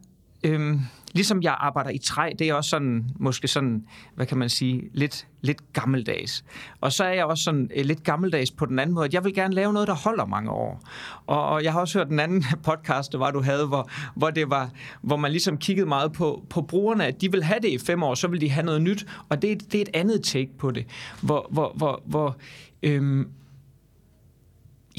Øhm, 0.44 0.80
Ligesom 1.14 1.42
jeg 1.42 1.56
arbejder 1.58 1.90
i 1.90 1.98
træ, 1.98 2.30
det 2.38 2.48
er 2.48 2.54
også 2.54 2.70
sådan, 2.70 3.10
måske 3.16 3.48
sådan, 3.48 3.84
hvad 4.14 4.26
kan 4.26 4.38
man 4.38 4.48
sige, 4.48 4.82
lidt, 4.92 5.26
lidt 5.40 5.72
gammeldags. 5.72 6.44
Og 6.80 6.92
så 6.92 7.04
er 7.04 7.12
jeg 7.12 7.24
også 7.24 7.44
sådan 7.44 7.70
uh, 7.78 7.84
lidt 7.84 8.02
gammeldags 8.04 8.50
på 8.50 8.66
den 8.66 8.78
anden 8.78 8.94
måde, 8.94 9.06
at 9.06 9.14
jeg 9.14 9.24
vil 9.24 9.34
gerne 9.34 9.54
lave 9.54 9.72
noget, 9.72 9.88
der 9.88 9.94
holder 9.94 10.26
mange 10.26 10.50
år. 10.50 10.80
Og, 11.26 11.48
og 11.48 11.64
jeg 11.64 11.72
har 11.72 11.80
også 11.80 11.98
hørt 11.98 12.08
den 12.08 12.20
anden 12.20 12.44
podcast, 12.64 13.12
der 13.12 13.18
var, 13.18 13.30
du 13.30 13.42
havde, 13.42 13.66
hvor, 13.66 13.90
hvor, 14.14 14.30
det 14.30 14.50
var, 14.50 14.70
hvor 15.02 15.16
man 15.16 15.30
ligesom 15.30 15.58
kiggede 15.58 15.88
meget 15.88 16.12
på, 16.12 16.44
på 16.50 16.62
brugerne, 16.62 17.06
at 17.06 17.20
de 17.20 17.30
vil 17.30 17.42
have 17.42 17.60
det 17.60 17.68
i 17.68 17.78
fem 17.78 18.02
år, 18.02 18.14
så 18.14 18.28
vil 18.28 18.40
de 18.40 18.50
have 18.50 18.66
noget 18.66 18.82
nyt. 18.82 19.06
Og 19.28 19.42
det, 19.42 19.72
det 19.72 19.78
er 19.78 19.82
et 19.82 19.90
andet 19.94 20.22
take 20.22 20.50
på 20.58 20.70
det, 20.70 20.86
hvor, 21.22 21.46
hvor, 21.50 21.72
hvor, 21.76 22.02
hvor 22.06 22.36
øhm, 22.82 23.28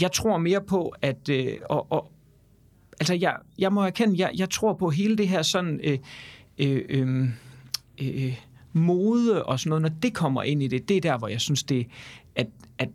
jeg 0.01 0.11
tror 0.11 0.37
mere 0.37 0.61
på, 0.61 0.93
at, 1.01 1.29
øh, 1.29 1.53
og, 1.69 1.91
og, 1.91 2.11
altså 2.99 3.13
jeg, 3.13 3.35
jeg 3.59 3.73
må 3.73 3.81
erkende, 3.81 4.15
jeg, 4.17 4.31
jeg 4.35 4.49
tror 4.49 4.73
på 4.73 4.89
hele 4.89 5.17
det 5.17 5.27
her 5.27 5.41
sådan... 5.41 5.79
Øh, 5.83 5.97
øh, 6.57 6.81
øh, 6.89 7.29
øh, 8.01 8.37
mode 8.73 9.43
og 9.43 9.59
sådan 9.59 9.69
noget, 9.69 9.81
når 9.81 9.89
det 9.89 10.13
kommer 10.13 10.43
ind 10.43 10.63
i 10.63 10.67
det, 10.67 10.89
det 10.89 10.97
er 10.97 11.01
der, 11.01 11.17
hvor 11.17 11.27
jeg 11.27 11.41
synes, 11.41 11.63
det, 11.63 11.87
at, 12.35 12.47
at, 12.77 12.89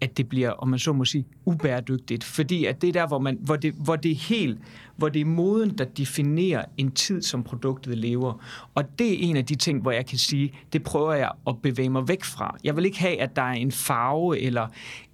at 0.00 0.16
det 0.16 0.28
bliver, 0.28 0.50
om 0.50 0.68
man 0.68 0.78
så 0.78 0.92
må 0.92 1.04
sige, 1.04 1.26
ubæredygtigt. 1.44 2.24
Fordi 2.24 2.64
at 2.64 2.82
det 2.82 2.88
er 2.88 2.92
der, 2.92 3.06
hvor, 3.06 3.18
man, 3.18 3.38
hvor, 3.40 3.56
det, 3.56 3.74
hvor 3.74 3.96
det 3.96 4.10
er 4.10 4.16
helt, 4.16 4.58
hvor 4.96 5.08
det 5.08 5.20
er 5.20 5.24
moden, 5.24 5.78
der 5.78 5.84
definerer 5.84 6.64
en 6.76 6.90
tid, 6.90 7.22
som 7.22 7.42
produktet 7.42 7.98
lever. 7.98 8.44
Og 8.74 8.98
det 8.98 9.12
er 9.12 9.28
en 9.28 9.36
af 9.36 9.46
de 9.46 9.54
ting, 9.54 9.82
hvor 9.82 9.90
jeg 9.90 10.06
kan 10.06 10.18
sige, 10.18 10.52
det 10.72 10.82
prøver 10.82 11.12
jeg 11.12 11.32
at 11.46 11.62
bevæge 11.62 11.90
mig 11.90 12.08
væk 12.08 12.24
fra. 12.24 12.56
Jeg 12.64 12.76
vil 12.76 12.84
ikke 12.84 12.98
have, 12.98 13.20
at 13.20 13.36
der 13.36 13.42
er 13.42 13.52
en 13.52 13.72
farve 13.72 14.38
eller 14.38 14.68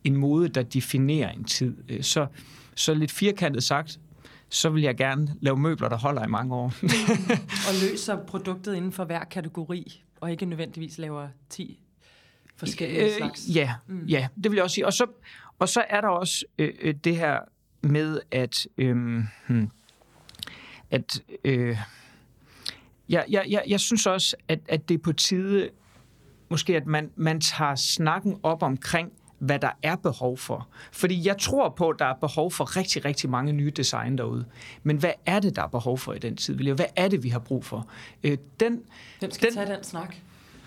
en 0.04 0.16
mode, 0.16 0.48
der 0.48 0.62
definerer 0.62 1.30
en 1.30 1.44
tid. 1.44 1.76
Øh, 1.88 2.02
så, 2.02 2.26
så 2.74 2.94
lidt 2.94 3.12
firkantet 3.12 3.62
sagt, 3.62 3.98
så 4.52 4.70
vil 4.70 4.82
jeg 4.82 4.96
gerne 4.96 5.36
lave 5.40 5.56
møbler, 5.56 5.88
der 5.88 5.96
holder 5.96 6.24
i 6.24 6.28
mange 6.28 6.54
år. 6.54 6.72
og 7.68 7.74
løser 7.82 8.24
produktet 8.26 8.74
inden 8.74 8.92
for 8.92 9.04
hver 9.04 9.24
kategori, 9.24 10.02
og 10.20 10.30
ikke 10.30 10.46
nødvendigvis 10.46 10.98
laver 10.98 11.28
10 11.50 11.80
forskellige 12.56 13.04
øh, 13.04 13.16
slags. 13.16 13.46
Ja, 13.54 13.74
mm. 13.86 14.04
ja, 14.04 14.28
det 14.42 14.50
vil 14.50 14.56
jeg 14.56 14.64
også 14.64 14.74
sige. 14.74 14.86
Og 14.86 14.92
så, 14.92 15.06
og 15.58 15.68
så 15.68 15.84
er 15.88 16.00
der 16.00 16.08
også 16.08 16.44
øh, 16.58 16.74
øh 16.80 16.94
det 16.94 17.16
her 17.16 17.38
med, 17.82 18.20
at, 18.30 18.66
øh, 18.78 19.24
at 20.90 21.22
øh, 21.44 21.78
jeg, 23.08 23.24
jeg, 23.28 23.44
jeg, 23.48 23.62
jeg 23.66 23.80
synes 23.80 24.06
også, 24.06 24.36
at, 24.48 24.60
at 24.68 24.88
det 24.88 24.94
er 24.94 24.98
på 24.98 25.12
tide, 25.12 25.70
måske 26.50 26.76
at 26.76 26.86
man, 26.86 27.10
man 27.16 27.40
tager 27.40 27.74
snakken 27.74 28.40
op 28.42 28.62
omkring, 28.62 29.12
hvad 29.42 29.58
der 29.58 29.70
er 29.82 29.96
behov 29.96 30.38
for. 30.38 30.68
Fordi 30.92 31.26
jeg 31.26 31.38
tror 31.38 31.68
på, 31.68 31.88
at 31.88 31.98
der 31.98 32.04
er 32.04 32.14
behov 32.14 32.52
for 32.52 32.76
rigtig, 32.76 33.04
rigtig 33.04 33.30
mange 33.30 33.52
nye 33.52 33.70
design 33.70 34.18
derude. 34.18 34.44
Men 34.82 34.96
hvad 34.96 35.10
er 35.26 35.40
det, 35.40 35.56
der 35.56 35.62
er 35.62 35.66
behov 35.66 35.98
for 35.98 36.12
i 36.12 36.18
den 36.18 36.36
tid? 36.36 36.54
Hvad 36.54 36.84
er 36.96 37.08
det, 37.08 37.22
vi 37.22 37.28
har 37.28 37.38
brug 37.38 37.64
for? 37.64 37.88
Øh, 38.22 38.38
den, 38.60 38.80
Hvem 39.18 39.30
skal 39.30 39.48
den, 39.48 39.56
tage 39.56 39.76
den 39.76 39.84
snak? 39.84 40.14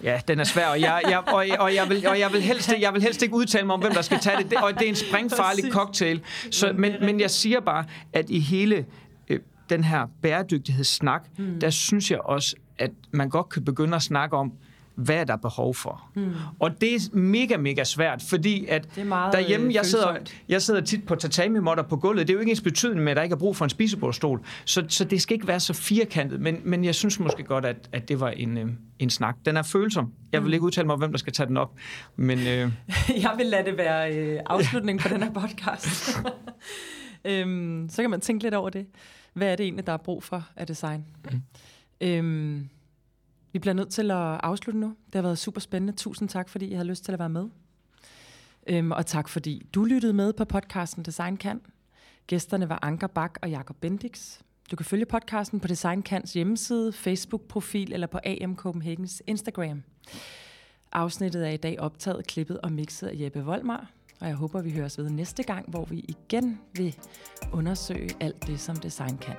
Ja, 0.03 0.21
den 0.27 0.39
er 0.39 0.43
svær, 0.43 0.67
og 0.67 0.81
jeg, 0.81 1.01
jeg, 1.09 1.23
og, 1.27 1.45
og, 1.59 1.75
jeg, 1.75 1.89
vil, 1.89 2.07
og 2.07 2.19
jeg, 2.19 2.33
vil 2.33 2.41
helst, 2.41 2.73
jeg 2.79 2.93
vil 2.93 3.01
helst 3.01 3.21
ikke 3.21 3.35
udtale 3.35 3.65
mig 3.65 3.73
om, 3.73 3.79
hvem 3.79 3.93
der 3.93 4.01
skal 4.01 4.19
tage 4.19 4.43
det, 4.43 4.53
og 4.53 4.73
det 4.73 4.81
er 4.81 4.89
en 4.89 4.95
springfarlig 4.95 5.71
cocktail. 5.71 6.21
Så, 6.51 6.73
men, 6.77 6.93
men 7.01 7.19
jeg 7.19 7.31
siger 7.31 7.59
bare, 7.59 7.85
at 8.13 8.29
i 8.29 8.39
hele 8.39 8.85
øh, 9.29 9.39
den 9.69 9.83
her 9.83 10.07
bæredygtighedssnak, 10.21 11.23
mm. 11.37 11.59
der 11.59 11.69
synes 11.69 12.11
jeg 12.11 12.19
også, 12.19 12.55
at 12.77 12.91
man 13.11 13.29
godt 13.29 13.49
kan 13.49 13.65
begynde 13.65 13.95
at 13.95 14.01
snakke 14.01 14.37
om, 14.37 14.53
hvad 14.95 15.15
er 15.15 15.23
der 15.23 15.35
behov 15.35 15.75
for? 15.75 16.09
Mm. 16.15 16.31
Og 16.59 16.81
det 16.81 16.95
er 16.95 17.17
mega, 17.17 17.57
mega 17.57 17.83
svært, 17.83 18.21
fordi 18.29 18.65
at 18.65 18.87
er 18.97 19.31
derhjemme, 19.31 19.73
jeg 19.73 19.85
sidder, 19.85 20.15
jeg 20.49 20.61
sidder 20.61 20.81
tit 20.81 21.05
på 21.05 21.15
tatami-motter 21.15 21.83
på 21.83 21.97
gulvet. 21.97 22.27
Det 22.27 22.33
er 22.33 22.35
jo 22.35 22.39
ikke 22.39 22.49
ens 22.49 22.61
betydning 22.61 23.03
med, 23.03 23.11
at 23.11 23.17
der 23.17 23.23
ikke 23.23 23.33
er 23.33 23.39
brug 23.39 23.55
for 23.55 23.65
en 23.65 23.69
spisebordstol. 23.69 24.45
Så, 24.65 24.85
så 24.87 25.03
det 25.03 25.21
skal 25.21 25.33
ikke 25.33 25.47
være 25.47 25.59
så 25.59 25.73
firkantet, 25.73 26.41
men, 26.41 26.61
men 26.63 26.85
jeg 26.85 26.95
synes 26.95 27.19
måske 27.19 27.43
godt, 27.43 27.65
at, 27.65 27.89
at 27.91 28.09
det 28.09 28.19
var 28.19 28.29
en, 28.29 28.57
øh, 28.57 28.67
en 28.99 29.09
snak. 29.09 29.35
Den 29.45 29.57
er 29.57 29.63
følsom. 29.63 30.13
Jeg 30.31 30.41
vil 30.41 30.47
mm. 30.47 30.53
ikke 30.53 30.65
udtale 30.65 30.87
mig, 30.87 30.95
hvem 30.95 31.11
der 31.11 31.17
skal 31.17 31.33
tage 31.33 31.47
den 31.47 31.57
op. 31.57 31.73
Men, 32.15 32.39
øh... 32.39 32.45
jeg 33.23 33.33
vil 33.37 33.45
lade 33.45 33.65
det 33.65 33.77
være 33.77 34.17
øh, 34.17 34.39
afslutningen 34.45 35.01
på 35.01 35.07
den 35.07 35.23
her 35.23 35.31
podcast. 35.31 36.17
øhm, 37.25 37.89
så 37.89 38.01
kan 38.01 38.09
man 38.09 38.21
tænke 38.21 38.43
lidt 38.43 38.53
over 38.53 38.69
det. 38.69 38.87
Hvad 39.33 39.51
er 39.51 39.55
det 39.55 39.63
egentlig, 39.63 39.87
der 39.87 39.93
er 39.93 39.97
brug 39.97 40.23
for 40.23 40.47
af 40.55 40.67
design? 40.67 41.05
Mm. 41.31 41.41
Øhm, 42.01 42.69
vi 43.55 43.59
bliver 43.59 43.73
nødt 43.73 43.89
til 43.89 44.11
at 44.11 44.17
afslutte 44.43 44.79
nu. 44.79 44.87
Det 44.87 45.15
har 45.15 45.21
været 45.21 45.37
super 45.37 45.61
spændende. 45.61 45.93
Tusind 45.93 46.29
tak, 46.29 46.49
fordi 46.49 46.65
I 46.65 46.73
havde 46.73 46.87
lyst 46.87 47.05
til 47.05 47.11
at 47.11 47.19
være 47.19 47.29
med. 47.29 47.49
Øhm, 48.67 48.91
og 48.91 49.05
tak, 49.05 49.29
fordi 49.29 49.65
du 49.73 49.83
lyttede 49.83 50.13
med 50.13 50.33
på 50.33 50.45
podcasten 50.45 51.03
Design 51.03 51.37
Kan. 51.37 51.61
Gæsterne 52.27 52.69
var 52.69 52.79
Anker 52.81 53.07
Bak 53.07 53.37
og 53.41 53.49
Jakob 53.49 53.75
Bendix. 53.81 54.39
Du 54.71 54.75
kan 54.75 54.85
følge 54.85 55.05
podcasten 55.05 55.59
på 55.59 55.67
Design 55.67 56.01
Kans 56.01 56.33
hjemmeside, 56.33 56.93
Facebook-profil 56.93 57.93
eller 57.93 58.07
på 58.07 58.19
AM 58.25 58.55
Copenhagens 58.55 59.23
Instagram. 59.27 59.83
Afsnittet 60.91 61.47
er 61.47 61.51
i 61.51 61.57
dag 61.57 61.79
optaget, 61.79 62.27
klippet 62.27 62.61
og 62.61 62.71
mixet 62.71 63.07
af 63.07 63.13
Jeppe 63.19 63.43
Voldmar. 63.43 63.91
Og 64.21 64.27
jeg 64.27 64.35
håber, 64.35 64.61
vi 64.61 64.71
høres 64.71 64.97
ved 64.97 65.09
næste 65.09 65.43
gang, 65.43 65.69
hvor 65.69 65.85
vi 65.85 65.99
igen 66.07 66.59
vil 66.73 66.95
undersøge 67.51 68.09
alt 68.19 68.47
det, 68.47 68.59
som 68.59 68.75
design 68.75 69.17
kan. 69.17 69.35